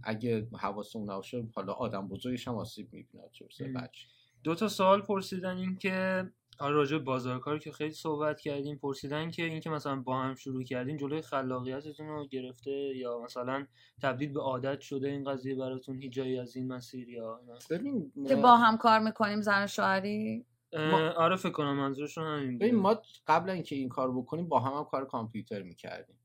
اگه 0.04 0.48
حواسمون 0.58 1.12
نباشه 1.12 1.48
حالا 1.56 1.74
آدم 1.74 2.08
بزرگش 2.08 2.48
هم 2.48 2.56
آسیب 2.56 2.94
می‌بینه 2.94 3.24
چه. 3.32 3.68
بچه 3.68 4.08
دو 4.44 4.56
تا 4.56 4.68
سوال 4.68 5.02
پرسیدن 5.02 5.58
این 5.58 5.78
که 5.78 6.26
آره 6.60 6.76
راجع 6.76 6.98
به 6.98 7.04
بازارکار 7.04 7.60
که 7.60 7.72
خیلی 7.72 7.94
صحبت 7.94 8.40
کردیم 8.42 8.78
پرسیدن 8.78 9.32
که 9.32 9.44
اینکه 9.44 9.70
مثلا 9.70 9.96
با 9.96 10.20
هم 10.22 10.36
شروع 10.36 10.64
کردین 10.64 10.98
جلوی 10.98 11.22
خلاقیتتون 11.22 12.08
رو 12.08 12.28
گرفته 12.28 12.72
یا 12.72 13.20
مثلا 13.20 13.68
تبدیل 14.02 14.34
به 14.34 14.40
عادت 14.42 14.80
شده 14.82 15.08
این 15.08 15.24
قضیه 15.24 15.56
براتون 15.56 16.02
هیچ 16.02 16.14
جایی 16.14 16.40
از 16.40 16.56
این 16.56 16.68
مسیر 16.68 17.10
یا 17.10 17.40
نه؟ 17.48 17.54
ببین 17.78 18.12
که 18.28 18.36
با 18.36 18.58
هم 18.58 18.78
کار 18.78 19.00
می‌کنیم 19.00 19.42
زن 19.42 19.64
و 19.64 19.68
شوهری؟ 19.68 20.46
ما- 20.74 21.10
آره 21.10 21.36
فکر 21.36 21.52
کنم 21.52 21.78
منظورشون 21.78 22.24
همین 22.28 22.58
ببین 22.58 22.76
بود. 22.76 22.84
ما 22.84 23.02
قبل 23.28 23.50
اینکه 23.50 23.76
این 23.76 23.90
کار 23.90 24.12
بکنیم 24.12 24.48
با 24.50 24.60
هم 24.60 24.74
هم 24.74 24.84
کار 24.84 25.06
کامپیوتر 25.06 25.62
می‌کردیم. 25.62 26.16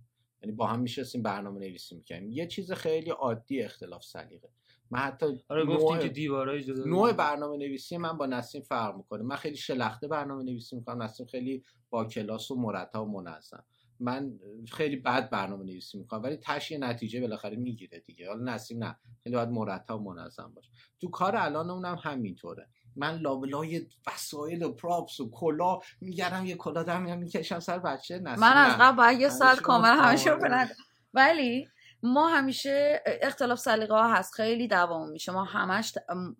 یعنی 0.42 0.56
با 0.56 0.66
هم 0.66 0.80
میشستیم 0.80 1.22
برنامه 1.22 1.60
نویسی 1.60 1.94
می‌کردیم. 1.96 2.30
یه 2.30 2.46
چیز 2.46 2.72
خیلی 2.72 3.10
عادی 3.10 3.62
اختلاف 3.62 4.04
سلیقه. 4.04 4.48
من 4.91 4.99
حتی 4.99 5.26
آره 5.49 5.64
نوع- 5.64 5.99
که 5.99 6.09
دیوارای 6.09 6.64
جدا 6.64 6.84
نوع 6.84 7.12
برنامه 7.12 7.57
نویسی 7.57 7.97
من 7.97 8.16
با 8.16 8.26
نسیم 8.26 8.62
فرق 8.62 8.97
می‌کنه. 8.97 9.22
من 9.22 9.37
خیلی 9.37 9.57
شلخته 9.57 10.09
برنامه 10.09 10.43
نویسی 10.45 10.76
می‌کنم. 10.76 11.03
نسیم 11.03 11.26
خیلی 11.26 11.64
با 11.91 12.05
کلاس 12.05 12.51
و 12.51 12.57
مرتب 12.61 13.03
و 13.03 13.20
منظم. 13.20 13.64
من 14.01 14.32
خیلی 14.72 14.97
بد 14.97 15.30
برنامه 15.30 15.64
نویسی 15.64 15.99
می‌کنم 15.99 16.22
ولی 16.22 16.37
تش 16.37 16.70
یه 16.70 16.78
نتیجه 16.78 17.20
بالاخره 17.20 17.57
می‌گیره 17.57 18.01
دیگه. 18.01 18.28
حالا 18.28 18.55
نسیم 18.55 18.84
نه 18.84 18.97
خیلی 19.24 19.37
باید 19.37 19.49
مرتب 19.49 19.95
و 20.01 20.14
منظم 20.14 20.53
باشه. 20.57 20.70
تو 21.01 21.11
کار 21.11 21.37
الان 21.37 21.70
اونم 21.70 21.99
همینطوره. 22.03 22.68
من 22.97 23.18
لابلای 23.18 23.87
وسایل 24.07 24.62
و 24.62 24.72
props 24.72 25.20
و 25.20 25.30
کلاه 25.30 25.78
میگردم 26.01 26.47
یه 26.47 26.57
کلاه 26.57 26.82
در 26.82 27.01
میارم 27.00 27.18
می‌کشم 27.18 27.59
سر 27.61 27.78
بچه. 27.78 28.18
نسیم 28.18 28.41
من 28.41 28.57
از. 28.57 28.76
قبل 28.80 28.97
باید 28.97 29.20
یه 29.20 29.28
ساعت 29.28 29.61
کامل 29.61 29.89
همش 29.89 30.26
رو 30.26 30.32
آماده. 30.32 30.49
بلند 30.49 30.70
ولی 31.14 31.68
ما 32.07 32.28
همیشه 32.28 33.02
اختلاف 33.07 33.59
سلیقه 33.59 33.94
ها 33.94 34.14
هست 34.14 34.34
خیلی 34.34 34.68
دعوامون 34.68 35.11
میشه. 35.11 35.32
ما 35.32 35.44
همش 35.44 35.94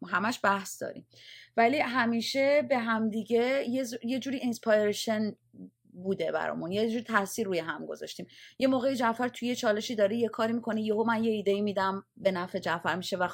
همش 0.09 0.41
بحث 0.43 0.83
داریم. 0.83 1.07
ولی 1.57 1.79
همیشه 1.79 2.63
به 2.69 2.79
همدیگه 2.79 3.65
یه, 3.69 3.85
ز- 3.85 3.95
یه 4.05 4.19
جوری 4.19 4.37
inspiration 4.37 5.33
بوده 5.93 6.33
برامون. 6.33 6.73
یه 6.73 6.91
جوری 6.91 7.03
تاثیر 7.03 7.47
روی 7.47 7.59
هم 7.59 7.87
گذاشتیم. 7.87 8.27
یه 8.59 8.69
موقعی 8.69 8.97
جعفر 8.97 9.29
توی 9.29 9.49
یه 9.49 9.55
چالشی 9.55 9.95
داره 9.95 10.17
یه 10.17 10.29
کاری 10.29 10.53
می‌کنه 10.53 10.83
یهو 10.83 11.05
من 11.05 11.25
یه 11.25 11.31
ایده 11.33 11.61
میدم 11.61 12.05
به 12.17 12.31
نفع 12.31 12.59
جعفر 12.59 12.97
میشه 12.97 13.17
و 13.17 13.29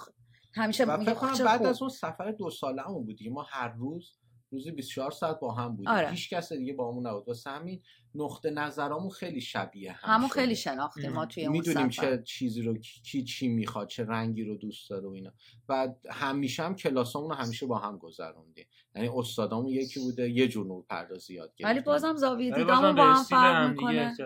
همیشه 0.54 0.84
و 0.84 0.96
میگه 0.96 1.14
بعد 1.44 1.58
خوب. 1.58 1.66
از 1.66 1.82
اون 1.82 1.88
سفر 1.90 2.30
دو 2.32 2.50
ساله 2.50 2.82
همون 2.82 3.04
بود 3.04 3.16
دیگه. 3.16 3.30
ما 3.30 3.46
هر 3.50 3.68
روز 3.68 4.12
روزی 4.50 4.70
24 4.70 5.10
ساعت 5.10 5.40
با 5.40 5.54
هم 5.54 5.76
بودیم. 5.76 5.88
آره. 5.88 6.10
هیچ 6.10 6.30
کس 6.34 6.52
دیگه 6.52 6.72
با 6.72 6.90
همون 6.90 7.06
نبود. 7.06 7.28
واسه 7.28 7.50
همین 7.50 7.82
نقطه 8.14 8.50
نظرامون 8.50 9.10
خیلی 9.10 9.40
شبیه 9.40 9.92
هم 9.92 10.14
همون. 10.14 10.28
خیلی 10.28 10.56
شناختیم 10.56 11.12
ما. 11.12 11.26
توی 11.26 11.44
اون 11.44 11.52
می‌دونیم 11.52 11.88
چه 11.88 12.22
چیزی 12.22 12.62
رو 12.62 12.74
کی 12.78 13.00
کی 13.00 13.24
چی 13.24 13.48
می‌خواد 13.48 13.88
چه 13.88 14.04
رنگی 14.04 14.44
رو 14.44 14.56
دوست 14.56 14.90
داره 14.90 15.08
و 15.08 15.10
اینا. 15.10 15.32
و 15.68 15.88
همیشه 16.10 16.62
هم 16.62 16.76
کلاسامون 16.76 17.30
رو 17.30 17.36
همیشه 17.36 17.66
با 17.66 17.78
هم 17.78 17.98
گذروندیم. 17.98 18.66
یعنی 18.94 19.08
استادامون 19.08 19.68
یکی 19.68 20.00
بوده 20.00 20.30
یه 20.30 20.48
جور 20.48 20.66
نور 20.66 20.84
پردازی 20.88 21.34
یاد 21.34 21.48
گرفتیم. 21.48 21.66
ولی 21.66 21.80
بازم 21.80 22.16
زاویه 22.16 22.64
بازم 22.64 22.94
با 22.94 23.04
هم 23.04 23.22
فرق 23.22 23.70
می‌کنه. 23.70 24.16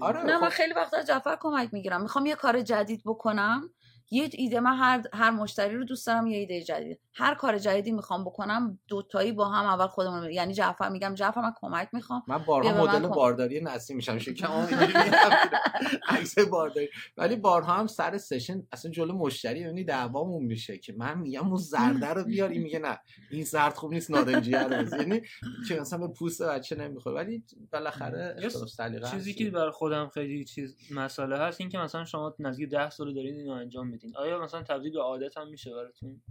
آره، 0.00 0.22
نه 0.22 0.38
من 0.38 0.48
خب. 0.48 0.54
خیلی 0.54 0.74
وقت 0.74 0.94
از 0.94 1.06
جعفر 1.06 1.36
کمک 1.40 1.68
می‌گیرم. 1.74 2.02
می‌خوام 2.02 2.26
یه 2.26 2.34
کار 2.34 2.62
جدید 2.62 3.02
بکنم. 3.04 3.70
یه 4.14 4.28
ایده 4.32 4.60
من 4.60 4.76
هر 4.76 5.02
هر 5.12 5.30
مشتری 5.30 5.76
رو 5.76 5.84
دوست 5.84 6.06
دارم 6.06 6.26
یه 6.26 6.38
ایده 6.38 6.62
جدید 6.62 7.00
هر 7.14 7.34
کار 7.34 7.58
جدیدی 7.58 7.92
می‌خوام 7.92 8.24
بکنم 8.24 8.78
دوتایی 8.88 9.32
با 9.32 9.48
هم 9.48 9.66
اول 9.66 9.86
خودمون 9.86 10.20
رو- 10.22 10.30
یعنی 10.30 10.54
جعفر 10.54 10.88
میگم 10.88 11.14
جعفر 11.14 11.40
من 11.40 11.52
کمک 11.60 11.88
می‌خوام 11.92 12.22
من 12.28 12.38
بارها 12.38 12.82
مدل. 12.84 13.08
بارداری 13.08 13.60
نسیم 13.60 13.96
میشم 13.96 14.18
شکم 14.18 14.46
عکس 16.08 16.38
بارداری 16.38 16.88
ولی 17.16 17.36
بارها 17.36 17.72
هم 17.74 17.86
سر 17.86 18.18
سشن 18.18 18.62
اصلا 18.72 18.90
جلو 18.90 19.12
مشتری 19.14 19.60
یعنی 19.60 19.84
دعوامون 19.84 20.44
میشه 20.44 20.78
که 20.78 20.92
من 20.98 21.18
میگم 21.18 21.48
اون 21.48 21.56
زرده 21.56 22.08
رو 22.08 22.24
بیار 22.24 22.48
این 22.48 22.62
میگه 22.62 22.78
نه 22.78 22.98
این 23.30 23.44
زرد 23.44 23.74
خوب 23.74 23.92
نیست 23.92 24.10
نارنجیه 24.10 24.62
رو. 24.62 24.98
یعنی 24.98 25.22
که 25.68 25.80
مثلا 25.80 25.98
به 26.06 26.08
پوست 26.08 26.42
بچه 26.42 26.76
نمی‌خوره 26.76 27.14
ولی 27.16 27.44
بالاخره 27.72 28.36
چیزی. 29.10 29.34
که 29.34 29.50
بر 29.50 29.70
خودم 29.70 30.08
خیلی 30.08 30.44
چیز 30.44 30.76
مسئله 30.90 31.38
هست 31.38 31.60
این 31.60 31.70
که 31.70 31.78
مثلا 31.78 32.04
شما 32.04 32.34
نزدیک 32.38 32.68
ده 32.70 32.90
سال 32.90 33.14
دارین 33.14 33.34
اینو 33.36 33.52
انجام 33.52 33.90
میدین. 34.04 34.16
آیا 34.16 34.42
مثلا 34.42 34.62
تبدیل 34.62 34.92
به 34.92 35.00
عادت 35.00 35.36
هم 35.38 35.48
میشه 35.48 35.70
براتون؟ 35.74 36.22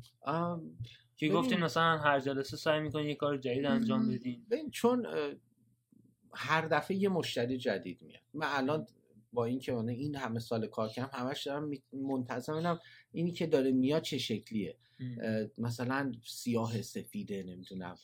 که. 1.17 1.29
گفتین 1.29 1.59
مثلا 1.59 1.97
هر 1.97 2.19
جلسه 2.19 2.57
سعی 2.57 2.79
می‌کنین 2.79 3.09
یه 3.09 3.15
کار 3.15 3.37
جدید 3.37 3.65
انجام. 3.65 4.09
بدین. 4.09 4.45
ببین 4.51 4.71
چون 4.71 5.07
هر 6.33 6.61
دفعه 6.61 6.97
یه 6.97 7.09
مشتری 7.09 7.57
جدید 7.57 8.01
میاد. 8.01 8.21
من 8.33 8.47
الان 8.49 8.87
با 9.33 9.45
اینکه 9.45 9.73
من 9.73 9.89
این 9.89 10.15
همه 10.15 10.39
سال 10.39 10.67
کار 10.67 10.89
کردم 10.89 11.09
همش 11.13 11.47
دارم 11.47 11.71
اینم 12.47 12.79
اینی 13.11 13.31
که 13.31 13.47
داره 13.47 13.71
میاد 13.71 14.01
چه 14.01 14.17
شکلیه. 14.17 14.77
مثلا 15.57 16.11
سیاه 16.25 16.81
سفیده 16.81 17.43
نمی‌دونم. 17.43 17.95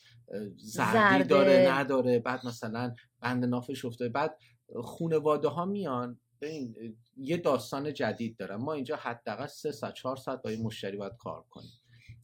زردی 0.56 0.56
زرده. 0.58 1.24
داره 1.24 1.66
نداره. 1.72 2.18
بعد 2.18 2.46
مثلا 2.46 2.94
بند 3.20 3.44
نافش 3.44 3.84
افتاده. 3.84 4.10
بعد 4.10 4.38
خونواده 4.74 5.48
ها 5.48 5.64
میان. 5.64 6.20
ببین 6.40 6.96
یه 7.16 7.36
داستان 7.36 7.94
جدید 7.94 8.36
دارن 8.36 8.56
ما 8.56 8.72
اینجا 8.72 8.96
حداقل 8.96 9.46
سه 9.46 9.72
ساعت 9.72 9.94
چهار 9.94 10.16
ساعت 10.16 10.42
با 10.42 10.50
این 10.50 10.62
مشتری 10.62 10.96
باید 10.96 11.16
کار 11.18 11.44
کنیم. 11.50 11.72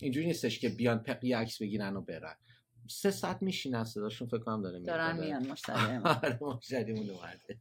اینجوری 0.01 0.27
نیستش 0.27 0.59
که 0.59 0.69
بیان 0.69 0.99
پقی 0.99 1.33
عکس 1.33 1.63
بگیرن 1.63 1.97
و 1.97 2.01
برن. 2.01 2.37
سه 2.89 3.11
ساعت 3.11 3.43
میشینن 3.43 3.85
صداشون 3.85 4.29
فکر 4.29 4.39
کنم 4.39 4.63
داره 4.63 4.81
دارن 4.81 5.19
میان 5.19 5.47
مشتری 5.49 5.99
ما. 5.99 6.11
آره 6.11 6.39
مشتریمون 6.43 7.11
اومده. 7.11 7.59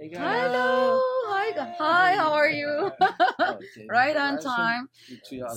Hello. 0.00 1.00
hi 1.32 1.48
gu- 1.58 1.74
hi 1.78 2.08
how 2.22 2.30
are 2.40 2.52
you? 2.62 2.72
Right 3.98 4.16
on 4.16 4.32
time. 4.40 4.82
So. 5.24 5.36
Uh, 5.36 5.56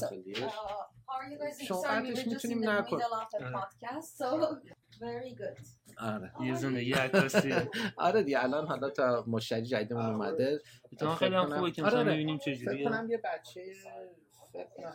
how 1.08 1.18
are 1.20 1.28
you 1.32 1.38
guys? 1.40 1.68
شما 1.68 1.82
Sorry, 1.82 2.02
we 2.04 2.14
were 2.14 2.16
just 2.16 2.26
in 2.26 2.30
می‌تونیم 2.30 2.62
the 2.62 2.66
middle 2.66 3.14
of 3.22 3.30
the 3.32 3.44
آره. 3.44 3.54
podcast, 3.54 4.10
so 4.22 4.28
very 5.06 5.34
good. 5.42 5.75
آره. 6.00 6.32
یه 6.44 6.56
زندگی 6.56 6.94
عکاسی 6.94 7.54
آره 7.98 8.24
دیگه 8.24 8.44
الان 8.44 8.68
حالا 8.68 8.90
تا 8.90 9.24
مشتری 9.28 9.62
جدیدمون 9.66 10.06
اومده 10.06 10.60
اتفاقا 10.94 11.16
فکر 11.16 11.26
خیلی 11.26 11.36
هم 11.36 11.46
کنم- 11.46 11.58
خوبه 11.58 11.72
که 11.72 11.82
آره، 11.82 11.90
مثلا 11.92 12.02
آره. 12.06 12.14
ببینیم 12.14 12.38
فکر 12.38 12.54
چجوریه 12.56 12.84
کنم 12.90 13.08
یه 13.10 13.18
بچه 13.18 13.62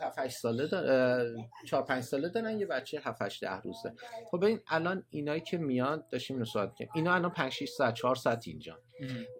7 0.01 0.19
8 0.19 0.37
ساله 0.37 0.67
داره 0.67 1.35
4 1.67 1.83
5 1.83 2.03
ساله 2.03 2.29
دارن 2.29 2.59
یه 2.59 2.65
بچه 2.65 2.99
7 3.03 3.21
8 3.21 3.43
10 3.45 3.61
روزه. 3.61 3.93
خب 4.31 4.37
ببین 4.43 4.59
الان 4.67 5.03
اینایی 5.09 5.41
که 5.41 5.57
میاد 5.57 6.09
داشتیم 6.09 6.35
اینو 6.35 6.45
صحبت 6.45 6.75
کنیم 6.75 6.89
اینا 6.95 7.13
الان 7.13 7.31
5 7.31 7.51
6 7.51 7.69
ساعت 7.69 7.93
4 7.93 8.15
ساعت 8.15 8.47
اینجا. 8.47 8.79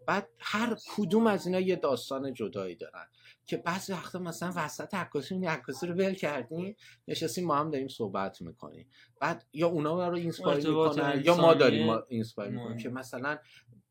بعد 0.08 0.28
هر 0.40 0.78
کدوم 0.98 1.28
از 1.28 1.46
اینا 1.48 1.60
یه 1.60 1.76
داستان 1.76 2.34
جدایی 2.34 2.76
دارن. 2.76 3.06
که 3.46 3.58
بعضی 3.58 3.94
وقتا 3.94 4.20
مثلا 4.20 4.54
وسط 4.56 4.94
عکاسی 4.94 5.36
اون 5.36 5.46
عکاسی 5.46 5.88
رو 5.88 5.94
ول 5.94 6.14
کردیم 6.14 6.76
نشستیم 7.08 7.46
ما 7.46 7.56
هم 7.56 7.72
داریم 7.72 7.88
صحبت 7.88 8.42
می‌کنیم. 8.42 8.88
بعد 9.20 9.46
یا 9.54 9.68
اونا 9.68 10.08
رو 10.08 10.16
inspire 10.16 10.70
می‌کنن 10.70 11.22
یا 11.26 11.38
ما 11.38 11.54
داریم 11.54 11.86
ما 11.86 12.04
inspire 12.08 12.52
می‌کنیم 12.52 12.78
که 12.78 12.90
مثلا 12.90 13.38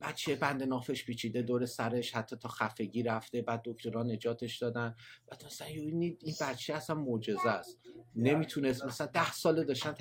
بچه 0.00 0.36
بند 0.36 0.62
نافش 0.62 1.04
پیچیده 1.04 1.42
دور 1.42 1.66
سرش 1.66 2.14
حتی 2.14 2.36
تا 2.36 2.48
خفگی 2.48 3.02
رفته 3.02 3.42
بعد 3.42 3.62
دکترها 3.64 4.02
نجاتش 4.02 4.58
دادن. 4.58 4.94
بعد 5.30 5.44
مثلا 5.46 5.66
این 5.66 6.18
بچه 6.40 6.74
اصلا 6.74 6.96
معجزه 6.96 7.48
است. 7.48 7.78
نمی‌تونست 8.16 8.84
مثلا 8.84 9.06
ده 9.06 9.32
ساله 9.32 9.64
داشتن 9.64 9.92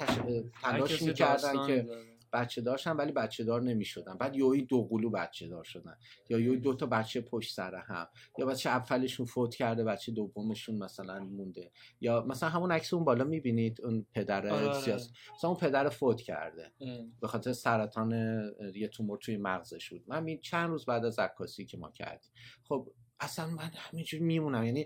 تلاش 0.62 1.02
می‌کردن 1.02 1.68
که 1.68 1.88
بچه 2.34 2.62
داشتن 2.62 2.96
ولی 2.96 3.12
بچه 3.12 3.44
دار 3.44 3.62
نمی‌شدن. 3.62 4.18
بعد 4.18 4.36
یوی 4.36 4.62
دو 4.62 4.88
قلو 4.88 5.10
بچه 5.10 5.48
دار 5.48 5.64
شدن. 5.64 5.98
یا 6.30 6.40
یوی 6.40 6.58
دو 6.58 6.74
تا 6.74 6.86
بچه 6.86 7.22
پشت 7.22 7.54
سر 7.54 7.76
هم. 7.76 8.08
یا 8.38 8.46
بچه 8.46 8.70
اولشون 8.70 9.26
فوت 9.26 9.56
کرده 9.56 9.84
بچه 9.84 10.12
دومشون 10.12 10.78
مثلا 10.78 11.20
مونده. 11.20 11.72
یا 12.02 12.26
مثلا 12.28 12.50
همون 12.50 12.72
عکس 12.72 12.94
اون 12.94 13.04
بالا 13.04 13.24
می‌بینید؟ 13.24 13.82
اون 13.82 14.06
پدر 14.14 14.48
آره, 14.48 14.66
آره. 14.66 14.80
سیاس. 14.80 15.12
مثلا 15.36 15.50
اون 15.50 15.60
پدر 15.60 15.90
فوت 15.90 16.22
کرده. 16.22 16.72
به 17.22 17.28
خاطر 17.28 17.54
سرطان 17.54 18.12
یه 18.76 18.88
تومور 18.88 19.18
توی 19.18 19.38
مغزش 19.38 19.90
بود. 19.90 20.04
من 20.08 20.38
چند 20.38 20.70
روز 20.70 20.86
بعد 20.86 21.06
از 21.06 21.20
عکاسی 21.20 21.66
که 21.66 21.78
ما 21.78 21.92
کردیم. 21.92 22.32
خب 22.64 22.92
اصلا 23.20 23.48
من 23.48 23.72
همینجور 23.76 24.22
میمونم. 24.22 24.64
یعنی 24.64 24.86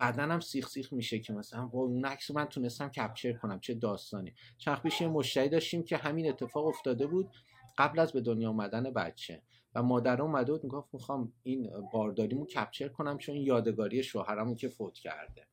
بدنم 0.00 0.40
سیخ 0.40 0.68
سیخ 0.68 0.92
میشه 0.92 1.18
که 1.18 1.32
مثلا 1.32 1.66
با 1.66 1.78
اون 1.78 2.04
عکس 2.04 2.30
من 2.30 2.44
تونستم 2.44 2.88
کپچر 2.88 3.32
کنم 3.32 3.60
چه 3.60 3.74
داستانی. 3.74 4.34
چند 4.58 4.82
پیش 4.82 5.00
یه 5.00 5.08
مشتری 5.08 5.48
داشتیم 5.48 5.82
که 5.82 5.96
همین 5.96 6.28
اتفاق 6.28 6.66
افتاده 6.66 7.06
بود 7.06 7.30
قبل 7.78 7.98
از 7.98 8.12
به 8.12 8.20
دنیا 8.20 8.50
آمدن 8.50 8.82
بچه. 8.82 9.42
و 9.74 9.82
مادر 9.82 10.22
اومده 10.22 10.52
بود 10.52 10.64
می‌گفت 10.64 10.94
می‌خوام 10.94 11.32
این 11.42 11.70
بارداریمو 11.92 12.46
کپچر 12.46 12.88
کنم 12.88 13.18
چون 13.18 13.36
یادگاری 13.36 14.02
شوهرمو 14.02 14.54
که 14.54 14.68
فوت 14.68 14.98
کرده. 14.98 15.46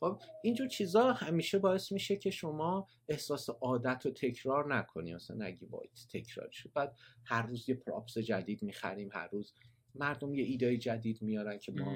خب 0.00 0.22
اینجور 0.42 0.68
چیزا 0.68 1.12
همیشه 1.12 1.58
باعث 1.58 1.92
میشه 1.92 2.16
که 2.16 2.30
شما 2.30 2.86
احساس 3.08 3.50
عادت 3.50 4.06
و 4.06 4.10
تکرار 4.10 4.76
نکنی. 4.76 5.14
مثلا 5.14 5.46
نگی 5.46 5.66
باید 5.66 5.90
تکرار 6.12 6.48
شد. 6.50 6.72
بعد 6.74 6.96
هر 7.24 7.46
روز 7.46 7.68
یه 7.68 7.74
پراپس 7.74 8.18
جدید 8.18 8.62
می‌خریم 8.62 9.08
هر 9.12 9.28
روز 9.28 9.54
مردم 9.94 10.34
یه 10.34 10.44
ایده 10.44 10.76
جدید 10.76 11.22
میارن 11.22 11.58
که 11.58 11.72
ما 11.72 11.92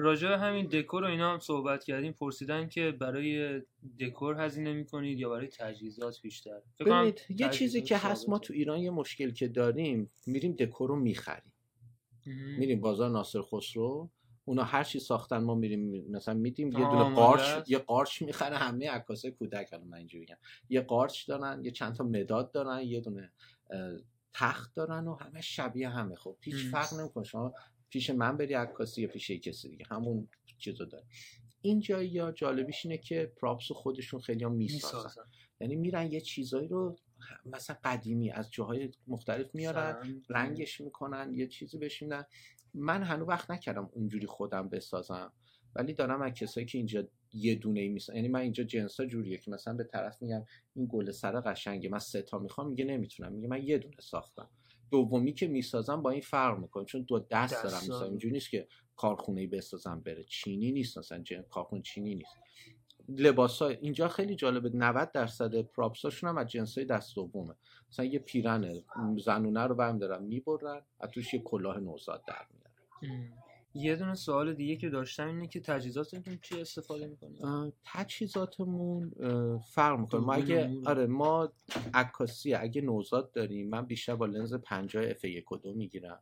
راجع 0.00 0.34
همین 0.34 0.66
دکور 0.66 1.04
و 1.04 1.06
اینا 1.06 1.32
هم 1.32 1.38
صحبت 1.38 1.84
کردیم 1.84 2.12
پرسیدن 2.12 2.68
که 2.68 2.90
برای 3.00 3.62
دکور 4.00 4.44
هزینه 4.44 4.72
می‌کنید 4.72 5.18
یا 5.18 5.28
برای 5.28 5.46
تجهیزات 5.46 6.20
بیشتر؟ 6.22 6.60
ببینید 6.80 7.20
یه 7.28 7.48
چیزی 7.48 7.82
که 7.82 7.96
هست 7.96 8.28
ما 8.28 8.38
تو 8.38 8.52
ایران 8.52 8.78
یه 8.78 8.90
مشکل 8.90 9.30
که 9.30 9.48
داریم 9.48 10.10
میریم 10.26 10.52
دکور 10.52 10.88
رو 10.88 10.96
می‌خریم. 10.96 11.52
میریم 12.58 12.80
بازار 12.80 13.10
ناصر 13.10 13.42
خسرو 13.42 14.10
اونا 14.44 14.62
هر 14.62 14.84
چی 14.84 14.98
ساختن 14.98 15.38
ما 15.38 15.54
میریم 15.54 16.10
مثلا 16.10 16.34
میدیم 16.34 16.68
یه 16.68 16.90
دونه 16.90 17.14
قارچ 17.14 17.70
یه 17.70 17.78
قارچ 17.78 18.22
می‌خره 18.22 18.56
همه 18.56 18.90
عکاسای 18.90 19.30
کودک 19.30 19.68
الان 19.72 19.88
من 19.88 19.96
اینجوری 19.98 20.20
میگم. 20.20 20.36
یه 20.68 20.80
قارچ 20.80 21.28
دارن 21.28 21.64
یه 21.64 21.70
چند 21.70 21.94
تا 21.94 22.04
مداد 22.04 22.52
دارن 22.52 22.82
یه 22.82 23.00
دونه 23.00 23.32
تخت 24.32 24.74
دارن 24.74 25.08
و 25.08 25.14
همه 25.14 25.40
شبیه 25.40 25.88
همه. 25.88 26.16
خب 26.16 26.36
هیچ 26.40 26.56
فرق 26.56 26.94
نمی‌کنه. 26.94 27.24
شما 27.24 27.54
پیش 27.90 28.10
من 28.10 28.36
بری 28.36 28.54
عکاسی 28.54 29.02
یا 29.02 29.08
پیش 29.08 29.30
کسی 29.30 29.68
دیگه. 29.68 29.84
همون 29.90 30.28
چیزو 30.58 30.84
داره. 30.84 31.04
اینجا 31.62 32.02
یا 32.02 32.32
جالبیش 32.32 32.86
اینه 32.86 32.98
که 32.98 33.32
پراپس 33.36 33.72
خودشون 33.72 34.20
خیلی 34.20 34.44
هم 34.44 34.52
می‌سازن. 34.52 35.22
یعنی 35.60 35.76
میرن 35.76 36.12
یه 36.12 36.20
چیزایی 36.20 36.68
رو 36.68 36.96
مثلا 37.46 37.76
قدیمی 37.84 38.30
از 38.30 38.50
جاهای 38.50 38.90
مختلف 39.06 39.54
میارن 39.54 40.22
رنگش 40.28 40.80
می‌کنن 40.80 41.34
یه 41.34 41.46
چیزی 41.46 41.78
بشینن 41.78 42.24
من 42.74 43.02
هنوز 43.02 43.28
وقت 43.28 43.50
نکردم 43.50 43.90
اونجوری 43.92 44.26
خودم 44.26 44.68
بسازم. 44.68 45.32
ولی 45.74 45.92
دارم 45.92 46.22
از 46.22 46.32
کسایی 46.32 46.66
که 46.66 46.78
اینجا 46.78 47.08
یه 47.32 47.54
دونه 47.54 47.80
ای 47.80 47.88
میسن 47.88 48.16
یعنی 48.16 48.28
من 48.28 48.40
اینجا 48.40 48.64
جنسا 48.64 49.06
جوریه 49.06 49.38
که 49.38 49.50
مثلا 49.50 49.74
به 49.74 49.84
طرف 49.84 50.22
میگم 50.22 50.44
این 50.74 50.88
گل 50.90 51.10
سر 51.10 51.40
قشنگه 51.40 51.88
من 51.88 51.98
سه 51.98 52.22
تا 52.22 52.38
می‌خوام 52.38 52.68
میگه 52.68 52.84
نمی‌تونم. 52.84 53.32
میگه 53.32 53.48
من 53.48 53.62
یه 53.62 53.78
دونه 53.78 53.96
ساختم. 54.00 54.50
دومی 54.90 55.32
که 55.32 55.46
می‌سازم 55.46 56.02
با 56.02 56.10
این 56.10 56.20
فرق 56.20 56.58
می‌کنه. 56.58 56.84
چون 56.84 57.02
دو 57.02 57.18
دست, 57.18 57.54
دست 57.54 57.62
دارم 57.62 57.80
می‌سازم. 57.82 58.04
اینجوری 58.04 58.32
نیست 58.32 58.50
که 58.50 58.68
کارخونه 58.96 59.40
ای 59.40 59.46
بسازم 59.46 60.00
بره 60.00 60.24
چینی 60.24 60.72
نیست. 60.72 60.98
مثلا 60.98 61.24
کارخونه 61.50 61.82
چینی 61.82 62.14
نیست. 62.14 62.36
لباس 63.08 63.62
های 63.62 63.76
اینجا 63.80 64.08
خیلی 64.08 64.34
جالبه. 64.36 64.70
90 64.74 65.12
درصد 65.12 65.62
پراپساشون 65.62 66.28
هم 66.28 66.38
از 66.38 66.46
جنس 66.46 66.78
های 66.78 66.86
دست 66.86 67.14
دومه. 67.14 67.54
مثلا 67.90 68.04
یه 68.04 68.18
پیرن 68.18 68.82
زنونه 69.24 69.66
رو 69.66 69.74
برم 69.74 69.98
دارم 69.98 70.22
می‌برن 70.22 70.82
از 71.00 71.10
توش 71.10 71.34
یه 71.34 71.40
کلاه 71.40 71.80
نوزاد 71.80 72.24
در 72.26 72.46
میارن. 72.50 73.32
یه 73.74 73.96
دونه 73.96 74.14
سوال 74.14 74.54
دیگه 74.54 74.76
که 74.76 74.88
داشتم 74.88 75.26
اینه 75.26 75.46
که 75.48 75.60
تجهیزاتتون 75.60 76.38
چی 76.42 76.60
استفاده 76.60 77.06
می‌کنید 77.06 77.72
تجهیزاتمون 77.84 79.10
فرق 79.74 79.98
می‌کنه. 79.98 80.20
ما 80.20 80.34
اگه 80.34 80.80
آره 80.86 81.06
ما 81.06 81.52
عکاسی 81.94 82.54
اگه 82.54 82.82
نوزاد 82.82 83.32
داریم 83.32 83.68
من 83.68 83.86
بیشتر 83.86 84.16
با 84.16 84.26
لنز 84.26 84.54
50 84.54 85.04
اف 85.10 85.24
1 85.24 85.52
و 85.52 85.56
2 85.56 85.74
می‌گیرم 85.74 86.20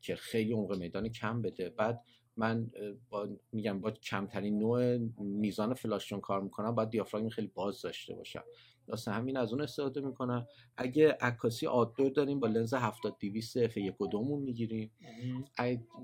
که 0.00 0.16
خیلی 0.16 0.52
عمق 0.52 0.76
میدان 0.76 1.08
کم 1.08 1.42
بده. 1.42 1.70
بعد 1.70 2.02
من 2.36 2.70
با 3.10 3.28
میگم 3.52 3.80
با 3.80 3.90
کمترین 3.90 4.58
نوع 4.58 4.96
میزان 5.18 5.74
فلاشون 5.74 6.20
کار 6.20 6.40
می‌کنم 6.40 6.74
باید 6.74 6.90
دیافراگم 6.90 7.28
خیلی 7.28 7.50
باز 7.54 7.82
داشته 7.82 8.14
باشم. 8.14 8.44
واسه 8.88 9.10
همین 9.12 9.36
از 9.36 9.52
اون 9.52 9.60
استفاده 9.60 10.00
می‌کنم. 10.00 10.46
اگه 10.76 11.16
عکاسی 11.20 11.66
آدور 11.66 12.10
داریم 12.10 12.40
با 12.40 12.46
لنز 12.46 12.74
70 12.74 13.16
200 13.18 13.56
اف 13.56 13.76
1 13.76 14.00
و 14.00 14.06
2 14.06 14.36
می‌گیریم. 14.36 14.90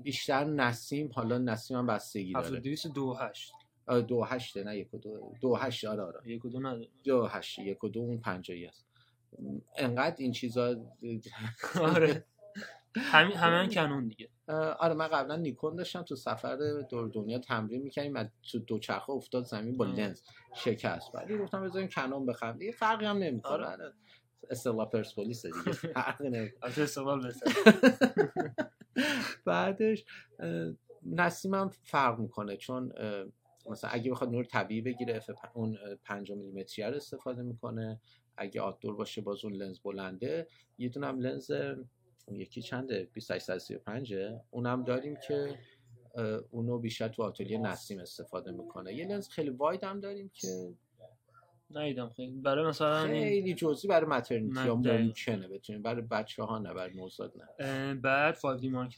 بیشتر 0.03 0.43
نسیم 0.45 1.11
حالا 1.13 1.37
نسیم 1.37 1.77
هم 1.77 1.87
بستگی 1.87 2.33
داره. 2.33 2.45
70 2.45 2.61
200 2.61 2.87
28 2.87 3.53
دو 4.07 4.23
هشته 4.23 4.63
نه 4.63 4.77
یک 4.77 4.93
و 4.93 4.97
دو 4.97 5.33
دو 5.41 5.55
هشت 5.55 5.85
آره 5.85 6.03
آره. 6.03 6.19
یک 6.25 6.45
و 6.45 6.49
دو 6.49 6.59
نداره. 6.59 6.87
دو 7.03 7.25
هشت 7.25 7.59
یک 7.59 7.83
و 7.83 7.89
دو 7.89 7.99
اون 7.99 8.17
پنجایی 8.17 8.65
هست 8.65 8.85
انقدر 9.77 10.15
این 10.19 10.31
چیزا 10.31 10.75
آره. 11.95 12.25
همین 12.97 13.37
همه 13.37 13.67
کنون 13.67 14.07
دیگه. 14.07 14.29
آره 14.79 14.93
من 14.93 15.07
قبلا 15.07 15.35
نیکون 15.35 15.75
داشتم 15.75 16.01
تو 16.01 16.15
سفر 16.15 16.55
دور 16.89 17.07
دنیا 17.07 17.39
تمرین 17.39 17.81
می‌کنیم 17.81 18.15
از 18.15 18.27
تو 18.51 18.59
دوچرخه 18.59 19.09
افتاد 19.09 19.45
زمین 19.45 19.77
با 19.77 19.85
لنز 19.85 20.21
شکست. 20.55 21.15
ولی 21.15 21.37
گفتم 21.37 21.63
بذاریم 21.63 21.87
کنون 21.87 22.25
بخرم 22.25 22.61
یه 22.61 22.71
فرقی 22.71 23.05
هم 23.05 23.17
نمی‌کنه. 23.17 23.65
آره. 23.65 23.93
اصطلاح 24.49 24.89
پرسپولیس 24.89 25.45
دیگه. 25.45 25.71
فرقی 25.95 26.29
نمی‌کنه. 26.29 26.71
بعدش 29.45 30.05
نسیم 31.05 31.53
هم 31.53 31.69
فرق 31.69 32.19
می‌کنه 32.19 32.57
چون 32.57 32.93
مثلا 33.69 33.89
اگه 33.93 34.11
بخواد 34.11 34.29
نور 34.29 34.43
طبیعی 34.43 34.81
بگیره 34.81 35.23
اون 35.53 35.77
5 36.03 36.31
میلیمتری 36.31 36.85
رو 36.85 36.95
استفاده 36.95 37.41
می‌کنه. 37.41 38.01
اگه 38.37 38.61
آتدور 38.61 38.95
باشه 38.95 39.21
باز 39.21 39.45
اون 39.45 39.53
لنز 39.53 39.79
بلنده. 39.79 40.47
یه 40.77 40.89
دونم 40.89 41.19
لنز 41.19 41.51
یکی 42.31 42.61
چنده؟ 42.61 43.09
2835 43.13 44.15
اونم 44.51 44.83
داریم 44.83 45.17
که 45.27 45.59
اونو 46.51 46.79
بیشتر 46.79 47.07
تو 47.07 47.23
آتلیه 47.23 47.57
نسیم 47.57 47.99
استفاده 47.99 48.51
می‌کنه. 48.51 48.93
یه 48.93 49.07
لنز 49.07 49.29
خیلی 49.29 49.49
واید 49.49 49.83
هم 49.83 49.99
داریم 49.99 50.31
که 50.33 50.73
نیدم 51.77 52.09
خیلی. 52.09 52.31
برای 52.31 52.65
مثلا 52.65 53.07
خیلی 53.07 53.53
جزئی 53.53 53.89
برای 53.89 54.05
مترنیتی 54.05 54.59
ها 54.59 54.75
ممکنه 54.75 55.47
بتونیم 55.47 55.81
برای 55.81 56.01
بچه 56.01 56.43
ها 56.43 56.59
نه 56.59 56.73
برای 56.73 56.95
نوزاد 56.95 57.33
نه. 57.37 57.93
بعد 57.93 58.35
5D 58.35 58.65
مارک 58.65 58.95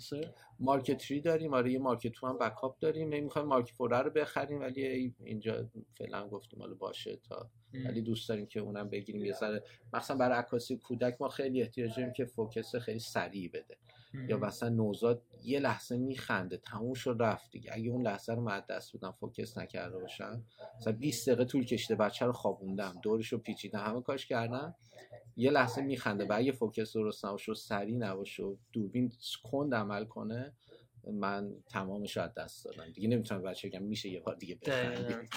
مارکت 0.59 1.01
3 1.01 1.19
داریم 1.19 1.53
آره 1.53 1.71
یه 1.71 1.80
مارکت 1.80 2.11
2 2.21 2.28
هم 2.28 2.38
backup 2.38 2.80
داریم. 2.80 3.24
می‌خوایم 3.24 3.47
مارکت 3.47 3.78
4 3.78 4.03
رو 4.03 4.09
بخریم 4.09 4.59
ولی 4.59 5.13
اینجا 5.19 5.69
فعلا 5.97 6.28
گفتیم 6.28 6.59
حالا 6.59 6.74
باشه 6.74 7.15
تا. 7.15 7.49
ولی 7.86 8.01
دوست 8.01 8.30
داریم 8.30 8.45
که 8.45 8.59
اونم 8.59 8.89
بگیریم 8.89 9.26
یه 9.26 9.34
ذره. 9.34 9.63
مثلا 9.93 10.17
برای 10.17 10.38
عکاسی 10.38 10.78
کودک 10.78 11.17
ما 11.19 11.30
خیلی 11.30 11.61
احتیاج 11.61 11.95
داریم 11.95 12.13
که 12.13 12.26
focus 12.26 12.76
خیلی 12.76 12.99
سریع 12.99 13.49
بده. 13.49 13.78
یا 14.28 14.38
مثلا 14.38 14.70
نوزاد 14.70 15.24
یه 15.43 15.59
لحظه 15.59 15.97
میخنده 15.97 16.57
تموم 16.57 16.93
شد 16.93 17.18
رفت 17.20 17.51
دیگه. 17.51 17.72
اگه 17.74 17.89
اون 17.89 18.01
لحظه 18.01 18.34
رو 18.34 18.41
من 18.41 18.64
دست 18.70 18.91
بودم 18.91 19.11
focus 19.12 19.58
نکرده 19.57 19.99
باشم 19.99 20.43
مثلا 20.80 20.93
20 20.93 21.30
دقیقه 21.30 21.45
طول 21.45 21.66
کشیده 21.66 21.95
بچه 21.95 22.26
رو 22.26 22.32
خوابوندم 22.34 22.99
دورش 23.03 23.28
رو 23.34 23.38
پیچیدم 23.38 23.80
همه 23.80 24.01
کارش 24.01 24.26
کردم. 24.28 24.76
یه 25.38 25.51
لحظه 25.51 25.82
میخنده 25.82 26.26
و 26.26 26.34
اگه 26.34 26.51
focus 26.51 26.93
درست 26.93 27.26
نباشه 27.26 27.51
و 27.51 27.55
سریع 27.55 27.97
نباشه 27.97 28.43
و 28.43 28.55
دوربین 28.74 29.11
کند 29.43 29.76
عمل 29.76 30.05
کنه 30.05 30.53
من 31.11 31.51
تمامش 31.70 32.18
رو 32.18 32.24
از 32.24 32.34
دست 32.34 32.66
دادم. 32.66 32.91
دیگه 32.91 33.07
نمی‌تونم 33.07 33.41
بچه 33.41 33.70
بگم 33.70 33.84
میشه 33.84 34.09
یه 34.09 34.20
بار 34.20 34.36
دیگه. 34.36 34.57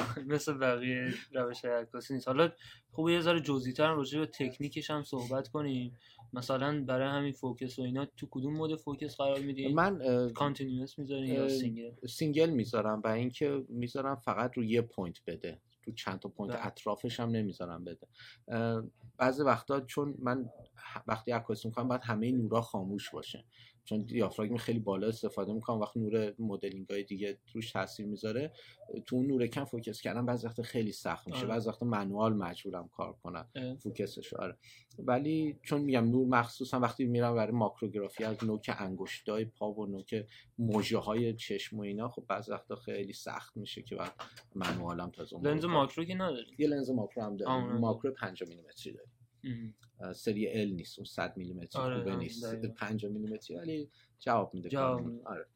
مثل 0.35 0.53
بقیه 0.53 1.14
روش 1.33 1.64
های 1.64 1.74
عکاسی 1.74 2.14
نیست. 2.14 2.29
حالا 2.29 2.53
خوبه 2.93 3.12
یه 3.12 3.20
ذره 3.20 3.41
جزئی‌تر 3.41 3.95
راجع 3.95 4.18
به 4.18 4.27
تکنیکش 4.27 4.91
هم 4.91 5.03
صحبت 5.03 5.49
کنیم. 5.49 5.99
مثلا 6.37 6.84
برای 6.84 7.09
همین 7.09 7.32
focus 7.33 7.79
و 7.78 7.82
اینا 7.82 8.07
تو 8.16 8.26
کدوم 8.30 8.57
mode 8.57 8.77
focus 8.77 9.17
قرار 9.16 9.39
میدین 9.39 9.74
من 9.74 10.28
continuous 10.33 10.99
می‌ذارین 10.99 11.34
یا 11.34 11.49
سینگل 11.49 11.91
سینگل 12.07 12.51
می‌ذارم 12.51 13.01
و 13.05 13.09
اینکه 13.09 13.64
می‌ذارم 13.68 14.16
فقط 14.16 14.57
رو 14.57 14.64
یه 14.64 14.80
point 14.81 15.23
بده. 15.26 15.61
تو 15.82 15.93
چند 15.93 16.18
تا 16.18 16.28
point 16.29 16.53
بله. 16.53 16.66
اطرافش 16.66 17.20
هم 17.20 17.30
نمی‌ذارم 17.30 17.84
بده. 17.84 18.07
بعضی 19.16 19.43
وقتا 19.43 19.80
چون 19.80 20.14
من 20.18 20.51
وقتی 21.07 21.32
عکاسی 21.32 21.68
می‌کنم 21.68 21.89
باید 21.89 22.03
همه 22.05 22.32
نورا 22.32 22.61
خاموش 22.61 23.11
باشه. 23.11 23.45
چون 23.87 24.03
دیافراگم 24.03 24.57
خیلی 24.57 24.78
بالا 24.78 25.09
استفاده 25.09 25.53
می‌کنم 25.53 25.80
وقت 25.80 25.97
نور 25.97 26.34
مدلینگ 26.39 26.89
های 26.89 27.03
دیگه 27.05 27.39
روش 27.55 27.72
تاثیر 27.72 28.07
می‌ذاره 28.07 28.53
تو 29.07 29.16
اون 29.16 29.26
نور 29.26 29.47
کم 29.47 29.64
focus 29.64 30.01
کردن 30.01 30.26
بعضی 30.26 30.47
وقتا 30.47 30.62
خیلی 30.62 30.93
سخت 30.93 31.26
میشه. 31.26 31.39
آره. 31.39 31.49
بعضی 31.49 31.68
وقتا 31.68 31.87
manual 31.87 32.33
مجبورم 32.34 32.89
کار 32.89 33.12
کنم. 33.12 33.49
focus 33.79 34.19
ش 34.19 34.35
آره. 34.34 34.57
ولی 34.99 35.59
چون 35.62 35.80
میگم 35.80 36.05
نور 36.11 36.26
مخصوصا 36.26 36.80
وقتی 36.80 37.05
میرم 37.05 37.34
برای 37.34 37.53
ماکروگرافی 37.53 38.24
از 38.24 38.45
نوک 38.45 38.70
انگشتای 38.78 39.45
پا 39.45 39.72
و 39.72 39.87
نوک 39.87 40.26
مژه 40.59 40.99
های 40.99 41.34
چشم 41.34 41.78
و 41.78 41.82
اینا 41.82 42.09
خب 42.09 42.24
بعضی 42.28 42.53
وقتا 42.53 42.76
خیلی 42.76 43.12
سخت 43.12 43.57
میشه 43.57 43.82
که 43.82 43.97
بعد 43.97 44.12
منوالم 44.55 45.11
تازه 45.11 45.37
لنز 45.43 45.64
رو- 45.64 45.70
ماکرو 45.70 46.05
که 46.05 46.14
نداری؟ 46.14 46.57
یه 46.59 46.68
لنز 46.68 46.91
ماکرو 46.91 47.22
هم 47.22 47.37
اونم 47.47 47.78
ماکرو 47.78 48.11
5 48.12 48.43
میلیمتری 48.49 48.93
داریم. 48.93 49.12
اه، 49.45 49.86
سری 50.15 50.49
ال 50.49 50.69
نیست 50.69 50.99
اون 50.99 51.05
100 51.05 51.37
میلیمتری 51.37 51.83
آره، 51.83 51.99
خوبه 51.99 52.11
آره، 52.11 52.21
نیست 52.21 52.45
دقیقاً. 52.45 52.75
5 52.75 53.07
میلیمتری 53.07 53.57
ولی 53.57 53.91
جواب 54.19 54.55
میده 54.55 54.69
جواب. 54.69 55.27
آره. 55.27 55.47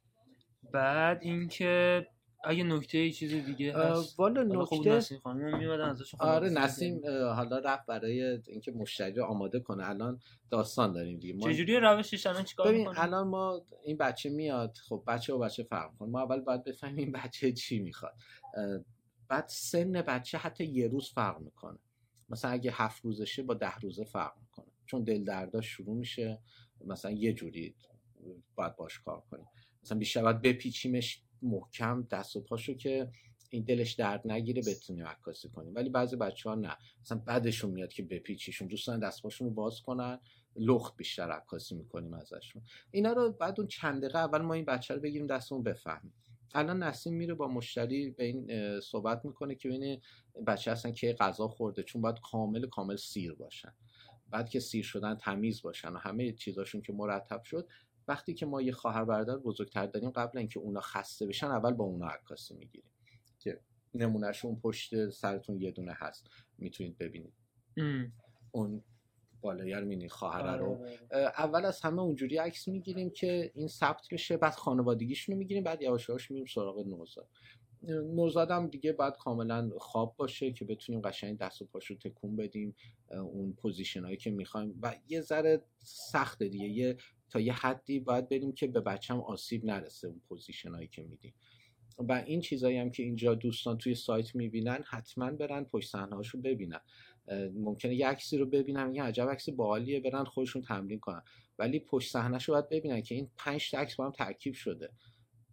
بعد 0.73 1.19
اینکه 1.23 2.07
اگه 2.45 2.65
نکته 2.65 3.11
چیز 3.11 3.33
دیگه 3.33 3.79
هست؟ 3.79 4.21
والا 4.21 4.43
نکته 4.43 4.91
نسیم 4.91 5.19
خانم 5.19 5.59
میمدن 5.59 5.85
ازشون 5.85 6.21
آره 6.21 6.49
نسیم 6.49 7.01
حالا 7.07 7.59
رفت 7.59 7.87
برای 7.87 8.23
اینکه 8.47 8.73
مشتری 8.73 9.13
رو 9.13 9.25
آماده 9.25 9.61
کنه. 9.61 9.89
الان 9.89 10.21
داستان 10.51 10.93
داریم 10.93 11.19
دیگه. 11.19 11.35
ما 11.35 11.53
چجوری 11.53 11.77
روشش؟ 11.77 12.27
الان 12.27 12.45
چیکار 12.45 12.69
ببین 12.69 12.89
الان 12.97 13.29
ما 13.29 13.63
این 13.85 13.97
بچه 13.97 14.31
میاد 14.31 14.77
خب 14.89 15.05
بچه 15.07 15.35
و 15.35 15.39
بچه 15.39 15.63
فرق 15.63 15.97
کنه 15.99 16.09
ما 16.11 16.21
اول 16.23 16.41
باید 16.41 16.65
بفهمیم 16.65 16.99
این 16.99 17.13
بچه 17.13 17.53
چی 17.53 17.79
می‌خواد. 17.79 18.15
بعد 19.29 19.45
سن 19.49 19.93
بچه 19.93 20.39
حتی 20.39 20.65
یه 20.65 20.89
روز 20.89 21.11
فرق 21.11 21.41
می‌کنه. 21.41 21.79
مثلا 22.31 22.51
اگه 22.51 22.71
هفت 22.75 23.05
روزشه 23.05 23.43
با 23.43 23.55
ده 23.55 23.77
روزه 23.77 24.05
فرق 24.05 24.33
می‌کنه. 24.41 24.67
چون 24.87 25.05
دل 25.05 25.25
درداش 25.25 25.67
شروع 25.67 25.97
میشه 25.97 26.39
مثلا 26.85 27.11
یه 27.11 27.33
جوری 27.33 27.75
باید 28.55 28.77
باش 28.77 28.99
کار 28.99 29.23
کنیم 29.31 29.47
مثلا 29.83 29.99
بیشتر 29.99 30.23
باید 30.23 30.43
بپیچیمش 30.43 31.23
محکم 31.43 32.03
دست 32.11 32.37
و 32.37 32.41
پاشو 32.41 32.75
که 32.75 33.11
این 33.51 33.65
دلش 33.65 33.93
درد 33.93 34.23
نگیره 34.25 34.63
بتونیم 34.63 35.07
عکاسی 35.07 35.49
کنیم. 35.49 35.75
ولی 35.75 35.91
بعضی 35.91 36.17
بچه 36.17 36.49
ها 36.49 36.55
نه. 36.55 36.77
مثلا 37.01 37.19
بعدشون 37.19 37.71
میاد 37.71 37.93
که 37.93 38.03
بپیچیشون 38.03 38.69
دوستان 38.69 39.01
دست 39.01 39.23
پاشون 39.23 39.49
رو 39.49 39.55
باز 39.55 39.81
کنن 39.81 40.19
لخت 40.57 40.97
بیشتر 40.97 41.31
عکاسی 41.31 41.75
می‌کنیم 41.75 42.15
ازشون. 42.15 42.63
اینا 42.91 43.13
رو 43.13 43.33
بعد 43.33 43.61
اون 43.61 43.69
چند 43.69 44.03
دقیقه 44.03 44.19
اول 44.19 44.43
ما 44.43 44.55
این 44.55 44.65
بچه 44.65 44.95
رو 44.95 45.01
بگیریم 45.01 45.27
دستمون 45.27 45.63
بفهمیم. 45.63 46.13
الان 46.55 46.83
نسیم 46.83 47.15
میره 47.15 47.35
با 47.35 47.49
مشتری 47.49 48.11
به 48.11 48.25
این 48.25 48.81
صحبت 48.81 49.25
می‌کنه 49.25 49.55
که 49.55 49.69
ببینه 49.69 50.01
بچه 50.47 50.71
اصلا 50.71 50.91
که 50.93 51.13
غذا 51.13 51.49
خورده 51.49 51.83
چون 51.83 52.03
باید 52.03 52.21
کامل 52.21 52.67
کامل 52.67 52.97
سیر 52.97 53.35
باشن. 53.35 53.73
بعد 54.31 54.49
که 54.49 54.61
سیر 54.61 54.85
شدن 54.85 55.15
تمیز 55.15 55.63
باشن 55.63 55.93
و 55.93 55.99
همه 55.99 56.33
چیزاشون 56.33 56.83
که 56.83 56.93
مرتب 56.93 57.43
شد 57.43 57.69
وقتی 58.09 58.35
که 58.35 58.47
ما 58.47 58.63
یه 58.63 58.73
خواهر 58.73 59.05
برادر 59.05 59.37
بزرگتر 59.37 59.87
داریم 59.87 60.11
قبل 60.11 60.39
اینکه 60.39 60.61
اونا 60.61 60.81
خسته 60.81 61.27
بشن 61.27 61.47
اول 61.47 61.73
با 61.73 61.85
اونا 61.85 62.07
عکاسی 62.07 62.55
می‌گیریم 62.55 62.91
که 63.39 63.61
نمونهشون 63.95 64.61
پشت 64.61 65.11
سرتون 65.11 65.61
یه 65.61 65.71
دونه 65.71 65.93
هست. 65.97 66.31
می‌تونید 66.59 66.99
ببینید. 66.99 67.33
ام. 67.77 68.13
اون 68.53 68.83
بالایی 69.41 69.73
رو 69.73 69.81
می‌بینید، 69.81 70.11
خواهر 70.11 70.57
رو. 70.57 70.75
آره. 70.75 70.99
اول 71.39 71.65
از 71.65 71.81
همه 71.81 72.03
اونجوری 72.03 72.37
عکس 72.37 72.69
می‌گیریم 72.69 73.11
که 73.11 73.53
این 73.55 73.69
ثبت 73.69 74.09
بشه 74.13 74.37
بعد 74.37 74.55
خانوادگیشون 74.55 75.33
رو 75.33 75.39
می‌گیریم 75.39 75.65
بعد 75.65 75.83
یواش 75.83 76.09
یواش 76.09 76.31
میریم 76.31 76.47
سراغ 76.47 76.87
نوزاد. 76.87 77.29
نوزاد 77.89 78.51
هم 78.51 78.67
دیگه 78.67 78.93
باید 78.93 79.15
کاملا 79.15 79.71
خواب 79.79 80.15
باشه 80.17 80.53
که 80.53 80.65
بتونیم 80.65 81.01
قشنگ 81.01 81.39
دست 81.39 81.63
و 81.63 81.65
پاشو 81.65 81.95
تکون 81.95 82.37
بدیم 82.37 82.77
اون 83.11 83.53
position 83.53 84.05
هایی 84.05 84.17
که 84.17 84.31
می‌خوایم. 84.31 84.79
و 84.83 84.95
یه 85.09 85.21
ذره 85.21 85.63
سخته 85.85 86.49
دیگه 86.49 86.69
یه 86.69 86.97
تا 87.31 87.41
یه 87.41 87.53
حدی 87.53 88.01
باید 88.01 88.29
بریم 88.29 88.53
که 88.53 88.67
به 88.67 88.81
بچم 88.81 89.21
آسیب 89.21 89.65
نرسه 89.65 90.09
اون 90.09 90.21
position 90.29 90.75
هایی 90.75 90.89
که 90.89 91.03
میدیم. 91.03 91.35
و 91.99 92.13
این 92.27 92.41
چیزایی 92.41 92.79
هم 92.79 92.91
که 92.91 93.03
اینجا 93.03 93.35
دوستان 93.35 93.79
توی 93.79 93.95
سایت 93.95 94.35
می‌بینن 94.35 94.83
حتما 94.87 95.31
برن 95.31 95.65
پشت 95.65 95.91
صحنه 95.91 96.17
ببینن. 96.45 96.81
ممکنه 97.55 97.95
یه 97.95 98.09
عکسی 98.09 98.39
رو 98.39 98.47
ببینن 98.47 98.87
میگن 98.87 99.03
عجب 99.03 99.29
عکس 99.29 99.49
باحالیه 99.49 100.01
برن 100.01 100.25
خودشون 100.25 100.63
تمرین 100.63 101.01
کنن. 101.01 101.23
ولی 101.59 101.79
پشت 101.81 102.13
صحنه‌ش 102.13 102.45
رو 102.45 102.55
باید 102.55 102.69
ببینن 102.69 103.03
که 103.03 103.15
این 103.15 103.31
پنج 103.37 103.71
تا 103.71 103.79
عکس 103.79 103.97
با 103.97 104.05
هم 104.05 104.13
ترکیب 104.13 104.55
شده. 104.55 104.91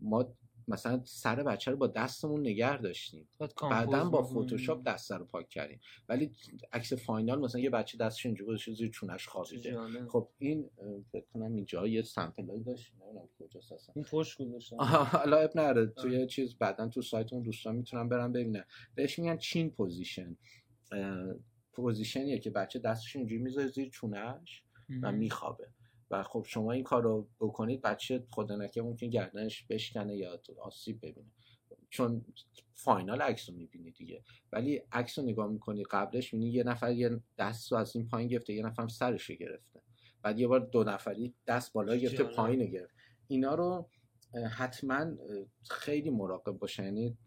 ما 0.01 0.33
مثلا 0.69 1.01
سر 1.03 1.43
بچه 1.43 1.71
رو 1.71 1.77
با 1.77 1.87
دستمون 1.87 2.39
نگه 2.39 2.77
داشتیم. 2.77 3.29
بعدا 3.61 4.09
با. 4.09 4.23
فتوشاپ 4.23 4.83
دست 4.83 5.11
رو 5.11 5.25
پاک 5.25 5.49
کردیم. 5.49 5.79
ولی 6.09 6.31
عکس 6.73 6.93
final 6.93 7.39
مثلا 7.39 7.61
یه 7.61 7.69
بچه 7.69 7.97
دستش 7.97 8.25
اینجوری 8.25 8.47
گذاشته 8.47 8.73
زیر 8.73 8.89
چونش 8.89 9.27
خوابیده. 9.27 9.77
خب 10.07 10.29
این 10.37 10.69
فکر 11.11 11.25
کنم 11.33 11.55
اینجا 11.55 11.87
یه 11.87 12.01
sample 12.01 12.48
ایی 12.48 12.63
داشت. 12.63 12.93
نمی‌دونم 12.93 13.29
کجاست 13.39 13.71
اصلا. 13.71 13.93
این 13.95 14.05
پشت 14.05 14.41
گذاشتم 14.41 14.77
حالا 14.81 15.37
اب 15.37 15.57
نره. 15.57 15.85
توی 15.85 16.27
چیز 16.27 16.57
بعدا 16.57 16.87
تو 16.87 17.01
سایتمون 17.01 17.43
دوستان 17.43 17.75
می‌تونن 17.75 18.09
برن 18.09 18.31
ببینن. 18.31 18.65
بهش 18.95 19.19
میگن 19.19 19.37
chin 19.37 19.69
position. 19.69 20.37
position 21.77 22.27
یه 22.27 22.39
که 22.39 22.49
بچه 22.49 22.79
دستش 22.79 23.15
اینجوری 23.15 23.41
می‌ذاره 23.41 23.67
زیر 23.67 23.89
چونش 23.89 24.63
و 25.01 25.11
میخوابه. 25.11 25.67
و 26.11 26.23
خب 26.23 26.45
شما 26.47 26.71
این 26.71 26.83
کار 26.83 27.03
رو 27.03 27.27
بکنید 27.39 27.81
بچه 27.81 28.23
خدا 28.29 28.55
نکنه 28.55 28.83
ممکن 28.83 29.09
گردنش 29.09 29.65
بشکنه 29.69 30.17
یا 30.17 30.39
آسیب 30.61 30.97
ببینه. 30.97 31.31
چون 31.89 32.25
فاینال 32.73 33.21
عکس 33.21 33.49
رو 33.49 33.55
می‌بینی 33.55 33.91
دیگه. 33.91 34.23
ولی 34.51 34.81
عکس 34.91 35.19
رو 35.19 35.25
نگاه 35.25 35.47
می‌کنی 35.47 35.83
قبلش 35.83 36.33
می‌بینی 36.33 36.51
یه 36.51 36.63
نفر 36.63 36.91
یه 36.91 37.19
دست 37.37 37.71
رو 37.71 37.77
از 37.77 37.95
این 37.95 38.07
پایین 38.07 38.29
گرفته 38.29 38.53
یه 38.53 38.65
نفر 38.65 38.81
هم 38.81 38.87
سرش 38.87 39.29
رو 39.29 39.35
گرفته. 39.35 39.81
بعد 40.21 40.39
یه 40.39 40.47
بار 40.47 40.59
دو 40.59 40.83
نفری 40.83 41.33
دست 41.47 41.73
بالا 41.73 41.95
گرفته. 41.95 42.23
پایین 42.23 42.59
رو 42.59 42.67
گرفت. 42.67 42.95
اینا 43.27 43.55
رو 43.55 43.89
حتما 44.57 45.05
خیلی 45.69 46.09
مراقب 46.09 46.51
باشه 46.51 46.83
یعنی 46.83 47.17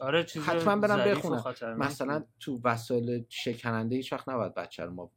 آره 0.00 0.24
چیز 0.24 0.42
حتما 0.42 0.76
برم 0.76 1.10
بخونم. 1.10 1.44
مثلا 1.78 2.24
تو 2.40 2.60
وسایل 2.64 3.24
شکننده 3.28 3.96
هیچ 3.96 4.12
وقت 4.12 4.28
نباید 4.28 4.54
بچه 4.54 4.84
رو 4.84 4.92
ما 4.92 5.10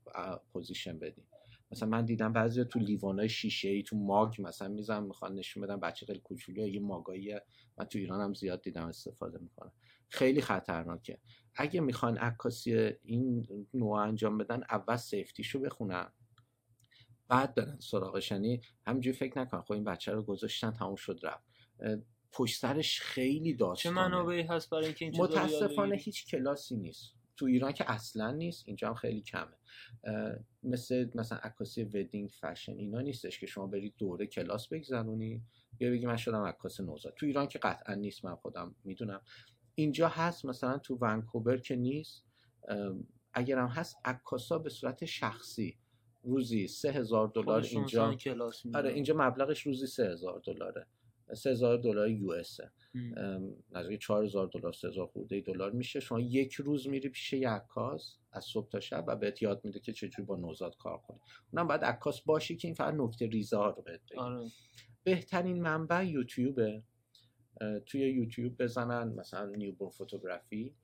position 0.54 1.00
بدیم. 1.00 1.28
مثلا 1.72 1.90
من 1.90 2.06
دیدم 2.06 2.34
بعضی 2.34 2.64
تو 2.64 2.80
لیوانای 2.80 3.30
شیشه 3.30 3.70
ای 3.70 3.84
تو 3.84 3.98
mug 3.98 4.42
مثلا 4.42 4.68
میذارن 4.68 5.04
می‌خوان 5.04 5.36
نشون 5.36 5.64
بدن 5.64 5.80
بچه 5.80 6.06
خیلی 6.06 6.20
کوچولو 6.20 6.68
یه 6.68 6.80
mug 6.80 7.12
ایی 7.12 7.34
من 7.78 7.86
تو 7.86 8.00
ایران 8.00 8.22
هم 8.22 8.34
زیاد 8.34 8.62
دیدم 8.62 8.86
استفاده 8.88 9.40
می‌کنن. 9.40 9.72
خیلی 10.10 10.42
خطرناکه. 10.42 11.20
اگه 11.56 11.82
می‌خوان 11.82 12.18
عکاسی 12.18 12.74
این 13.04 13.48
نوع 13.74 13.92
انجام 13.92 14.38
بدن 14.38 14.64
اول 14.70 14.96
safety 14.96 15.39
شو 15.39 15.60
بخونن. 15.60 16.12
بعد 17.28 17.56
برن 17.56 17.80
سراغش. 17.80 18.32
یعنی 18.32 18.62
همینجوری 18.88 19.18
فکر 19.18 19.40
نکن. 19.40 19.62
خب 19.62 19.72
این 19.72 19.84
بچه 19.84 20.12
رو 20.12 20.24
گذاشتن 20.24 20.72
تموم 20.72 20.96
شد 20.96 21.20
رفت. 21.24 21.46
پشت 22.36 22.60
سرش 22.60 23.02
خیلی 23.02 23.52
چه 23.52 23.58
داستانه 23.58 23.96
منابعی 23.96 24.42
هست 24.42 24.70
برای 24.70 24.86
اینکه 24.86 25.06
این 25.06 25.14
متاسفانه؟ 25.18 25.96
هیچ 25.96 26.28
کلاسی 26.28 26.76
نیست. 26.76 27.14
تو 27.38 27.46
ایران 27.46 27.72
که 27.72 27.92
اصلا 27.92 28.32
نیست 28.32 28.64
اینجا 28.68 28.88
هم 28.88 28.94
خیلی 28.94 29.22
کمه. 29.22 29.58
مثل 30.64 31.10
مثلا 31.16 31.38
عکاسی 31.38 31.84
ودینگ 31.84 32.30
فشن 32.30 32.72
اینا 32.72 33.02
نیستش 33.02 33.40
که 33.40 33.46
شما 33.46 33.68
برید 33.68 33.94
دوره 33.98 34.28
کلاس 34.28 34.68
بگذرونی 34.68 35.42
یا 35.80 35.92
بگی 35.92 36.06
من 36.06 36.16
شدم 36.18 36.44
عکاس 36.44 36.80
نوزاد. 36.80 37.14
تو 37.14 37.26
ایران 37.26 37.48
که 37.48 37.60
قطعا 37.60 37.96
نیست 37.96 38.26
من 38.26 38.36
خودم 38.36 38.76
می‌دونم. 38.84 39.22
اینجا 39.76 40.08
هست 40.08 40.46
مثلا 40.46 40.78
تو 40.78 40.98
ونکوور 41.02 41.58
که 41.58 41.76
نیست 41.76 42.26
اگر 43.34 43.58
هم 43.58 43.68
هست 43.68 43.98
عکاسا 44.06 44.58
به 44.58 44.70
صورت 44.70 45.06
شخصی 45.06 45.78
روزی 46.24 46.68
سه 46.68 46.92
هزار 46.92 47.28
دلار 47.28 47.64
اینجا. 47.64 48.18
آره 48.74 48.94
اینجا 48.94 49.16
مبلغش 49.18 49.62
روزی 49.62 49.88
سه 49.88 50.12
هزار 50.12 50.42
دلاره. 50.46 50.88
سه 51.34 51.50
هزار 51.50 51.78
دلار 51.78 52.10
یو 52.10 52.34
ام. 53.18 53.54
نزدیک 53.72 54.00
4000 54.02 54.50
دلار 54.54 54.74
3000 54.74 55.08
خورده 55.08 55.42
دلار 55.42 55.72
میشه. 55.72 56.00
شما 56.00 56.20
یک 56.20 56.54
روز 56.54 56.88
میری 56.88 57.10
پیش 57.10 57.34
یه 57.34 57.50
عکاس 57.50 58.18
از 58.32 58.44
صبح 58.44 58.70
تا 58.70 58.80
شب 58.80 59.06
و 59.08 59.16
بهت 59.16 59.42
یاد 59.42 59.66
میده 59.66 59.80
که 59.80 59.94
چجوری 59.94 60.24
با 60.24 60.36
نوزاد 60.36 60.78
کار 60.78 60.98
کنی. 60.98 61.20
اونم 61.52 61.68
باید 61.68 61.84
عکاس 61.84 62.22
باشی 62.22 62.56
که 62.56 62.68
این 62.68 62.76
فقط 62.76 62.94
نکته 62.94 63.28
ریزه 63.28 63.58
ها 63.58 63.70
رو 63.70 63.82
بهت 63.82 64.02
بگه. 64.12 64.22
آره. 64.22 64.48
بهترین 65.04 65.62
منبع 65.62 66.06
یوتیوبه. 66.06 66.84
توی 67.86 68.02
یوتیوب 68.02 68.64
بزنن 68.64 69.14
مثلا 69.14 69.46
نیوبورن 69.46 69.92
فوتوگرافی. 69.92 70.76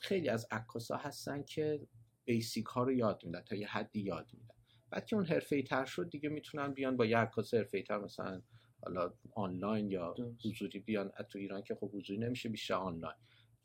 خیلی 0.00 0.28
از 0.28 0.46
عکاسا 0.50 0.96
هستن 0.96 1.42
که 1.42 1.80
بیسیک 2.24 2.66
ها 2.66 2.82
رو 2.82 2.92
یاد 2.92 3.24
میدن 3.24 3.40
تا 3.40 3.56
یه 3.56 3.68
حدی 3.68 4.00
یاد 4.00 4.30
میدن. 4.32 4.54
بعد 4.90 5.06
که 5.06 5.16
اون 5.16 5.24
حرفه 5.24 5.62
تر 5.62 5.84
شد 5.84 6.10
دیگه 6.10 6.28
می‌تونن 6.28 6.72
بیان 6.72 6.96
با 6.96 7.06
یه 7.06 7.18
عکاس 7.18 7.54
حرفه 7.54 7.82
تر 7.82 7.98
مثلا 7.98 8.42
حالا 8.84 9.12
آنلاین 9.34 9.90
یا. 9.90 10.14
حضوری 10.44 10.78
بیان 10.78 11.12
تو 11.28 11.38
ایران 11.38 11.62
که 11.62 11.74
خب 11.74 11.90
حضوری 11.94 12.18
نمیشه 12.18 12.48
بیشتر 12.48 12.74
آنلاین 12.74 13.14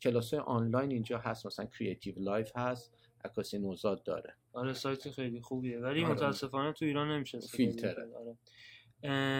کلاس 0.02 0.34
آنلاین 0.34 0.90
اینجا 0.90 1.18
هست 1.18 1.46
مثلا 1.46 1.66
CreativeLive 1.66 2.56
هست 2.56 2.94
عکاسی 3.24 3.58
نوزاد 3.58 4.02
داره 4.02 4.34
آره 4.52 4.72
سایت 4.72 5.10
خیلی 5.10 5.40
خوبیه 5.40 5.78
ولی 5.78 6.04
آره. 6.04 6.12
متاسفانه 6.12 6.72
تو 6.72 6.84
ایران 6.84 7.10
نمیشه 7.10 7.40
فیلتره. 7.40 8.16
آره. 8.16 8.36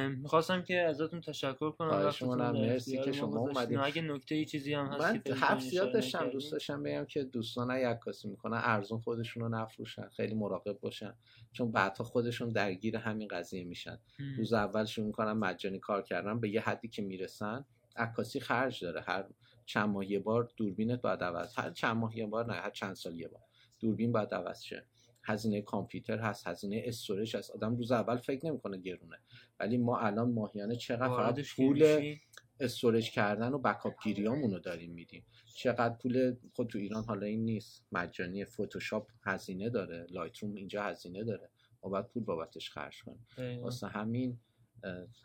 می‌خواستم 0.09 0.63
که 0.63 0.81
ازتون 0.81 1.21
تشکر 1.21 1.71
کنم 1.71 1.91
در 1.91 2.51
مرسی 2.53 2.99
که 2.99 3.11
ما 3.11 3.13
شما. 3.13 3.39
اومدید. 3.39 3.79
اگه 3.79 4.03
نکته 4.03 4.35
ای 4.35 4.45
چیزی 4.45 4.75
هم 4.75 4.87
هست 4.87 5.29
من 5.29 5.35
حرف 5.35 5.63
زیاد 5.63 5.93
داشتم. 5.93 6.31
دوست 6.31 6.53
داشتم 6.53 6.83
بگم 6.83 7.05
که 7.05 7.25
دوستان 7.25 7.71
اگه 7.71 7.89
عکاسی 7.89 8.29
می‌کنن 8.29 8.61
ارزون 8.65 9.01
خودشون 9.01 9.43
رو 9.43 9.49
نفروشن 9.49 10.09
خیلی 10.09 10.35
مراقب 10.35 10.79
باشن 10.81 11.15
چون 11.53 11.73
بعدها 11.73 12.05
خودشون 12.05 12.49
درگیر 12.49 12.97
همین 12.97 13.29
قضیه 13.29 13.65
میشن 13.65 13.99
هم. 14.19 14.37
روز 14.37 14.53
اول 14.53 14.85
شروع 14.85 15.07
می‌کنن 15.07 15.33
مجانی 15.33 15.79
کار 15.79 16.03
کردن 16.03 16.41
به 16.41 16.51
یه 16.51 16.61
حدی 16.61 16.89
که 16.89 17.03
می‌رسن 17.03 17.65
عکاسی 17.97 18.41
خرج 18.41 18.85
داره 18.85 19.01
هر 19.01 19.25
چند 19.67 19.89
ماه 19.89 20.11
یه 20.11 20.19
بار 20.19 20.51
دوربینت 20.57 21.01
باید 21.01 21.23
عوض 21.25 21.59
هر 21.59 21.71
چند 21.71 21.97
ماه 21.97 22.19
یه 22.19 22.27
بار 22.27 22.47
نه 22.47 22.53
هر 22.53 22.71
چند 22.71 22.95
سال 22.95 23.19
یه 23.19 23.29
بار 23.29 23.43
دوربین 23.81 24.13
باید 24.13 24.35
عوض 24.35 24.63
شه 24.63 24.85
هزینه 25.23 25.63
کامپیوتر 25.63 26.19
هست 26.19 26.47
هزینه 26.47 26.83
استورج 26.85 27.37
هست. 27.37 27.51
آدم 27.51 27.77
روز 27.77 27.93
اول 27.93 28.17
فکر 28.17 28.47
نمی‌کنه 28.47 28.79
گرونه. 28.79 29.17
ولی 29.61 29.79
ما 29.79 29.99
الان 29.99 30.33
ماهیانه 30.33 30.77
چقدر 30.77 31.09
فقط 31.09 31.41
پول 31.57 32.17
استورج 32.61 33.11
کردن 33.11 33.53
و 33.53 33.59
بکاپ 33.59 34.03
گیریامونو 34.05 34.59
داریم 34.59 34.93
میدیم. 34.93 35.25
چقدر 35.55 35.95
پول 35.95 36.37
خود 36.53 36.69
تو 36.69 36.79
ایران 36.79 37.05
حالا 37.05 37.27
این 37.27 37.45
نیست. 37.45 37.87
مجانی 37.93 38.45
فتوشاپ 38.45 39.11
هزینه 39.23 39.71
داره 39.71 40.07
لایتروم 40.11 40.55
اینجا 40.55 40.83
هزینه 40.83 41.25
داره. 41.25 41.51
ما 41.83 41.91
باید 41.91 42.07
پول 42.07 42.25
بابتش 42.25 42.71
خرج 42.71 43.03
کنیم. 43.03 43.27
واسه 43.63 43.87
همین 43.87 44.39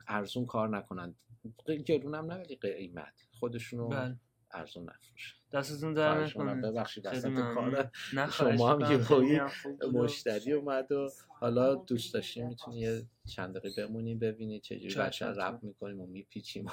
ارزون 0.08 0.46
کار 0.46 0.70
نکنن. 0.70 1.16
گرون 1.86 2.16
هم 2.16 2.26
نه 2.26 2.36
ولی 2.36 2.56
قیمت. 2.56 3.28
خودشونو 3.40 3.88
بله. 3.88 4.20
ارزون 4.56 4.84
نفروشن 4.84 5.36
دستتون 5.52 5.94
در. 5.94 6.24
نکنه 6.24 6.56
ببخشید 6.62 7.06
وسط. 7.06 7.30
کار 7.34 7.92
شما 8.32 8.72
هم 8.72 8.80
خواهش 8.80 8.90
یه 8.92 8.98
می‌کنم. 8.98 9.04
خیلی 9.04 9.04
هایی 9.04 9.36
هم 9.36 9.48
خوب 9.48 9.80
بود 9.80 9.96
و 9.96 10.04
مشتری 10.04 10.54
اومد 10.54 10.92
و 10.92 11.10
حالا 11.28 11.76
دوست 11.76 12.14
داشتیم 12.14 12.48
می‌تونی 12.48 12.80
یه 12.80 13.04
چند 13.28 13.58
دقیقه 13.58 13.88
بمونیم 13.88 14.20
ببینید 14.20 14.62
چجوری 14.62 14.96
بچه. 14.96 15.26
رپ 15.26 15.64
می‌کنیم 15.64 16.02
و 16.02 16.08
میپیچیم 16.08 16.66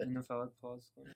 اینو 0.00 0.22
فقط 0.22 0.50
پاس 0.60 0.92
کنیم 0.96 1.14